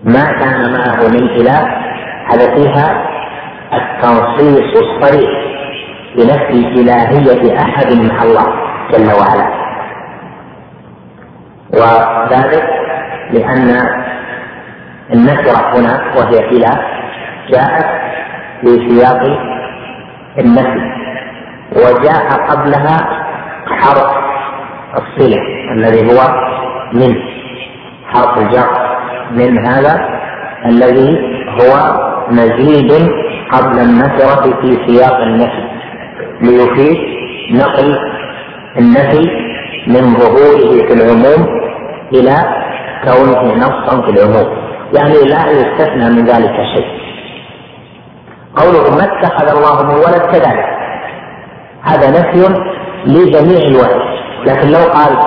ما 0.03 0.31
كان 0.31 0.73
معه 0.73 1.07
من 1.07 1.29
إله؟ 1.29 1.67
هذا 2.31 2.55
فيها 2.55 3.07
التنصيص 3.73 4.81
الصريح 4.81 5.31
بنفي 6.15 6.81
إلهية 6.81 7.59
أحد 7.59 7.93
مع 7.93 8.23
الله. 8.23 8.60
جل 8.91 9.11
وعلا. 9.19 9.61
وذلك 11.73 12.63
لأن 13.31 13.77
النكرة 15.13 15.75
هنا 15.75 16.01
وهي 16.17 16.39
إله 16.39 16.77
جاءت 17.51 17.85
في 18.61 18.89
سياق 18.89 19.21
النفي 20.39 20.91
وجاء 21.75 22.27
قبلها 22.49 22.97
حرف 23.67 24.11
الصلة 24.97 25.41
الذي 25.75 26.11
هو 26.11 26.19
من 26.93 27.15
حرف 28.13 28.37
الجر 28.37 28.67
من 29.31 29.65
هذا 29.67 30.09
الذي 30.65 31.17
هو 31.49 32.01
مزيد 32.29 32.91
قبل 33.51 33.79
النكرة 33.79 34.61
في 34.61 34.77
سياق 34.87 35.17
النفي 35.21 35.63
ليفيد 36.41 36.97
نقل 37.51 37.97
النفي 38.77 39.29
من 39.87 40.13
ظهوره 40.13 40.87
في 40.87 40.93
العموم 40.93 41.61
إلى 42.13 42.35
كونه 43.03 43.53
نصا 43.55 44.01
في 44.01 44.09
العموم. 44.09 44.47
يعني 44.93 45.13
لا 45.13 45.51
يستثنى 45.51 46.09
من 46.09 46.25
ذلك 46.25 46.55
شيء. 46.75 47.01
قوله 48.55 48.95
ما 48.95 49.03
اتخذ 49.03 49.57
الله 49.57 49.83
من 49.83 49.95
ولد 49.95 50.21
كذلك. 50.31 50.65
هذا 51.83 52.09
نفي 52.09 52.61
لجميع 53.05 53.67
الولد. 53.67 54.01
لكن 54.45 54.67
لو 54.67 54.91
قال 54.93 55.17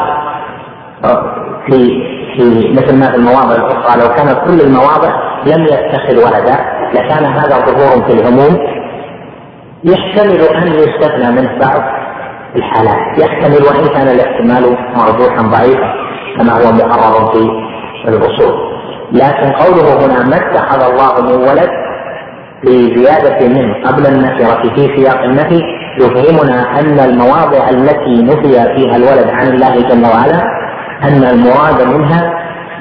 في 1.66 2.04
في 2.36 2.72
مثل 2.72 2.98
ما 2.98 3.06
في 3.10 3.16
المواضع 3.16 3.54
الأخرى 3.54 4.00
لو 4.02 4.08
كانت 4.14 4.38
كل 4.46 4.60
المواضع 4.60 5.10
لم 5.46 5.64
يتخذ 5.64 6.16
ولدا 6.16 6.56
لكان 6.94 7.24
هذا 7.24 7.66
ظهور 7.66 8.06
في 8.06 8.12
العموم. 8.12 8.58
يحتمل 9.84 10.40
أن 10.40 10.66
يستثنى 10.66 11.30
منه 11.30 11.58
بعض. 11.58 12.03
الحالات. 12.56 13.18
يحتمل 13.18 13.62
وان 13.66 13.86
كان 13.94 14.08
الاحتمال 14.08 14.76
مرجوحا 14.96 15.42
ضعيفا 15.42 15.94
كما 16.38 16.52
هو 16.52 16.72
مقرر 16.72 17.32
في 17.32 18.08
الاصول 18.08 18.74
لكن 19.12 19.52
قوله 19.52 20.06
هنا 20.06 20.22
ما 20.28 20.36
اتخذ 20.36 20.82
الله 20.92 21.22
من 21.22 21.48
ولد 21.48 21.70
بزيادة 22.64 23.48
من 23.48 23.84
قبل 23.84 24.06
النكرة 24.06 24.62
في 24.74 24.96
سياق 24.96 25.22
النفي 25.22 25.60
يفهمنا 26.00 26.80
أن 26.80 26.98
المواضع 27.10 27.68
التي 27.70 28.22
نفي 28.22 28.74
فيها 28.76 28.96
الولد 28.96 29.28
عن 29.28 29.46
الله 29.46 29.88
جل 29.88 30.04
وعلا 30.06 30.42
أن 31.02 31.24
المراد 31.24 31.82
منها 31.82 32.32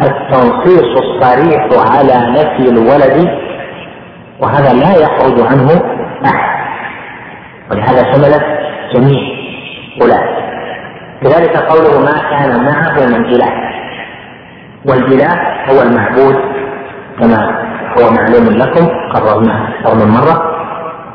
التنصيص 0.01 0.97
الصريح 0.97 1.67
على 1.95 2.31
نفي 2.31 2.69
الولد 2.69 3.29
وهذا 4.39 4.73
لا 4.73 4.95
يخرج 4.95 5.41
عنه 5.41 5.81
أحد. 6.25 6.63
ولهذا 7.71 8.13
شملت 8.13 8.43
جميع 8.93 9.32
اولئك 10.01 10.43
كذلك 11.21 11.57
قوله 11.57 11.99
ما 11.99 12.17
كان 12.29 12.63
معه 12.65 13.05
من 13.07 13.25
إله. 13.25 13.51
والإله 14.85 15.33
هو 15.69 15.81
المعبود 15.81 16.35
كما 17.19 17.63
هو 17.97 18.11
معلوم 18.11 18.45
لكم 18.49 18.87
قررناه 19.13 19.69
أكثر 19.69 19.95
من 19.95 20.11
مرة. 20.11 20.53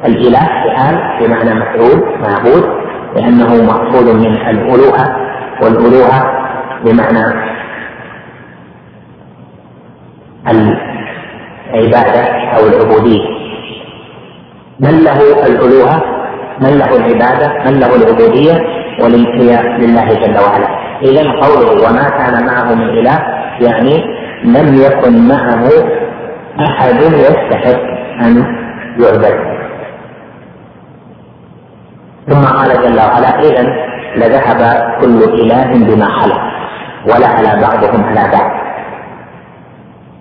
الإله 0.04 0.40
فعال 0.40 1.18
بمعنى 1.20 1.54
مفعول 1.54 2.02
معبود 2.20 2.64
لأنه 3.16 3.64
مأخوذ 3.64 4.14
من 4.14 4.36
الألوهة 4.36 5.16
والألوهة 5.62 6.20
بمعنى 6.84 7.48
العبادة 11.74 12.22
أو 12.56 12.66
العبودية. 12.66 13.38
من 14.80 15.04
له 15.04 15.46
الألوهة؟ 15.46 16.17
من 16.60 16.78
له 16.78 16.96
العبادة 16.96 17.70
من 17.70 17.80
له 17.80 17.96
العبودية 17.96 18.52
والانقياد 19.02 19.80
لله 19.80 20.08
جل 20.08 20.38
وعلا. 20.38 20.68
إذا 21.02 21.22
قوله 21.30 21.88
وما 21.88 22.08
كان 22.08 22.46
معه 22.46 22.74
من 22.74 22.88
إله 22.88 23.18
يعني 23.60 24.04
لم 24.44 24.74
يكن 24.74 25.28
معه 25.28 25.68
أحد 26.60 27.00
يستحق 27.02 27.80
أن 28.20 28.56
يعبد. 29.00 29.58
ثم 32.28 32.44
قال 32.44 32.68
جل 32.68 32.98
وعلا 32.98 33.40
اذا 33.40 33.88
لذهب 34.16 34.92
كل 35.00 35.22
إله 35.42 35.94
بما 35.94 36.06
خلق 36.06 36.40
ولعلى 37.06 37.62
بعضهم 37.62 38.04
على 38.04 38.30
بعض. 38.32 38.50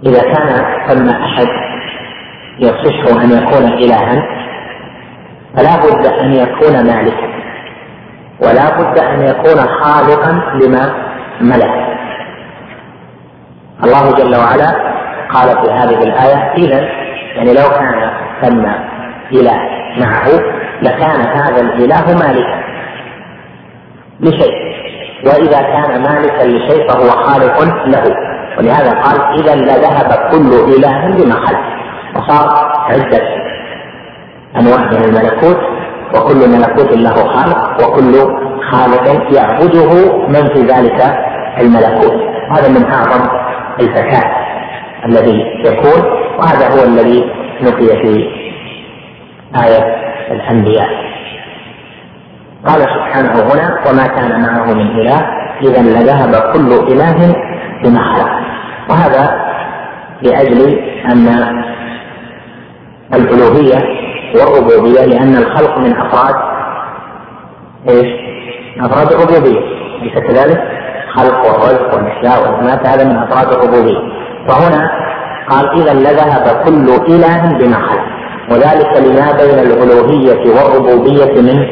إذا 0.06 0.22
كان 0.22 0.66
ثم 0.88 1.10
أحد 1.10 1.48
يصح 2.60 3.24
أن 3.24 3.32
يكون 3.32 3.74
إلها 3.74 4.24
فلا 5.58 5.76
بد 5.76 6.06
أن 6.06 6.34
يكون 6.34 6.88
مالكا. 6.88 7.28
ولا 8.42 8.78
بد 8.80 9.00
أن 9.00 9.22
يكون 9.22 9.68
خالقا 9.82 10.32
لما 10.62 10.94
ملك. 11.42 11.98
الله 13.84 14.12
جل 14.12 14.36
وعلا 14.36 14.98
قال 15.34 15.66
في 15.66 15.72
هذه 15.72 16.04
الآية 16.04 16.54
اذا 16.58 16.82
يعني 17.36 17.54
لو 17.54 17.70
كان 17.70 18.12
ثم 18.42 18.66
إله 19.32 19.60
معه 20.00 20.28
لكان 20.82 21.22
هذا 21.22 21.62
الإله 21.62 22.06
مالكا 22.06 22.64
لشيء. 24.20 24.68
وإذا 25.26 25.62
كان 25.62 26.02
مالكا 26.02 26.44
لشيء 26.44 26.90
فهو 26.90 27.10
خالق 27.10 27.64
له. 27.86 28.16
ولهذا 28.58 28.92
قال 28.92 29.40
اذا 29.40 29.56
لذهب 29.56 30.32
كل 30.32 30.76
إله 30.76 31.08
بما 31.08 31.36
خلق. 31.36 31.78
وصار 32.16 32.72
عدة 32.90 33.37
انواع 34.60 34.92
من 34.92 35.04
الملكوت 35.04 35.58
وكل 36.16 36.50
ملكوت 36.50 36.98
له 36.98 37.14
خالق 37.14 37.88
وكل 37.88 38.14
خالق 38.72 39.34
يعبده 39.36 40.18
من 40.28 40.48
في 40.54 40.60
ذلك 40.62 41.18
الملكوت. 41.60 42.14
هذا 42.52 42.70
من 42.70 42.86
أعظم 42.92 43.28
الفساد 43.80 44.24
الذي 45.06 45.44
يكون 45.66 46.02
وهذا 46.40 46.68
هو 46.76 46.84
الذي 46.86 47.32
نفي 47.62 47.88
في 47.88 48.28
آية 49.66 49.96
الأنبياء. 50.32 50.90
قال 52.66 52.82
سبحانه 52.82 53.32
هنا 53.32 53.80
وما 53.90 54.08
كان 54.08 54.42
معه 54.42 54.74
من 54.74 55.00
إله 55.02 55.20
إذا 55.62 55.82
لذهب 55.82 56.54
كل 56.54 56.94
إله 56.94 57.36
بما 57.84 58.16
خلق. 58.16 58.30
وهذا 58.90 59.48
لأجل 60.22 60.80
أن 61.06 61.28
الألوهية 63.14 64.08
والربوبية 64.36 65.06
لأن 65.06 65.36
الخلق 65.38 65.78
من 65.78 65.98
أفراد 65.98 66.36
إيش؟ 67.90 68.08
أفراد 68.82 69.12
الربوبية. 69.12 69.60
أليس 70.02 70.14
كذلك؟ 70.14 70.62
خلق 71.16 71.46
والرزق 71.46 71.96
والإحياء 71.96 72.42
والإماتة 72.42 72.94
هذا 72.94 73.04
من 73.04 73.16
أفراد 73.16 73.54
الربوبية. 73.54 74.00
وهنا 74.50 74.92
قال 75.50 75.82
إذا 75.82 75.94
لذهب 75.94 76.64
كل 76.66 77.14
إله 77.14 77.58
بما 77.58 77.76
خلق. 77.76 78.08
وذلك 78.52 78.98
لما 78.98 79.32
بين 79.32 79.60
الألوهية 79.60 80.56
والربوبية 80.56 81.42
من 81.42 81.68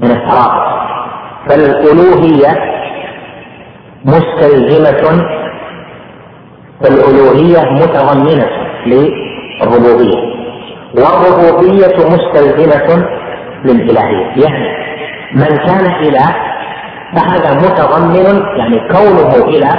من 0.00 0.10
الترابط 0.10 0.72
فالألوهية 1.48 2.72
مستلزمة 4.04 5.24
فالألوهية 6.82 7.70
متضمنة 7.70 8.46
للربوبية. 8.86 10.41
والربوبية 10.94 11.96
مستلزمة 11.96 13.06
للإلهية. 13.64 14.44
يعني 14.44 14.92
من 15.34 15.56
كان 15.56 15.86
إله 15.86 16.34
فهذا 17.16 17.54
متضمن 17.54 18.42
يعني 18.58 18.78
كونه 18.88 19.48
إله 19.48 19.74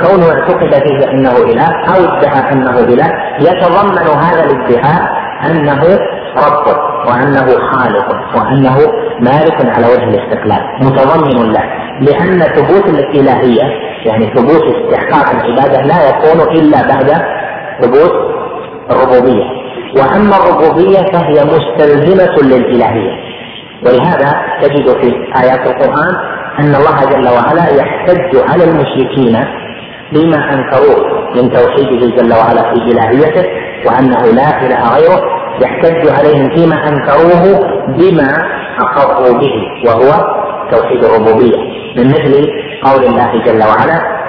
كونه 0.00 0.30
اعتقد 0.32 0.88
فيه 0.88 1.10
أنه 1.10 1.36
إله 1.36 1.66
أو 1.66 2.18
ادعى 2.18 2.52
أنه 2.52 2.78
إله 2.78 3.12
يتضمن 3.40 3.98
هذا 3.98 4.44
الادعاء 4.44 5.22
أنه 5.50 5.98
رب 6.36 6.66
وأنه 7.06 7.46
خالق 7.46 8.08
وأنه 8.36 8.76
مالك 9.20 9.76
على 9.76 9.86
وجه 9.86 10.04
الاستقلال 10.04 10.62
متضمن 10.82 11.52
له. 11.52 11.62
لأن 12.00 12.40
ثبوت 12.40 12.86
الإلهية 12.88 13.62
يعني 14.06 14.26
ثبوت 14.26 14.62
استحقاق 14.62 15.30
العبادة 15.30 15.82
لا 15.82 16.08
يكون 16.08 16.56
إلا 16.56 16.88
بعد 16.88 17.22
ثبوت 17.80 18.12
الربوبية. 18.90 19.61
وأما 19.96 20.36
الربوبية 20.36 20.98
فهي 21.12 21.44
مستلزمة 21.44 22.36
للإلهية. 22.42 23.12
ولهذا 23.86 24.42
تجد 24.62 24.88
في 25.00 25.08
آيات 25.42 25.66
القرآن 25.66 26.14
أن 26.58 26.74
الله 26.74 27.04
جل 27.10 27.28
وعلا 27.28 27.68
يحتج 27.80 28.50
على 28.50 28.64
المشركين 28.64 29.44
بما 30.12 30.36
أنكروه 30.54 31.32
من 31.36 31.50
توحيده 31.50 32.16
جل 32.16 32.32
وعلا 32.32 32.62
في 32.62 32.92
إلهيته 32.92 33.44
وأنه 33.86 34.20
لا 34.20 34.66
إله 34.66 34.96
غيره 34.96 35.22
يحتج 35.62 36.08
عليهم 36.18 36.50
فيما 36.54 36.88
أنكروه 36.88 37.60
بما 37.88 38.28
أقروا 38.80 39.38
به 39.38 39.54
وهو 39.86 40.10
توحيد 40.70 41.04
الربوبية. 41.04 41.56
من 41.96 42.06
مثل 42.06 42.48
قول 42.84 43.04
الله 43.04 43.44
جل 43.46 43.62
وعلا 43.62 44.22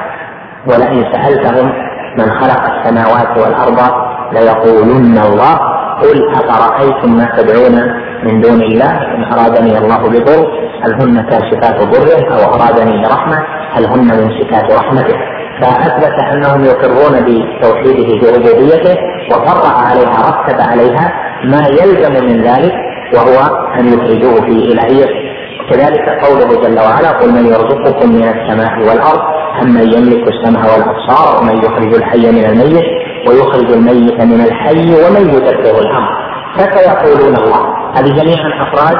ولئن 0.67 1.05
سألتهم 1.13 1.73
من 2.17 2.29
خلق 2.29 2.63
السماوات 2.73 3.37
والأرض 3.37 4.12
ليقولن 4.33 5.17
الله 5.17 5.55
قل 6.01 6.17
أفرأيتم 6.35 7.17
ما 7.17 7.29
تدعون 7.37 7.75
من 8.23 8.41
دون 8.41 8.61
الله؟ 8.61 8.91
إن 9.15 9.23
أرادني 9.33 9.77
الله 9.77 9.97
بضر 9.97 10.47
هل 10.83 11.01
هن 11.01 11.21
كاشفات 11.29 11.77
ضره؟ 11.93 12.33
أو 12.33 12.53
أرادني 12.55 13.03
برحمة 13.03 13.37
هل 13.73 13.85
هن 13.85 14.07
ممسكات 14.21 14.71
رحمته؟ 14.71 15.17
فأثبت 15.61 16.19
أنهم 16.33 16.63
يقرون 16.65 17.25
بتوحيده 17.25 18.21
بربوبيته 18.21 18.95
وفرع 19.31 19.77
عليها 19.77 20.17
رتب 20.29 20.61
عليها 20.71 21.13
ما 21.43 21.67
يلزم 21.67 22.25
من 22.25 22.41
ذلك 22.43 22.73
وهو 23.15 23.65
أن 23.79 23.85
يخرجوه 23.93 24.35
في 24.35 24.71
إلهيته. 24.73 25.33
كذلك 25.69 26.09
قوله 26.25 26.61
جل 26.61 26.79
وعلا 26.79 27.11
قل 27.11 27.31
من 27.31 27.45
يرزقكم 27.45 28.09
من 28.09 28.23
السماء 28.23 28.79
والأرض 28.79 29.21
امن 29.61 29.93
يملك 29.93 30.27
السمع 30.27 30.59
والأبصار 30.61 31.41
ومن 31.41 31.57
يخرج 31.57 31.93
الحي 31.95 32.31
من 32.31 32.45
الميت؟ 32.45 32.85
ويخرج 33.27 33.71
الميت 33.71 34.21
من 34.21 34.41
الحي 34.41 34.93
ومن 35.03 35.29
يدبر 35.29 35.79
الامر 35.79 36.23
فسيقولون 36.57 37.35
الله؟ 37.35 37.61
هذه 37.95 38.09
جميعا 38.21 38.49
أفراد 38.63 38.97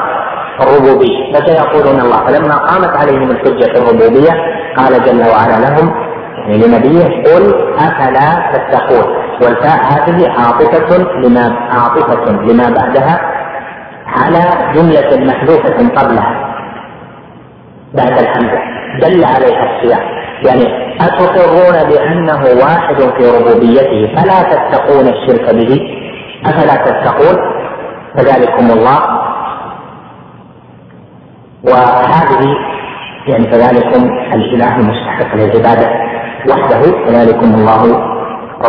الربوبية. 0.60 1.32
فسيقولون 1.34 2.00
الله؟ 2.00 2.26
فلما 2.26 2.56
قامت 2.56 2.96
عليهم 2.96 3.30
الحجة 3.30 3.72
في 3.72 3.78
الربوبية 3.78 4.32
قال 4.76 5.04
جل 5.04 5.22
وعلا 5.30 5.60
لهم 5.60 5.94
يعني 6.36 6.66
لنبيه 6.66 7.04
قل 7.04 7.54
أفلا 7.78 8.52
تتقون. 8.52 9.14
والفاء 9.42 9.78
هذه 9.92 10.30
عاطفة 10.30 10.98
لما 10.98 11.56
عاطفة 11.70 12.32
لما 12.32 12.70
بعدها 12.70 13.20
على 14.06 14.72
جملة 14.74 15.26
محذوفه 15.32 15.88
قبلها. 15.96 16.54
بعد 17.94 18.18
الحمزة. 18.18 18.58
دل 19.00 19.24
عليها 19.24 19.76
السياق 19.76 20.23
يعني 20.46 20.94
أتقرون 21.00 21.88
بأنه 21.88 22.42
واحد 22.62 22.96
في 22.96 23.30
ربوبيته 23.36 24.14
فلا 24.16 24.42
تتقون 24.42 25.08
الشرك 25.08 25.54
به؟ 25.54 25.80
أفلا 26.46 26.74
تتقون؟ 26.84 27.36
فذلكم 28.16 28.70
الله. 28.70 29.00
وهذه 31.64 32.56
يعني 33.28 33.44
فذلكم 33.44 34.02
الإله 34.34 34.76
المستحق 34.76 35.34
للعبادة 35.34 35.90
وحده 36.50 36.82
فذلكم 37.06 37.54
الله 37.54 37.82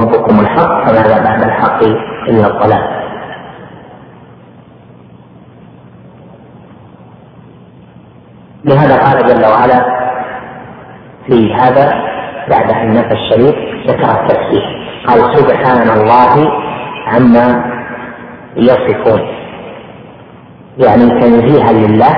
ربكم 0.02 0.40
الحق 0.40 0.88
فماذا 0.88 1.24
بعد 1.24 1.44
الحق 1.44 1.84
إلا 2.30 2.48
الضلال. 2.48 3.06
لهذا 8.66 8.98
قال 8.98 9.28
جل 9.28 9.46
وعلا 9.46 10.05
في 11.28 11.54
هذا 11.54 11.94
بعد 12.50 12.72
أن 12.72 12.94
نفى 12.94 13.14
الشريك 13.14 13.56
ذكر 13.88 14.22
التسبيح 14.22 14.64
قال 15.08 15.38
سبحان 15.38 15.90
الله 16.00 16.52
عما 17.08 17.76
يصفون. 18.58 19.22
يعني 20.78 21.20
تنزيها 21.20 21.72
لله 21.72 22.16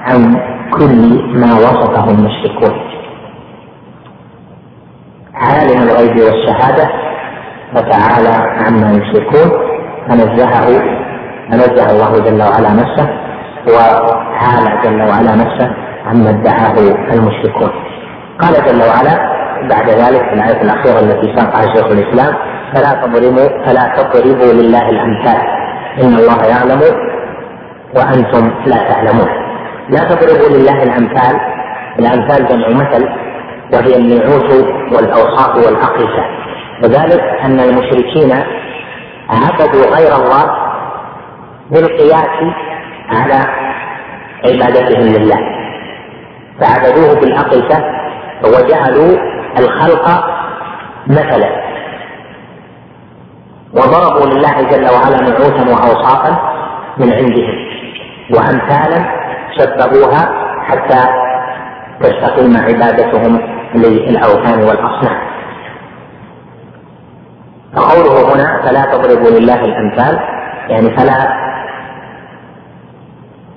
عن 0.00 0.40
كل 0.70 1.22
ما 1.40 1.54
وصفه 1.54 2.10
المشركون. 2.10 2.80
عالم 5.34 5.82
الغيب 5.82 6.16
والشهادة 6.18 6.90
وتعالى 7.76 8.34
عما 8.66 8.92
يشركون. 8.92 9.50
فنزهه 10.08 10.66
فنزه 11.50 11.90
الله 11.90 12.12
جل 12.30 12.42
وعلا 12.42 12.72
نفسه 12.72 13.08
وعالى 13.68 14.80
جل 14.84 15.02
وعلا 15.02 15.34
نفسه 15.34 15.70
عما 16.06 16.30
ادعاه 16.30 16.74
المشركون. 17.12 17.85
قال 18.40 18.52
جل 18.52 18.82
وعلا 18.82 19.36
بعد 19.68 19.90
ذلك 19.90 20.20
في 20.28 20.34
الآية 20.34 20.62
الأخيرة 20.62 21.00
التي 21.00 21.36
ساقها 21.36 21.62
شيخ 21.62 21.86
الإسلام 21.86 22.34
فلا 22.74 22.92
تضربوا 23.02 23.64
فلا 23.66 23.96
تضربوا 23.96 24.52
لله 24.52 24.88
الأمثال. 24.90 25.40
إن 26.02 26.14
الله 26.14 26.44
يعلم 26.44 26.82
وأنتم 27.96 28.50
لا 28.66 28.76
تعلمون. 28.76 29.28
لا 29.88 29.98
تضربوا 29.98 30.58
لله 30.58 30.82
الأمثال. 30.82 31.40
الأمثال 31.98 32.46
جمع 32.48 32.68
مثل 32.68 33.08
وهي 33.72 33.96
النعوت 33.96 34.50
والأوصاف 34.92 35.56
والأقيسة. 35.56 36.24
وذلك 36.84 37.22
أن 37.44 37.60
المشركين 37.60 38.32
عبدوا 39.30 39.96
غير 39.96 40.16
الله 40.16 40.44
بالقياس 41.70 42.54
على 43.10 43.38
عبادتهم 44.44 45.02
لله. 45.02 45.38
فعبدوه 46.60 47.20
بالأقصى 47.20 48.05
وجعلوا 48.44 49.18
الخلق 49.58 50.24
مثلا. 51.06 51.66
وضربوا 53.74 54.26
لله 54.26 54.62
جل 54.70 54.86
وعلا 54.94 55.20
نعوتا 55.20 55.64
وأوصافا 55.70 56.38
من 56.98 57.12
عندهم 57.12 57.56
وأمثالا 58.30 59.04
شبهوها 59.58 60.28
حتى 60.62 61.04
تستقيم 62.00 62.56
عبادتهم 62.56 63.40
للأوثان 63.74 64.58
والأصنام. 64.58 65.18
فقوله 67.76 68.34
هنا 68.34 68.62
فلا 68.62 68.82
تضربوا 68.92 69.30
لله 69.30 69.64
الأمثال 69.64 70.18
يعني 70.68 70.96
فلا 70.96 71.46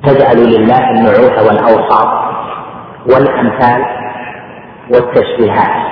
تجعلوا 0.03 0.45
لله 0.45 0.89
النعوت 0.89 1.37
والأوصاف 1.47 2.09
والأمثال 3.05 3.85
والتشبيهات. 4.93 5.89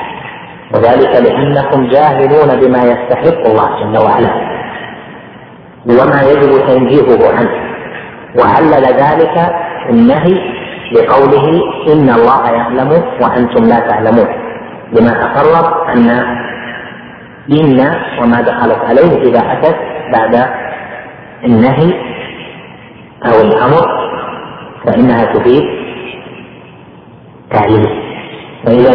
وذلك 0.73 1.29
لأنكم 1.29 1.87
جاهلون 1.87 2.59
بما 2.61 2.83
يستحق 2.83 3.47
الله 3.47 3.69
جل 3.79 3.97
وعلا. 4.05 4.33
وما 5.85 6.21
يجب 6.21 6.67
تنزيهه 6.67 7.37
عنه. 7.37 7.51
وعلل 8.39 8.85
ذلك 8.85 9.55
النهي 9.89 10.57
بقوله 10.93 11.61
إن 11.93 12.09
الله 12.09 12.49
يعلم 12.49 13.03
وأنتم 13.21 13.63
لا 13.63 13.79
تعلمون. 13.79 14.27
لما 14.93 15.09
تقرر 15.09 15.93
أن 15.93 16.09
ان 17.51 17.95
وما 18.21 18.41
دخلت 18.41 18.79
عليه 18.85 19.21
إذا 19.29 19.39
أتت 19.39 19.75
بعد 20.13 20.49
النهي 21.45 21.93
أو 23.25 23.41
الأمر 23.41 23.87
فإنها 24.85 25.25
تفيد 25.25 25.63
تعليم 27.51 28.06
فإذا 28.65 28.93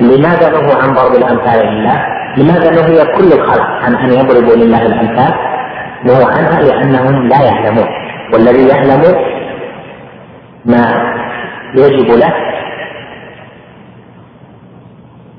لماذا 0.00 0.50
نهوا 0.50 0.82
عن 0.82 0.94
ضرب 0.94 1.14
الأمثال 1.14 1.66
لله؟ 1.66 2.06
لماذا 2.36 2.70
نهي 2.70 3.04
كل 3.04 3.32
الخلق 3.32 3.66
عن 3.84 3.94
أن 3.94 4.10
يضربوا 4.12 4.56
لله 4.56 4.82
الأمثال؟ 4.82 5.34
نهوا 6.04 6.26
عنها 6.26 6.62
لأنهم 6.62 7.28
لا 7.28 7.42
يعلمون 7.42 7.86
والذي 8.32 8.68
يعلم 8.68 9.02
ما 10.64 11.14
يجب 11.74 12.10
له 12.10 12.32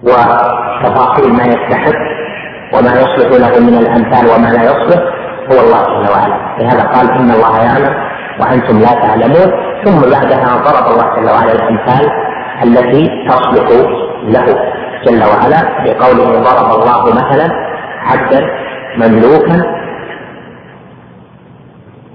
وتفاصيل 0.04 1.34
ما 1.34 1.44
يستحق 1.44 1.98
وما 2.74 2.92
يصلح 2.92 3.32
له 3.32 3.60
من 3.60 3.78
الأمثال 3.78 4.30
وما 4.30 4.48
لا 4.48 4.64
يصلح 4.64 5.00
هو 5.52 5.60
الله 5.60 5.84
جل 5.84 6.12
وعلا 6.12 6.56
لهذا 6.60 6.84
قال 6.84 7.12
إن 7.12 7.32
الله 7.32 7.58
يعلم 7.64 7.94
وأنتم 8.40 8.80
لا 8.80 8.94
تعلمون 8.94 9.52
ثم 9.86 10.12
بعدها 10.12 10.58
ضرب 10.58 10.92
الله 10.92 11.16
جل 11.16 11.30
وعلا 11.30 11.52
الأمثال 11.52 12.10
التي 12.64 13.10
تصلح 13.30 13.68
له 14.24 14.46
جل 15.06 15.24
وعلا. 15.24 15.62
بقوله 15.86 16.30
ضرب 16.42 16.82
الله 16.82 17.04
مثلا 17.06 17.48
عبدا 18.06 18.42
مملوكا 18.98 19.78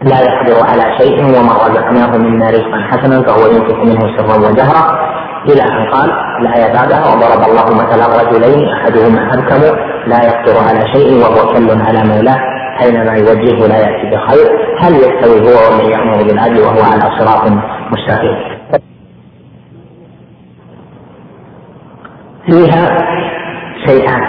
لا 0.03 0.21
يقدر 0.21 0.67
على 0.71 0.99
شيء 0.99 1.25
ومن 1.25 1.57
رزقناه 1.67 2.17
منا 2.19 2.51
رزقا 2.51 2.79
حسنا 2.91 3.23
فهو 3.23 3.47
ينفق 3.47 3.79
منه 3.85 4.17
سرا 4.17 4.37
وجهرا. 4.37 5.13
إلى 5.49 5.63
أن 5.63 5.91
قال 5.95 6.11
الايه 6.41 6.73
بعدها 6.75 7.05
وضرب 7.15 7.43
الله 7.49 7.67
مثلا 7.83 8.23
رجلين 8.23 8.69
أحدهما 8.69 9.35
ابكم 9.35 9.63
لا 10.07 10.19
يقدر 10.25 10.59
على 10.69 10.93
شيء 10.95 11.23
وهو 11.23 11.53
كل 11.53 11.71
على 11.87 12.05
مولاه. 12.05 12.41
اينما 12.83 13.13
يوجهه 13.13 13.67
لا 13.67 13.77
يأتي 13.77 14.11
بخير. 14.11 14.47
هل 14.81 14.95
يستوي 14.95 15.41
هو 15.41 15.73
ومن 15.73 15.91
يأمر 15.91 16.23
بالعدل 16.23 16.61
وهو 16.61 16.83
على 16.93 17.19
صراط 17.19 17.43
مستقيم؟ 17.93 18.52
فيها 22.47 22.97
شيئان. 23.87 24.23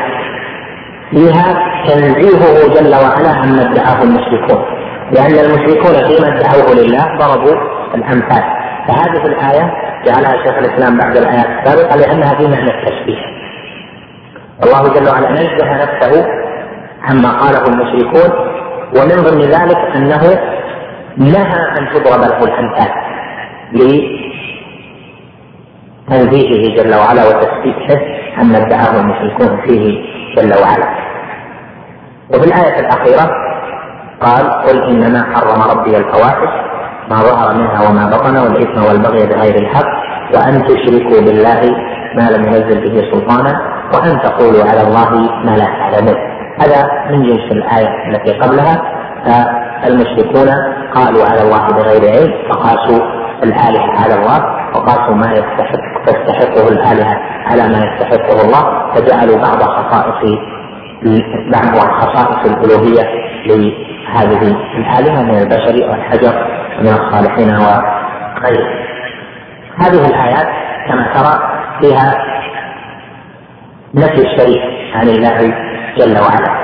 فيها 1.11 1.73
تنزيهه 1.87 2.73
جل 2.75 2.95
وعلا 2.95 3.29
عما 3.29 3.71
ادعاه 3.71 4.03
المشركون. 4.03 4.65
لأن 5.11 5.45
المشركون 5.45 5.93
فيما 6.07 6.27
ادعوه 6.39 6.73
لله 6.73 7.17
ضربوا 7.17 7.55
الأمثال 7.95 8.43
فهذه 8.87 9.25
الآية 9.25 9.73
جعلها 10.05 10.43
شيخ 10.45 10.57
الإسلام 10.57 10.97
بعد 10.97 11.17
الآيات 11.17 11.45
السابقة 11.45 11.95
لأنها 11.95 12.35
في 12.35 12.47
معنى 12.47 12.71
التشبيه. 12.71 13.21
الله 14.63 14.93
جل 14.93 15.09
وعلا 15.09 15.31
نزه 15.31 15.73
نفسه 15.83 16.25
عما 17.03 17.29
قاله 17.39 17.65
المشركون 17.67 18.53
ومن 18.97 19.23
ضمن 19.23 19.41
ذلك 19.41 19.77
أنه 19.95 20.39
نهى 21.17 21.59
أن 21.79 21.89
تضرب 21.93 22.21
له 22.21 22.43
الأمثال 22.43 22.89
تنزيهه 26.09 26.83
جل 26.83 26.95
وعلا 26.95 27.27
وتثبيته 27.27 27.99
عما 28.37 28.57
ادعاه 28.57 28.99
المشركون 29.01 29.61
فيه 29.67 30.01
جل 30.37 30.51
وعلا. 30.61 30.87
وفي 32.29 32.47
الآية 32.47 32.79
الأخيرة 32.79 33.25
قال 34.21 34.51
قل 34.51 34.83
إنما 34.83 35.23
حرم 35.33 35.77
ربي 35.77 35.97
الفواحش 35.97 36.53
ما 37.09 37.15
ظهر 37.15 37.53
منها 37.53 37.89
وما 37.89 38.05
بطن 38.09 38.37
والإثم 38.37 38.85
والبغي 38.87 39.25
بغير 39.25 39.55
الحق 39.55 39.91
وأن 40.35 40.63
تشركوا 40.67 41.21
بالله 41.21 41.61
ما 42.15 42.29
لم 42.31 42.43
ينزل 42.43 42.89
به 42.89 43.11
سلطانا 43.11 43.61
وأن 43.93 44.21
تقولوا 44.21 44.63
على 44.63 44.81
الله 44.81 45.09
ما 45.45 45.57
لا 45.57 45.65
تعلمون. 45.65 46.15
هذا 46.61 46.89
من 47.11 47.23
جنس 47.23 47.51
الآية 47.51 47.89
التي 48.09 48.39
قبلها. 48.39 49.03
فالمشركون 49.83 50.49
قالوا 50.95 51.25
على 51.25 51.41
الله 51.41 51.67
بغير 51.67 52.11
علم 52.11 52.33
فقاسوا 52.49 53.22
الآلهة 53.43 54.03
على 54.03 54.13
الله 54.13 54.39
وقاسوا 54.75 55.15
ما 55.15 55.31
يستحق 55.31 56.03
تستحقه 56.05 56.67
الآلهة 56.67 57.19
على 57.45 57.63
ما 57.67 57.79
يستحقه 57.85 58.41
الله 58.41 58.93
فجعلوا 58.93 59.37
بعض 59.37 59.63
خصائص 59.63 60.39
بعض 61.53 61.77
خصائص 61.77 62.51
الألوهية 62.51 63.03
لهذه 63.45 64.41
الآلهة 64.77 65.21
من 65.21 65.37
البشر 65.37 65.89
والحجر 65.89 66.33
ومن 66.79 66.87
الصالحين 66.87 67.49
وغيره 67.49 68.67
هذه 69.77 70.05
الآيات 70.05 70.47
كما 70.87 71.13
ترى 71.13 71.33
فيها 71.81 72.07
نفي 73.93 74.21
الشريك 74.21 74.61
عن 74.95 75.07
الله 75.09 75.53
جل 75.97 76.17
وعلا. 76.19 76.63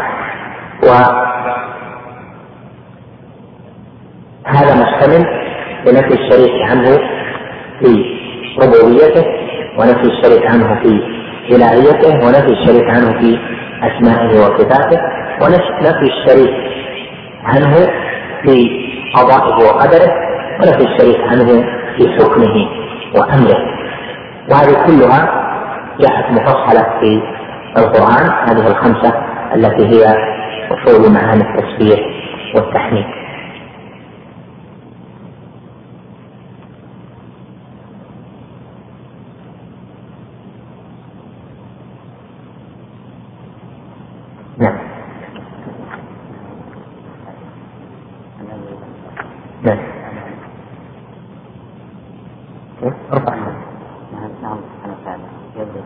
وهذا 4.46 4.74
مشتمل 4.76 5.39
بنفي 5.86 6.14
الشريك 6.22 6.70
عنه 6.70 6.98
في 7.80 8.06
ربوبيته 8.62 9.26
ونفي 9.78 10.08
الشريك 10.12 10.46
عنه 10.46 10.80
في 10.84 11.02
إلهيته 11.56 12.28
ونفي 12.28 12.54
الشريك 12.54 12.90
عنه 12.90 13.20
في 13.20 13.40
أسمائه 13.84 14.40
وصفاته 14.40 15.02
ونفي 15.42 16.12
الشريك 16.14 16.56
عنه 17.44 17.76
في 18.44 18.70
قضائه 19.16 19.56
وقدره 19.68 20.14
ونفي 20.60 20.84
الشريك 20.92 21.22
عنه 21.22 21.46
في 21.98 22.10
حكمه 22.10 22.68
وأمره. 23.16 23.80
وهذه 24.52 24.86
كلها 24.88 25.50
جاءت 26.00 26.32
مفصلة 26.32 27.00
في 27.00 27.22
القرآن 27.78 28.30
هذه 28.50 28.68
الخمسة 28.68 29.14
التي 29.56 29.88
هي 29.88 30.16
أصول 30.72 31.14
معاني 31.14 31.42
التسبيح 31.42 32.00
والتحميد 32.56 33.06
نعم 44.58 44.78
نعم 49.64 49.80
ارفع 53.14 53.36
نعم 53.36 54.58
سبحانه 54.76 54.96
وتعالى 55.02 55.24
يبدو 55.56 55.80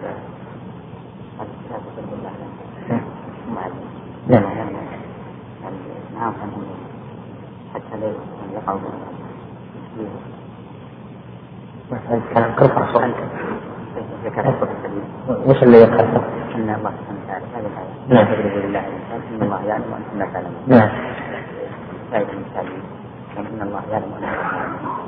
نعم 4.27 4.43
نعم 6.15 6.33
حتى 7.73 7.97
لا 8.01 8.07
يقع 8.53 8.77
كلام 12.33 12.51
ارفع 12.61 12.93
صوتك 12.93 13.15
وش 15.45 15.63
اللي 15.63 15.77
يقرأ؟ 15.77 16.33
ان 16.55 16.69
الله 16.69 16.91
سبحانه 16.99 17.19
وتعالى 17.23 17.45
هذه 17.55 17.67
الايه 17.67 17.93
نعم 18.07 18.25
تضربوا 18.25 18.59
لله 18.59 18.79
الامثال 18.79 19.21
ان 19.35 19.41
الله 19.41 19.61
يعلم 19.65 19.83
وأنتم 19.91 20.19
لا 20.19 20.25
تعلمون 20.33 20.63
نعم 20.67 20.89
فائده 22.11 22.33
المثال 22.33 22.67
ان 23.37 23.61
الله 23.67 23.81
يعلم 23.91 24.11
وأنتم 24.11 24.25
لا 24.25 24.31
تعلمون 24.51 25.03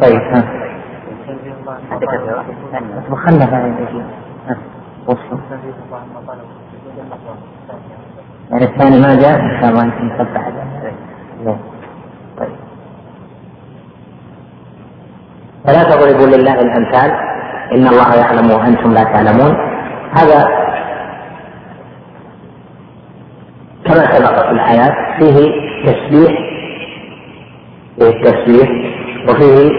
طيب 0.00 0.20
ها 0.20 0.42
وخلها 3.10 3.76
وصل 5.06 5.38
يعني 8.50 8.66
الثاني 8.82 9.00
ما 9.00 9.14
جاء 9.14 9.40
إن 9.40 9.60
شاء 9.60 9.70
الله 9.70 9.84
يمكن 9.84 10.08
بعد 10.34 10.52
نعم 11.44 11.56
طيب. 12.38 12.48
فلا 15.66 15.82
تضربوا 15.82 16.26
لله 16.26 16.60
الأمثال. 16.60 17.10
إن 17.72 17.86
الله 17.86 18.14
يعلم 18.14 18.50
وأنتم 18.50 18.92
لا 18.92 19.02
تعلمون. 19.04 19.56
هذا 20.12 20.48
كما 23.84 24.14
سبق 24.14 24.46
في 24.46 24.50
الآيات 24.50 24.92
فيه 25.18 25.36
تسبيح 25.86 26.32
فيه 27.98 28.08
التسبيح 28.08 28.70
وفيه 29.28 29.70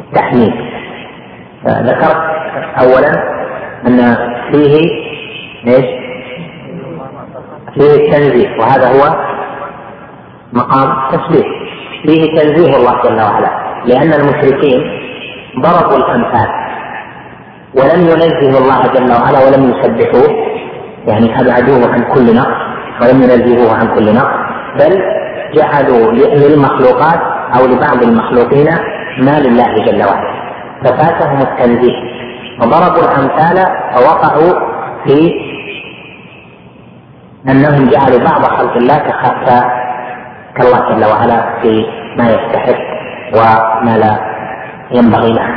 التحميد. 0.00 0.54
فذكرت 1.64 2.16
أولا 2.80 3.12
أن 3.86 4.16
فيه 4.52 4.76
إيش؟ 5.66 5.95
فيه 7.78 7.94
التنزيه 7.94 8.58
وهذا 8.58 8.88
هو 8.88 9.16
مقام 10.52 10.88
تسبيح 11.10 11.46
فيه 12.06 12.38
تنزيه 12.40 12.76
الله 12.76 13.02
جل 13.02 13.20
وعلا 13.22 13.50
لأن 13.86 14.12
المشركين 14.12 14.80
ضربوا 15.60 15.96
الأمثال. 15.96 16.48
ولم 17.74 18.00
ينزهوا 18.00 18.60
الله 18.64 18.82
جل 18.94 19.12
وعلا 19.12 19.38
ولم 19.46 19.70
يسبحوه 19.70 20.36
يعني 21.06 21.40
أبعدوه 21.40 21.92
عن 21.92 22.02
كل 22.14 22.34
نقص 22.36 22.56
ولم 23.02 23.22
ينزهوه 23.22 23.76
عن 23.78 23.94
كل 23.94 24.14
نقص 24.14 24.36
بل 24.78 25.02
جعلوا 25.54 26.12
للمخلوقات 26.12 27.20
أو 27.58 27.66
لبعض 27.66 28.02
المخلوقين 28.02 28.66
ما 29.18 29.40
لله 29.40 29.74
جل 29.86 30.04
وعلا. 30.04 30.36
ففاتهم 30.84 31.38
التنزيه 31.38 31.96
وضربوا 32.60 33.02
الأمثال 33.02 33.66
فوقعوا 33.94 34.60
في 35.06 35.32
أنهم 37.48 37.88
جعلوا 37.88 38.18
بعض 38.18 38.42
خلق 38.42 38.76
الله 38.76 38.98
كالله 40.56 40.78
جل 40.90 41.04
وعلا 41.04 41.60
في 41.62 41.86
ما 42.18 42.24
يستحق 42.30 42.78
وما 43.32 43.96
لا 43.98 44.18
ينبغي 44.90 45.32
له. 45.32 45.48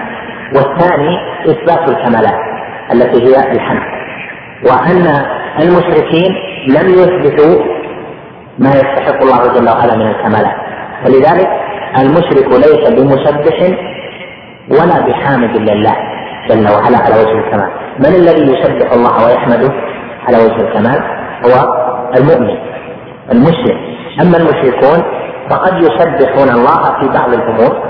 والثاني 0.55 1.17
إثبات 1.45 1.89
الكمالات 1.89 2.39
التي 2.93 3.23
هي 3.27 3.51
الحمد. 3.51 3.81
وأن 4.65 5.25
المشركين 5.61 6.35
لم 6.67 6.89
يثبتوا 6.89 7.63
ما 8.59 8.69
يستحق 8.69 9.21
الله 9.21 9.53
جل 9.53 9.69
وعلا 9.69 9.95
من 9.95 10.07
الكمالات. 10.07 10.55
فلذلك 11.03 11.49
المشرك 12.01 12.47
ليس 12.47 12.89
بمسبح 12.89 13.57
ولا 14.71 15.07
بحامد 15.07 15.57
لله 15.57 15.95
جل 16.49 16.67
وعلا 16.67 16.97
على 16.97 17.15
وجه 17.15 17.39
الكمال. 17.39 17.71
من 17.99 18.05
الذي 18.05 18.51
يسبح 18.51 18.91
الله 18.91 19.25
ويحمده 19.25 19.73
على 20.27 20.37
وجه 20.37 20.61
الكمال؟ 20.67 21.18
هو 21.45 21.73
المؤمن 22.17 22.57
المسلم. 23.31 23.77
أما 24.21 24.37
المشركون 24.37 25.03
فقد 25.49 25.73
يسبحون 25.83 26.49
الله 26.49 26.99
في 27.01 27.07
بعض 27.17 27.33
الأمور 27.33 27.89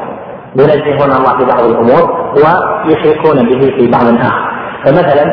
ينزهون 0.56 1.12
الله 1.12 1.38
في 1.38 1.46
بعض 1.46 1.64
الأمور 1.64 2.34
ويشركون 2.36 3.50
به 3.50 3.60
في 3.78 3.92
بعض 3.92 4.06
آخر. 4.06 4.50
فمثلا 4.86 5.26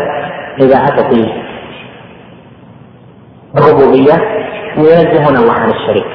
إذا 0.61 0.77
أتت 0.85 1.27
الربوبية 3.59 4.15
ينزهون 4.77 5.37
الله 5.37 5.53
عن 5.53 5.71
الشريك 5.71 6.07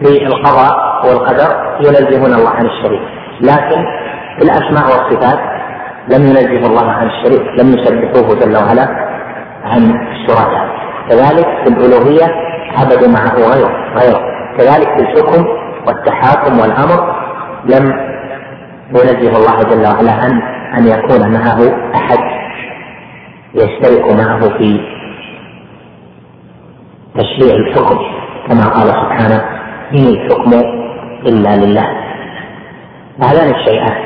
في 0.00 0.26
القضاء 0.26 1.06
والقدر 1.06 1.76
ينزهون 1.80 2.34
الله 2.34 2.50
عن 2.50 2.66
الشريك 2.66 3.02
لكن 3.40 3.84
في 4.38 4.44
الأسماء 4.44 4.84
والصفات 4.84 5.38
لم 6.12 6.26
ينزه 6.26 6.66
الله 6.66 6.90
عن 6.90 7.06
الشريك 7.06 7.42
لم 7.60 7.68
يسبحوه 7.68 8.34
جل 8.40 8.56
وعلا 8.56 8.88
عن 9.64 9.82
الشركاء 10.12 10.73
كذلك 11.08 11.46
في 11.64 11.68
الألوهية 11.68 12.26
عبدوا 12.76 13.08
معه 13.08 13.34
غيره 13.34 13.70
غيره. 14.00 14.20
كذلك 14.58 14.88
في 14.88 15.02
الحكم 15.02 15.46
والتحاكم 15.86 16.58
والأمر 16.58 17.14
لم 17.64 17.92
ينزه 18.90 19.36
الله 19.38 19.62
جل 19.62 19.86
وعلا 19.86 20.12
عن 20.12 20.42
أن 20.78 20.86
يكون 20.86 21.32
معه 21.32 21.90
أحد 21.94 22.18
يشترك 23.54 24.12
معه 24.12 24.40
في 24.58 24.80
تشريع 27.14 27.56
الحكم. 27.56 27.98
كما 28.48 28.68
قال 28.68 28.88
سبحانه 28.88 29.44
ان 29.92 30.06
الحكم 30.06 30.50
إلا 31.26 31.56
لله. 31.56 31.86
هذان 33.22 33.54
الشيئان. 33.54 34.04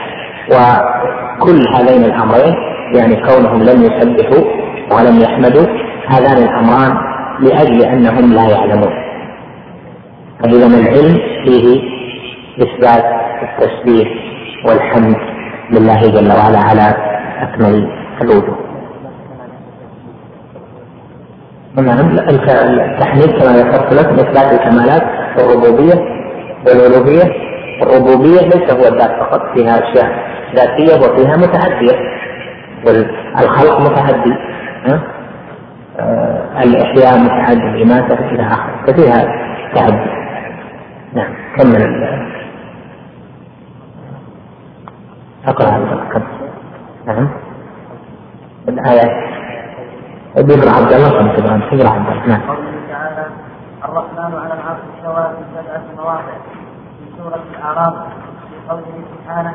وكل 0.49 1.65
هذين 1.75 2.05
الأمرين 2.05 2.55
يعني 2.95 3.17
كونهم 3.17 3.63
لم 3.63 3.83
يسبحوا 3.83 4.45
ولم 4.93 5.21
يحمدوا 5.21 5.67
هذان 6.09 6.43
الأمران 6.43 6.97
لأجل 7.41 7.83
أنهم 7.83 8.33
لا 8.33 8.49
يعلمون. 8.49 8.93
فاذا 10.43 10.67
العلم 10.67 11.19
فيه 11.45 11.81
إثبات 12.63 13.05
التسبيح 13.43 14.09
والحمد 14.69 15.17
لله 15.71 16.01
جل 16.01 16.33
وعلا 16.33 16.59
على 16.59 16.95
أكمل 17.43 17.89
الوجوه. 18.23 18.59
نعم 21.77 22.19
التحميد 22.19 23.31
كما 23.31 23.53
ذكرت 23.57 23.93
لك 23.93 24.07
إثبات 24.07 24.53
الكمالات 24.53 25.03
والربوبيه 25.39 25.95
والألوهية. 26.67 27.49
الربوبية 27.83 28.41
ليس 28.41 28.71
هو 28.71 28.95
الذات 28.95 29.11
فقط 29.21 29.41
فيها 29.55 29.79
أشياء 29.79 30.29
ذاتية 30.55 30.95
وفيها 30.97 31.37
متعدية 31.37 31.97
والخلق 32.87 33.81
متعدي. 33.81 34.35
آه 36.01 36.63
الإحياء 36.63 37.19
متعدي 37.19 37.69
الاماته 37.69 38.15
إلى 38.15 38.43
اخره 38.43 38.87
ففيها 38.87 39.25
تعدي 39.75 40.11
نعم 41.15 41.35
كمل 41.57 42.09
أقرأ 45.47 45.69
هذا 45.69 46.27
نعم. 47.07 47.29
الايات 48.69 49.29
بيقرا 50.37 50.71
عبد 50.71 50.93
الله 50.93 51.09
إبراهيم 51.09 51.61
تقرا 51.61 51.91
عبد 51.91 52.09
الله. 52.09 52.27
نعم. 52.27 52.41
الرحمن 53.85 54.35
على 54.39 54.55
العرش 54.55 54.79
استوى 54.99 55.31
في 55.37 55.43
سبعه 55.55 55.83
مواضع 55.97 56.21
في 56.99 57.23
سورة 57.23 57.41
الأعراف 57.59 57.95
في 57.95 58.71
قوله 58.71 59.05
سبحانه 59.15 59.55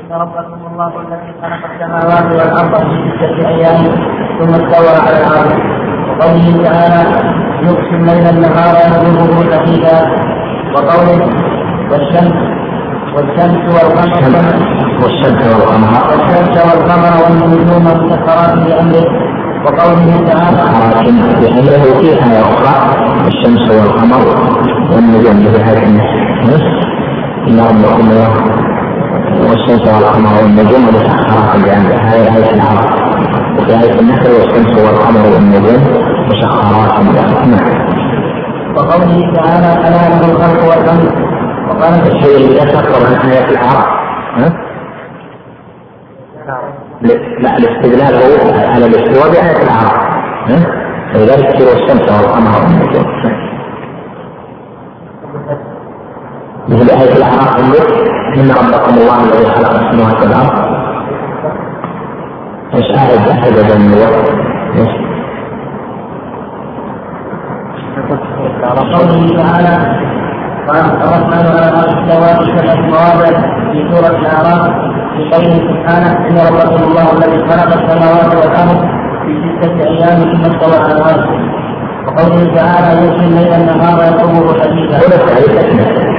إن 0.00 0.12
ربكم 0.12 0.60
الله 0.72 0.92
الذي 1.00 1.30
خلق 1.42 1.62
السماوات 1.70 2.26
والأرض 2.38 2.74
في 2.90 2.96
ستة 3.18 3.48
أيام 3.48 3.84
ثم 4.38 4.50
استوى 4.60 4.94
على 5.06 5.18
العرش. 5.20 5.60
وقوله 6.08 6.46
تعالى 6.64 7.02
يغشي 7.62 7.94
الليل 7.96 8.26
النهار 8.34 8.74
يطلبه 8.86 9.56
حديدا 9.56 9.96
وقوله 10.74 11.20
والشمس 11.90 12.36
والشمس 13.14 13.62
والقمر 13.74 14.22
والشمس 15.02 15.42
والقمر. 15.50 15.92
والشمس 16.10 16.54
والقمر 16.66 17.12
والنجوم 17.22 17.84
مسخرات 17.84 18.52
بامره 18.58 19.06
وقوله 19.64 20.10
تعالى 20.28 20.62
بأمره 21.40 21.84
في 22.00 22.08
آية 22.08 22.40
أخرى 22.40 22.74
الشمس 23.26 23.64
والقمر 23.70 24.22
والنجوم 24.92 25.38
بهذه 25.52 25.84
النفس 25.86 26.70
إن 27.48 27.60
ربكم 27.60 28.08
والشمس 29.48 29.80
والقمر 29.94 30.42
والنجوم 30.42 30.88
مسخرات 30.88 31.64
بأمره 31.64 31.94
هذه 31.94 32.36
آية 32.36 32.54
العرب 32.54 32.90
وفي 33.58 33.70
آية 33.70 34.00
النحل 34.00 34.30
والشمس 34.30 34.78
والقمر 34.78 35.34
والنجوم 35.34 35.82
مسخرات 36.28 37.00
بأمره 37.00 37.44
نعم. 37.46 37.90
وقوله 38.76 39.32
تعالى 39.34 39.88
ألا 39.88 40.08
له 40.08 40.32
الخلق 40.32 40.70
والأمر 40.70 41.30
وقال 41.68 42.16
الشيء 42.16 42.36
الذي 42.36 42.54
يتفكر 42.54 43.06
عن 43.06 43.30
آية 43.30 43.50
العرب. 43.50 44.00
لا 47.40 47.56
الاستدلال 47.56 48.14
هو 48.14 48.70
على 48.72 48.86
الاستواء 48.86 49.30
بآية 49.30 49.62
العرب. 49.62 50.10
فلذلك 51.12 51.60
الشمس 51.60 52.12
والقمر 52.12 52.60
والنجوم. 52.60 53.49
مثل 56.68 56.90
آية 56.90 57.16
الأعراف 57.16 57.58
إن 58.36 58.50
ربكم 58.50 58.94
الله 58.94 59.24
الذي 59.24 59.50
خلق 59.50 59.70
السماوات 59.70 60.22
والأرض 60.22 60.80
إيش 62.74 62.86
آية 62.86 63.32
عدد 63.44 63.76
من 63.80 63.92
الوقت 63.92 64.30
وقوله 68.76 69.36
تعالى 69.36 70.00
الرحمن 70.70 71.46
على 71.46 71.68
العرش 71.68 71.92
استوى 71.94 72.46
في 72.46 72.58
سبعة 72.58 72.86
مواضع 72.86 73.40
في 73.72 73.78
سورة 73.90 74.18
الأعراف 74.18 74.70
في 75.16 75.30
قوله 75.32 75.54
سبحانه 75.56 76.28
ان 76.28 76.36
ربكم 76.48 76.82
الله 76.84 77.12
الذي 77.12 77.38
خلق 77.50 77.82
السماوات 77.82 78.34
والارض 78.34 78.80
في 79.24 79.32
ستة 79.62 79.88
أيام 79.88 80.20
ثم 80.20 80.42
استوى 80.52 80.84
على 80.84 80.92
العرش 80.92 81.26
وقوله 82.06 82.54
تعالى 82.54 83.06
يغشي 83.06 83.26
الليل 83.26 83.52
النهار 83.52 83.98
يطلبه 84.14 84.60
حديثا 84.60 86.09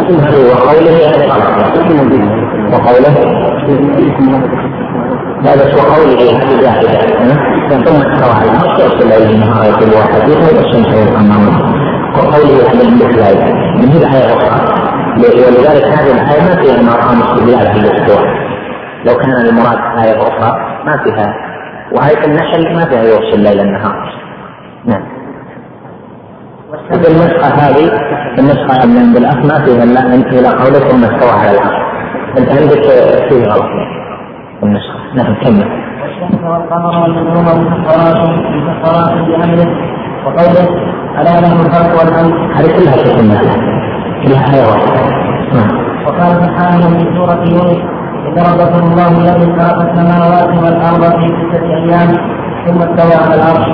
وقوله 0.00 0.96
وقوله 2.72 3.16
هذا 5.44 5.74
هو 5.74 5.80
قوله 5.94 6.42
هذه 6.42 6.60
زائدة 6.60 7.00
ثم 7.68 7.96
استوى 7.96 8.32
على 8.34 8.50
العرش 8.50 8.80
يغشي 8.80 9.02
الليل 9.02 9.30
النهار 9.30 9.68
يطلبه 9.68 10.00
حديثا 10.00 10.56
والشمس 10.56 10.94
والقمر 10.94 11.52
وقوله 12.16 12.68
عن 12.68 12.80
الاستواء 12.80 13.52
من 13.76 13.88
هذه 13.88 14.16
آية 14.16 14.36
أخرى 14.36 14.60
ولذلك 15.18 15.84
هذه 15.84 16.12
الآية 16.12 16.42
ما 16.42 16.62
فيها 16.62 16.82
مقام 16.82 17.22
استدلال 17.22 17.66
على 17.66 17.80
الاستواء 17.80 18.24
لو 19.06 19.14
كان 19.14 19.30
المراد 19.30 19.78
آية 20.04 20.22
أخرى 20.22 20.80
ما 20.86 21.04
فيها 21.04 21.34
وآية 21.92 22.24
النحل 22.24 22.76
ما 22.76 22.84
فيها 22.84 23.02
يغشي 23.02 23.34
الليل 23.34 23.60
النهار 23.60 24.14
نعم 24.86 25.19
النسخة 26.74 27.54
هذه 27.54 27.90
النسخة 28.38 28.84
اللي 28.84 29.00
عند 29.00 29.16
الأخ 29.16 29.36
ما 29.36 29.64
فيها 29.64 29.84
إلا 29.84 30.14
إلى 30.14 30.48
قولك 30.48 30.82
ثم 30.90 31.04
استوى 31.04 31.30
على 31.40 31.50
العرش. 31.50 31.80
أنت 32.38 32.48
عندك 32.48 32.82
فيه 33.28 33.44
غلط. 33.44 33.64
النسخة. 34.62 34.98
نعم 35.14 35.34
كمل. 35.34 35.68
والقمر 36.44 37.02
والنجوم 37.02 37.44
مسخرات 37.44 38.30
مسخرات 38.54 39.12
بأمره 39.12 39.70
وقوله 40.26 40.68
ألا 41.20 41.40
له 41.40 41.52
الخلق 41.52 41.92
والأمر 42.00 42.54
هذه 42.54 42.66
كلها 42.78 43.20
الناس 43.20 43.56
كلها 44.24 44.54
آية 44.54 44.66
واحدة. 44.70 45.00
وقال 46.06 46.30
سبحانه 46.44 46.98
في 46.98 47.04
سورة 47.16 47.44
يونس 47.52 47.80
إن 48.26 48.38
ربكم 48.52 48.92
الله 48.92 49.08
الذي 49.08 49.52
خلق 49.58 49.82
السماوات 49.82 50.48
والأرض 50.48 51.20
في 51.20 51.26
ستة 51.28 51.66
أيام 51.66 52.08
ثم 52.66 52.78
استوى 52.78 53.14
على 53.24 53.34
العرش 53.34 53.68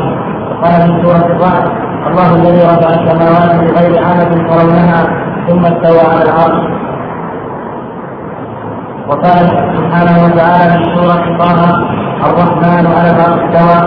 وقال 0.51 0.81
في 0.83 1.03
سورة 1.03 1.27
الرعد 1.37 1.86
الله 2.11 2.35
الذي 2.35 2.63
رفع 2.73 2.91
السماوات 2.99 3.51
بغير 3.65 4.05
عمد 4.05 4.31
ترونها 4.49 5.01
ثم 5.49 5.63
استوى 5.73 6.03
على 6.11 6.23
العرش. 6.27 6.61
وقال 9.09 9.47
سبحانه 9.77 10.17
وتعالى 10.25 10.75
في 10.79 10.87
سورة 10.95 11.25
طه 11.39 11.61
الرحمن 12.27 12.85
على 12.97 13.11
العرش 13.11 13.41
استوى. 13.45 13.79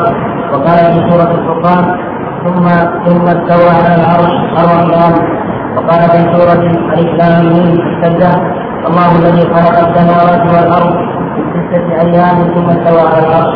وقال 0.54 0.80
في 0.94 1.00
سورة 1.10 1.32
الفرقان 1.32 1.86
ثم 2.44 2.66
ثم 3.06 3.26
استوى 3.28 3.70
على 3.84 3.96
العرش 4.02 4.34
الرحمن 4.60 5.14
وقال 5.76 6.02
في 6.02 6.22
سورة 6.34 6.62
الإسلام 6.94 7.46
من 7.46 7.66
السجدة 7.80 8.32
الله 8.88 9.10
الذي 9.20 9.42
خلق 9.54 9.76
السماوات 9.88 10.42
والأرض 10.54 10.94
في 11.36 11.42
ستة 11.70 12.02
أيام 12.02 12.38
ثم 12.56 12.68
استوى 12.70 13.02
على 13.12 13.28
العرش. 13.28 13.56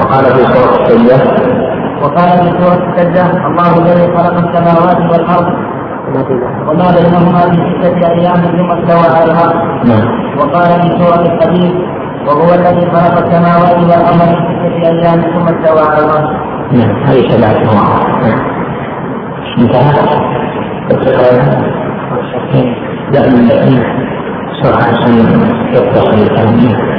وقال 0.00 0.24
في 0.24 0.42
سورة 0.52 0.82
السجدة 0.82 1.16
وقال 2.02 2.28
في 2.38 2.62
سورة 2.62 2.80
السجدة 2.90 3.46
الله 3.46 3.78
الذي 3.78 4.16
خلق 4.16 4.34
السماوات 4.48 5.00
والأرض 5.12 5.48
وما 6.68 6.88
بينهما 6.96 7.40
في 7.40 7.82
ستة 7.82 8.08
أيام 8.12 8.34
ثم 8.34 8.70
استوى 8.70 9.16
على 9.16 9.24
العرش. 9.24 9.54
نعم. 9.84 10.08
وقال 10.38 10.82
في 10.82 10.88
سورة 11.04 11.22
الحديث 11.32 11.72
وهو 12.26 12.54
الذي 12.54 12.86
خلق 12.90 13.26
السماوات 13.26 13.78
والأرض 13.78 14.20
في 14.20 14.52
ستة 14.60 14.88
أيام 14.88 15.20
ثم 15.20 15.44
استوى 15.54 15.80
على 15.90 16.04
العرش. 16.04 16.30
نعم. 16.72 17.02
هذه 17.04 17.28
سبعة 17.28 17.52
نعم. 18.22 18.40
انتهى. 19.58 19.92
لا 23.12 23.28
من 23.28 23.50
يتصل 25.72 26.14
الكلام 26.14 26.90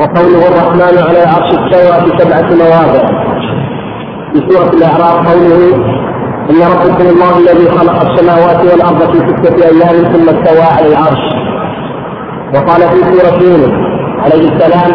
وقوله 0.00 0.42
الرحمن 0.48 0.96
على 1.08 1.22
العرش 1.22 1.48
استوى 1.58 1.92
في 2.02 2.18
سبعة 2.18 2.48
مواضع. 2.62 3.02
في 4.32 4.38
سورة 4.48 4.70
الأعراف 4.78 5.16
قوله 5.32 5.74
إن 6.50 6.60
ربكم 6.72 7.06
الله 7.14 7.38
الذي 7.38 7.70
خلق 7.78 8.10
السماوات 8.10 8.60
والأرض 8.72 9.12
في 9.12 9.18
ستة 9.18 9.56
أيام 9.64 10.12
ثم 10.12 10.28
استوى 10.36 10.62
على 10.76 10.86
العرش. 10.92 11.24
وقال 12.54 12.80
في 12.80 12.98
سورة 13.10 13.42
يونس 13.42 13.74
عليه 14.24 14.48
السلام 14.52 14.90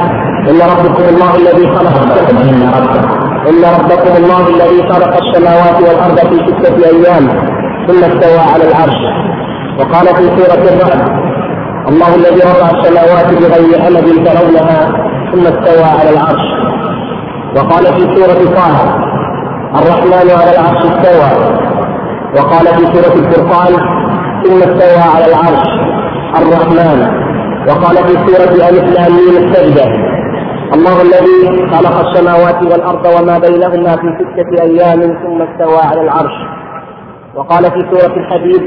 إن 0.50 0.60
ربكم 0.72 1.04
الله 1.16 1.36
الذي 1.36 1.68
خلق 1.76 1.96
إن 2.02 2.70
ربكم 2.78 3.26
إن 3.50 3.64
ربكم 3.80 4.24
الله 4.24 4.48
الذي 4.56 4.90
خلق 4.94 5.14
السماوات 5.24 5.78
والأرض 5.82 6.20
في 6.30 6.36
ستة 6.48 6.76
أيام 6.90 7.28
ثم 7.88 8.04
استوى 8.04 8.40
على 8.54 8.64
العرش. 8.70 9.02
وقال 9.80 10.08
في 10.08 10.24
سورة 10.38 10.64
الرعد 10.74 11.26
الله 11.90 12.16
الذي 12.16 12.40
رفع 12.40 12.70
السماوات 12.78 13.28
بغير 13.34 13.88
أمد 13.88 14.28
ترونها 14.28 14.92
ثم 15.32 15.42
استوى 15.42 15.84
على 16.00 16.10
العرش. 16.10 16.46
وقال 17.56 17.86
في 17.86 18.16
سورة 18.16 18.56
طه 18.56 18.76
الرحمن 19.80 20.30
على 20.40 20.52
العرش 20.56 20.86
استوى. 20.86 21.56
وقال 22.38 22.66
في 22.68 22.86
سورة 22.94 23.16
الفرقان 23.16 23.74
ثم 24.44 24.58
استوى 24.58 25.02
على 25.16 25.26
العرش 25.26 25.68
الرحمن. 26.42 27.26
وقال 27.68 27.96
في 27.98 28.14
سورة 28.14 28.70
ألف 28.70 28.84
لام 28.98 29.16
السجدة 29.44 29.86
الله 30.74 31.02
الذي 31.02 31.68
خلق 31.72 32.10
السماوات 32.10 32.64
والأرض 32.64 33.06
وما 33.06 33.40
بينهما 33.40 33.96
في 33.96 34.08
ستة 34.20 34.64
أيام 34.64 35.00
ثم 35.02 35.42
استوى 35.42 35.80
على 35.92 36.02
العرش. 36.02 36.36
وقال 37.36 37.64
في 37.64 37.86
سورة 37.92 38.16
الحديد 38.18 38.62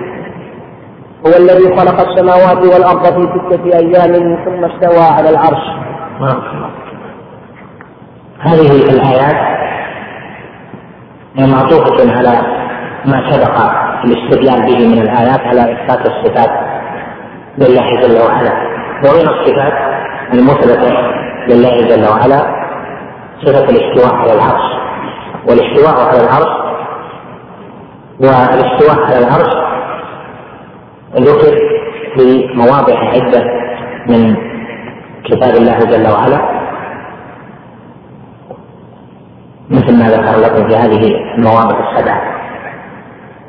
هو 1.27 1.33
الذي 1.37 1.77
خلق 1.77 2.09
السماوات 2.09 2.59
والأرض 2.59 3.05
في 3.05 3.39
ستة 3.39 3.65
أيام 3.79 4.45
ثم 4.45 4.65
استوى 4.65 5.05
على 5.05 5.31
العرش. 5.31 5.65
هذه 8.41 8.71
الآيات 8.91 9.59
معطوفة 11.39 12.17
على 12.17 12.33
ما 13.05 13.31
سبق 13.31 13.57
الاستدلال 14.05 14.67
به 14.67 14.89
من 14.89 14.99
الآيات 15.03 15.41
على 15.41 15.73
إثبات 15.73 16.07
الصفات 16.07 16.51
لله 17.59 18.01
جل 18.01 18.19
وعلا. 18.27 18.53
ومن 19.05 19.29
الصفات 19.29 19.73
المثبتة 20.35 20.93
لله 21.49 21.81
جل 21.81 22.09
وعلا 22.09 22.41
صفة 23.45 23.65
الاستواء 23.65 24.15
على 24.15 24.33
العرش. 24.33 24.79
والاستواء 25.49 26.09
على 26.09 26.21
العرش 26.21 26.59
والاستواء 28.21 29.05
على 29.07 29.19
العرش 29.19 29.68
ذكر 31.17 31.59
في 32.17 32.49
مواضع 32.55 32.99
عدة 32.99 33.45
من 34.07 34.37
كتاب 35.25 35.55
الله 35.55 35.79
جل 35.79 36.13
وعلا. 36.13 36.59
مثل 39.71 39.99
ما 39.99 40.09
ذكر 40.09 40.41
لكم 40.41 40.69
في 40.69 40.77
هذه 40.77 41.15
المواضع 41.35 41.77
السبعة 41.91 42.23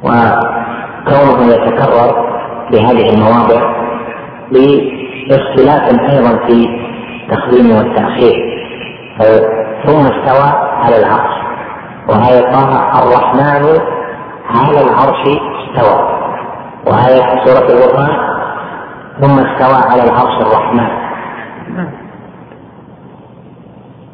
وكونه 0.04 1.54
يتكرر 1.54 2.30
بهذه 2.72 3.14
المواضع 3.14 3.80
اختلاف 5.32 6.10
أيضا 6.12 6.48
في 6.48 6.70
التقديم 7.24 7.76
والتأخير. 7.76 8.60
ثم 9.86 10.00
استوى 10.00 10.50
على 10.84 10.98
العرش 10.98 11.36
وآية 12.10 12.52
طه 12.52 13.00
الرحمن 13.04 13.80
على 14.50 14.82
العرش 14.82 15.22
استوى. 15.28 16.20
وآية 16.88 17.46
سورة 17.46 17.68
القرآن 17.70 18.10
ثم 19.22 19.40
استوى 19.40 19.92
على 19.92 20.04
العرش 20.04 20.42
الرحمن. 20.42 20.88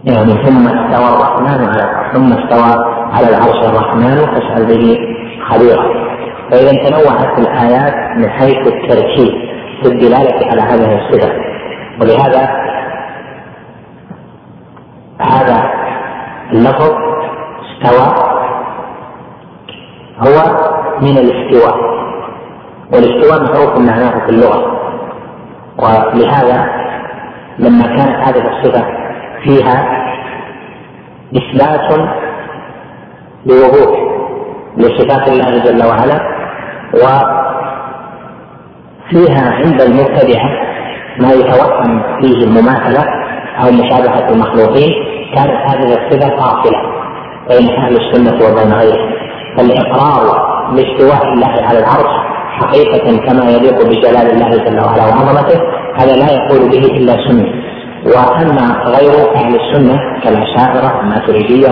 يعني 0.03 0.33
ثم 0.45 0.67
استوى 0.67 1.07
الرحمن 1.15 1.69
على 1.69 2.11
ثم 2.13 2.33
استوى 2.33 2.85
على 3.13 3.29
العرش 3.29 3.69
الرحمن 3.69 4.15
فاسأل 4.15 4.65
به 4.65 4.97
خبيرا. 5.49 6.05
فإذا 6.51 6.89
تنوعت 6.89 7.39
الآيات 7.39 8.17
من 8.17 8.29
حيث 8.29 8.67
التركيب 8.67 9.33
في 9.83 9.89
الدلالة 9.91 10.51
على 10.51 10.61
هذه 10.61 10.99
الصفة. 11.01 11.31
ولهذا 12.01 12.65
هذا 15.21 15.71
اللفظ 16.53 16.91
استوى 17.65 18.15
هو 20.19 20.37
من 21.01 21.17
الاستواء. 21.17 22.04
والاستواء 22.95 23.43
معروف 23.43 23.79
معناه 23.79 24.25
في 24.25 24.29
اللغة. 24.29 24.81
ولهذا 25.77 26.69
لما 27.59 27.83
كانت 27.87 28.27
هذه 28.27 28.43
الصفة 28.51 28.85
فيها 29.43 30.05
إثبات 31.37 32.07
لوضوح 33.45 33.99
لصفات 34.77 35.27
الله 35.27 35.63
جل 35.63 35.85
وعلا 35.85 36.19
و 36.93 37.05
فيها 39.09 39.51
عند 39.51 39.81
المبتدعة 39.81 40.49
ما 41.19 41.31
يتوهم 41.31 42.01
فيه 42.21 42.43
المماثلة 42.45 43.03
أو 43.63 43.71
مشابهة 43.71 44.29
المخلوقين 44.29 44.91
كانت 45.35 45.51
هذه 45.51 45.93
الصفة 45.93 46.29
فاصلة 46.29 46.81
بين 47.49 47.69
أهل 47.69 47.97
السنة 47.97 48.35
وبين 48.35 48.73
غيرهم. 48.73 49.11
فالإقرار 49.57 50.45
باستواء 50.71 51.33
الله 51.33 51.67
على 51.67 51.79
العرش 51.79 52.24
حقيقة 52.59 53.17
كما 53.27 53.45
يليق 53.49 53.77
بجلال 53.89 54.31
الله 54.31 54.49
جل 54.49 54.79
وعلا 54.79 55.03
وعظمته 55.05 55.59
هذا 55.99 56.15
لا 56.15 56.29
يقول 56.31 56.69
به 56.69 56.83
إلا 56.97 57.13
سنة. 57.27 57.45
وأما 58.05 58.67
غير 58.85 59.35
أهل 59.35 59.55
السنة 59.55 59.97
كالأشاعرة 60.23 61.01
الماتريدية 61.01 61.67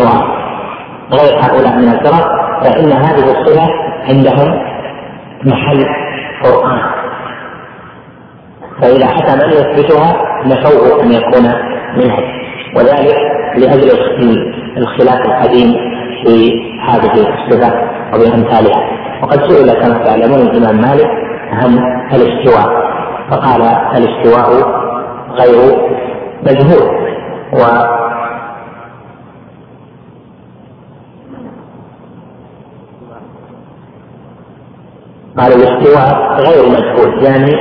وغير 1.11 1.33
هؤلاء 1.43 1.75
من 1.77 1.87
الفرق 1.87 2.27
فإن 2.63 2.91
هذه 2.91 3.25
الصفة 3.31 3.67
عندهم 4.09 4.49
محل 5.45 5.85
قرآن. 6.43 6.81
فإذا 8.81 9.05
أتى 9.05 9.33
من 9.45 9.51
يثبتها 9.51 10.09
نفوه 10.45 11.03
أن 11.03 11.11
يكون 11.11 11.43
منهج 11.97 12.23
وذلك 12.75 13.17
لأجل 13.57 13.89
الخلاف 14.77 15.19
القديم 15.25 15.73
في 16.25 16.51
هذه 16.87 17.13
الصفات 17.13 17.73
وبأمثالها 18.13 19.02
وقد 19.23 19.49
سئل 19.49 19.73
كما 19.73 20.03
تعلمون 20.05 20.39
الإمام 20.39 20.75
مالك 20.81 21.09
عن 21.51 21.79
الاستواء 22.13 22.83
فقال 23.31 23.61
الاستواء 23.97 24.49
غير 25.39 25.77
مجهول 26.43 27.03
و 27.53 27.57
قال 35.37 35.53
الاستواء 35.53 36.37
غير 36.39 36.69
مجهول 36.69 37.23
يعني 37.23 37.53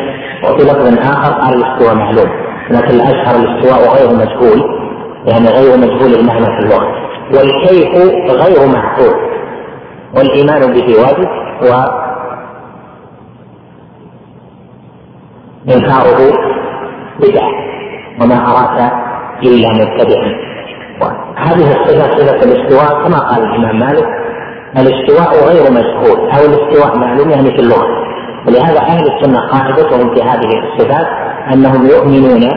وفي 0.45 0.65
لفظ 0.65 0.99
آخر 0.99 1.33
قال 1.33 1.55
الاستواء 1.55 1.95
معلوم 1.95 2.31
لكن 2.71 2.95
الأشهر 2.95 3.37
الاستواء 3.37 3.97
غير 3.97 4.17
مجهول 4.17 4.83
يعني 5.27 5.49
غير 5.49 5.77
مجهول 5.79 6.15
المعنى 6.15 6.45
في 6.47 6.59
اللغة 6.65 7.03
والكيف 7.35 7.89
غير 8.31 8.67
معقول 8.69 9.32
والإيمان 10.17 10.73
به 10.73 10.87
واجب 11.03 11.29
و 11.63 12.03
إنكاره 15.69 16.21
بدعة 17.21 17.53
وما 18.21 18.37
أراك 18.51 18.93
إلا 19.43 19.69
مبتدعا. 19.69 20.33
هذه 21.37 21.71
الصفة 21.71 22.17
صفة 22.17 22.43
الاستواء 22.45 23.03
كما 23.03 23.19
قال 23.19 23.43
الإمام 23.45 23.79
مالك 23.79 24.07
الاستواء 24.77 25.49
غير 25.49 25.71
مجهول. 25.71 26.31
أو 26.31 26.45
الاستواء 26.45 26.99
معلوم 26.99 27.31
يعني 27.31 27.51
في 27.51 27.61
اللغة. 27.61 27.87
ولهذا 28.47 28.81
أهل 28.81 29.05
السنة 29.13 29.49
قاعدتهم 29.53 30.15
في 30.15 30.23
هذه 30.23 30.51
الصفات 30.63 31.07
أنهم 31.53 31.87
يؤمنون 31.87 32.51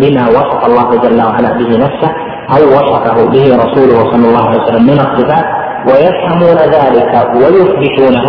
بما 0.00 0.28
وصف 0.28 0.66
الله 0.66 0.96
جل 1.02 1.22
وعلا 1.22 1.52
به 1.58 1.78
نفسه 1.78 2.10
أو 2.50 2.68
وصفه 2.68 3.26
به 3.30 3.56
رسوله 3.56 4.10
صلى 4.10 4.28
الله 4.28 4.48
عليه 4.48 4.62
وسلم. 4.62 4.82
من 4.82 5.00
الصفات 5.00 5.65
ويفهمون 5.86 6.56
ذلك 6.56 7.28
ويثبتونه 7.34 8.26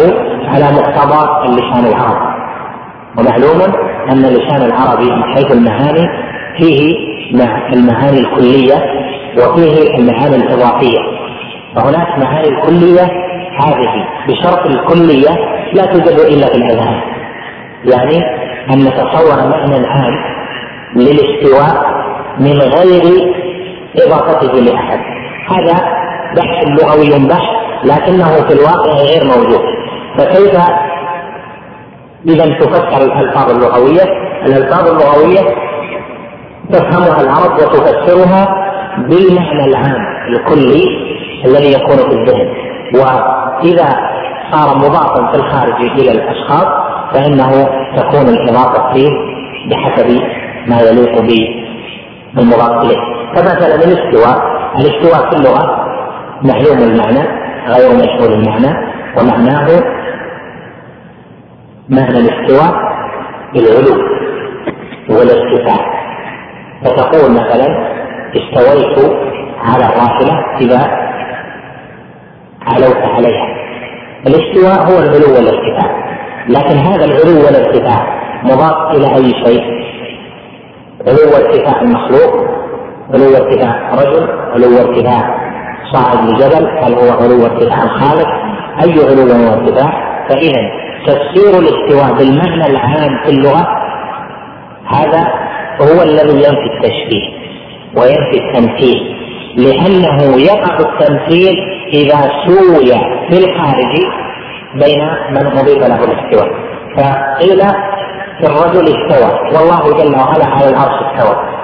على 0.48 0.66
مقتضى 0.76 1.46
اللسان 1.46 1.86
العربي. 1.86 2.38
ومعلوم 3.18 3.62
أن 4.10 4.26
اللسان 4.26 4.62
العربي 4.62 5.12
من 5.12 5.24
حيث 5.24 5.52
المعاني 5.52 6.08
فيه 6.58 6.96
المعاني 7.74 8.20
الكلية 8.20 8.76
وفيه 9.38 9.98
المعاني 9.98 10.36
الإضافية. 10.36 11.00
فهناك 11.76 12.20
معاني 12.20 12.48
الكلية 12.48 13.10
هذه 13.60 14.06
بشرط 14.28 14.66
الكلية 14.66 15.30
لا 15.74 15.86
توجد 15.86 16.20
إلا 16.20 16.48
في 16.48 16.56
الأذهان. 16.56 17.02
يعني 17.86 18.24
أن 18.74 18.80
نتصور 18.80 19.36
معنى 19.36 19.88
عام 19.88 20.14
للاستواء 20.96 21.98
من 22.40 22.60
غير 22.60 23.34
إضافته 24.06 24.54
لأحد. 24.60 25.00
هذا 25.50 26.07
بحث 26.38 26.68
لغوي 26.82 27.28
بحث 27.28 27.58
لكنه 27.84 28.48
في 28.48 28.54
الواقع 28.54 28.92
غير 28.92 29.24
موجود. 29.26 29.62
فكيف 30.18 30.56
إذا 32.28 32.46
تفسر 32.60 33.02
الألفاظ 33.06 33.50
اللغوية؟ 33.50 34.04
الألفاظ 34.46 34.88
اللغوية 34.88 35.56
تفهمها 36.72 37.22
العرب 37.22 37.54
وتفسرها 37.54 38.48
بالمعنى 38.98 39.66
العام 39.66 40.02
الكلي 40.30 40.84
الذي 41.46 41.74
يكون 41.74 41.98
في 41.98 42.16
الذهن. 42.16 42.48
وإذا 42.96 43.90
صار 44.52 44.78
مضافا 44.78 45.32
في 45.32 45.38
الخارج 45.38 45.82
إلى 46.00 46.12
الأشخاص 46.12 46.68
فإنه 47.14 47.52
تكون 47.98 48.28
الإضافة 48.30 48.94
فيه 48.94 49.10
بحسب 49.70 50.22
ما 50.68 50.80
يليق 50.82 51.22
بالمضاف 52.36 52.86
إليه. 52.86 52.98
فمثلا 53.36 53.76
الاستواء. 53.76 54.58
الاستواء 54.80 55.30
في 55.30 55.36
اللغة 55.36 55.87
معلوم 56.42 56.78
المعنى 56.78 57.28
غير 57.68 57.96
مشهور 57.96 58.34
المعنى 58.34 58.88
ومعناه 59.18 59.68
معنى 61.90 62.18
الاستواء 62.18 62.74
بالعلو 63.54 64.04
والارتفاع 65.10 65.98
فتقول 66.84 67.32
مثلا 67.32 67.68
استويت 68.36 69.16
على 69.64 69.86
الراحلة 69.86 70.58
إذا 70.62 71.08
علوت 72.68 72.98
عليها. 72.98 73.48
الاستواء 74.28 74.92
هو 74.92 75.00
العلو 75.00 75.36
والارتفاع 75.36 76.08
لكن 76.50 76.78
هذا 76.78 77.06
العلو 77.06 77.46
والارتفاع 77.46 78.18
مضاف 78.44 78.96
إلى 78.96 79.16
أي 79.16 79.46
شيء؟ 79.46 79.64
علو 81.08 81.36
ارتفاع 81.36 81.82
المخلوق 81.82 82.48
علو 83.14 83.36
ارتفاع 83.36 83.94
رجل 83.94 84.30
علو 84.54 84.78
ارتفاع 84.78 85.47
صاعد 85.94 86.30
لجبل 86.30 86.68
هل 86.84 86.94
هو 86.94 87.24
علو 87.24 87.46
ارتفاع 87.46 87.84
الخالق 87.84 88.28
أي 88.84 88.94
علو 89.10 89.50
وارتفاع؟ 89.50 90.08
فإذا 90.30 90.72
تفسير 91.08 91.60
الاستواء 91.60 92.18
بالمعنى 92.18 92.66
العام 92.66 93.24
في 93.24 93.30
اللغة 93.30 93.68
هذا 94.88 95.28
هو 95.82 96.04
الذي 96.04 96.38
ينفي 96.38 96.68
التشبيه 96.76 97.38
وينفي 97.98 98.38
التمثيل 98.38 99.18
لأنه 99.58 100.42
يقع 100.42 100.80
التمثيل 100.80 101.56
إذا 101.94 102.32
سوي 102.48 102.92
في 103.30 103.46
الخارج 103.46 103.96
بين 104.74 105.10
من 105.32 105.48
أضيف 105.48 105.88
له 105.88 106.04
الاستواء. 106.04 106.52
فقيل 106.98 107.60
في 108.40 108.46
الرجل 108.46 108.84
استوى 108.84 109.40
والله 109.54 110.04
جل 110.04 110.16
وعلا 110.16 110.46
على 110.46 110.70
العرش 110.70 111.02
استوى. 111.04 111.57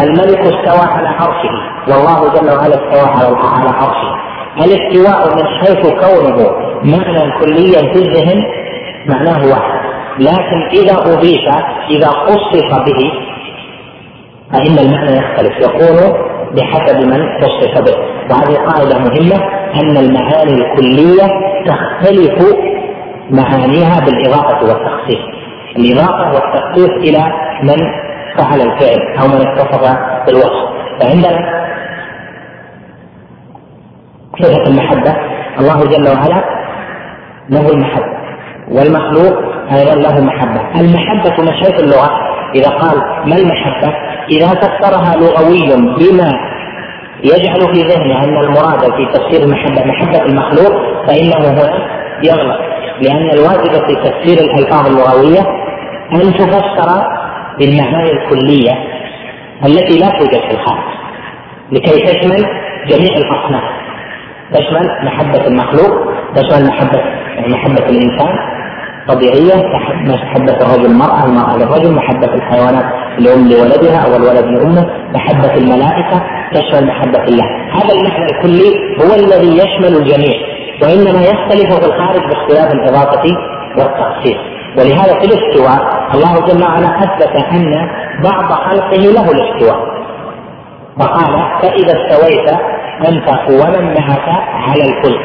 الملك 0.00 0.38
استوى 0.38 0.90
على 0.92 1.08
عرشه 1.08 1.54
والله 1.88 2.34
جل 2.34 2.56
وعلا 2.56 2.74
استوى 2.74 3.10
على 3.54 3.68
عرشه. 3.68 4.16
الاستواء 4.64 5.36
من 5.36 5.46
حيث 5.46 5.90
كونه 5.90 6.50
معنى 6.84 7.32
كليا 7.40 7.92
في 7.92 7.98
الذهن؟ 7.98 8.42
معناه 9.08 9.46
واحد. 9.46 9.86
لكن 10.18 10.68
إذا 10.72 11.12
أضيف 11.12 11.48
إذا 11.90 12.08
خصص 12.08 12.70
به 12.86 13.12
فإن 14.52 14.78
المعنى 14.78 15.16
يختلف. 15.16 15.52
يكون 15.58 16.12
بحسب 16.54 17.06
من 17.06 17.40
خصص 17.40 17.80
به. 17.80 17.98
وهذه 18.30 18.56
قاعدة 18.56 18.98
مهمة 18.98 19.36
أن 19.74 19.96
المعاني 19.96 20.52
الكلية 20.52 21.26
تختلف 21.66 22.56
معانيها 23.30 24.00
بالإضافة 24.00 24.64
والتخصيص. 24.64 25.20
الإضافة 25.76 26.34
والتخصيص 26.34 26.90
إلى 26.90 27.32
من 27.62 28.05
فعل 28.38 28.60
الفعل 28.60 29.16
أو 29.20 29.28
من 29.28 29.46
اتصف 29.46 29.96
بالوصف. 30.26 30.66
فعندنا 31.00 31.66
صفة 34.40 34.62
المحبة. 34.70 35.16
الله 35.60 35.84
جل 35.84 36.08
وعلا 36.08 36.44
له 37.50 37.70
المحبة 37.70 38.16
والمخلوق 38.68 39.36
أيضا 39.72 39.94
له 39.94 40.24
محبة. 40.24 40.80
المحبة 40.80 41.42
من 41.42 41.52
حيث 41.52 41.80
اللغة 41.80 42.10
إذا 42.54 42.68
قال 42.68 42.98
ما 43.30 43.36
المحبة؟ 43.36 43.94
إذا 44.30 44.48
فسرها 44.48 45.16
لغوي 45.16 45.68
بما 45.98 46.32
يجعل 47.24 47.74
في 47.74 47.82
ذهنه 47.82 48.24
أن 48.24 48.38
المراد 48.44 48.80
في 48.80 49.06
تفسير 49.14 49.42
المحبة 49.42 49.84
محبة 49.84 50.22
المخلوق 50.22 50.72
فإنه 51.06 51.48
هنا 51.48 51.86
يغلط. 52.22 52.60
لأن 53.02 53.30
الواجب 53.30 53.86
في 53.86 53.94
تفسير 53.94 54.38
الألفاظ 54.44 54.86
اللغوية 54.86 55.40
أن 56.12 56.34
تفسر 56.34 57.06
بالمعاني 57.58 58.10
الكلية 58.12 58.72
التي 59.66 59.98
لا 59.98 60.08
توجد 60.08 60.40
في 60.40 60.50
الخارج 60.50 60.96
لكي 61.72 62.04
تشمل 62.06 62.46
جميع 62.88 63.12
الأصناف. 63.16 63.64
تشمل 64.52 64.88
محبة 65.04 65.46
المخلوق 65.46 66.12
تشمل 66.34 66.66
محبه 66.68 66.98
يعني 67.36 67.52
محبة 67.54 67.86
الإنسان 67.88 68.34
طبيعية 69.08 69.54
محبة 70.06 70.56
الرجل 70.60 70.86
المرأة 70.86 71.24
المرأة 71.24 71.56
للرجل 71.56 71.94
محبة 71.94 72.34
الحيوانات 72.34 72.84
الأم 73.18 73.48
لولدها 73.48 73.98
أو 74.06 74.16
الولد 74.16 74.44
لأمه 74.44 74.86
محبة 75.14 75.54
الملائكة 75.54 76.22
تشمل 76.52 76.86
محبة 76.86 77.24
الله. 77.24 77.44
هذا 77.72 77.94
المعنى 77.94 78.24
الكلي 78.24 78.70
هو 79.00 79.14
الذي 79.14 79.56
يشمل 79.56 79.96
الجميع 79.96 80.36
وإنما 80.82 81.20
يختلف 81.22 81.74
في 81.80 81.86
الخارج 81.86 82.20
باختلاف 82.30 82.72
الإضافة 82.72 83.22
والتخصيص 83.78 84.55
ولهذا 84.78 85.20
في 85.20 85.26
الاستواء 85.26 85.80
الله 86.14 86.46
جل 86.46 86.62
وعلا 86.64 86.86
أثبت 86.86 87.36
أن 87.52 87.88
بعض 88.24 88.52
خلقه 88.52 88.96
له 88.96 89.30
الاستواء. 89.30 89.96
فقال 91.00 91.60
فإذا 91.62 91.92
استويت 91.98 92.48
أنت 93.08 93.28
ومن 93.50 93.94
معك 93.94 94.28
على 94.52 94.82
الفلك. 94.82 95.20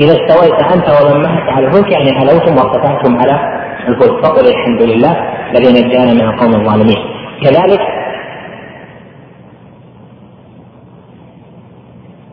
إذا 0.00 0.12
استويت 0.12 0.54
أنت 0.54 0.88
ومن 0.88 1.22
معك 1.22 1.48
على 1.52 1.66
الفلك 1.66 1.92
يعني 1.92 2.10
علوتم 2.10 2.56
وارتفعتم 2.56 3.18
على 3.20 3.62
الفلك. 3.88 4.24
فقل 4.24 4.48
الحمد 4.48 4.82
لله 4.82 5.16
الذي 5.50 5.82
نجانا 5.82 6.12
من 6.12 6.20
القوم 6.20 6.54
الظالمين. 6.54 6.98
كذلك 7.42 7.80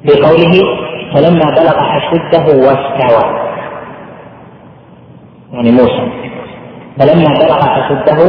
في 0.03 0.21
قوله 0.21 0.53
فلما 1.13 1.45
بلغ 1.45 1.77
أشده 1.97 2.45
واستوى. 2.67 3.44
يعني 5.55 5.71
موسى. 5.71 6.11
فلما 6.99 7.33
بلغ 7.33 7.59
أشده 7.59 8.19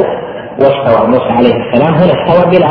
واستوى. 0.60 1.08
موسى 1.08 1.32
عليه 1.32 1.54
السلام. 1.54 1.94
هنا 1.94 2.12
استوى 2.12 2.50
بلا 2.50 2.68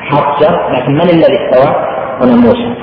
حرف 0.00 0.40
جر 0.40 0.72
لكن 0.72 0.92
من 0.92 1.00
الذي 1.00 1.36
استوى؟ 1.36 1.74
هنا 2.22 2.36
موسى. 2.36 2.74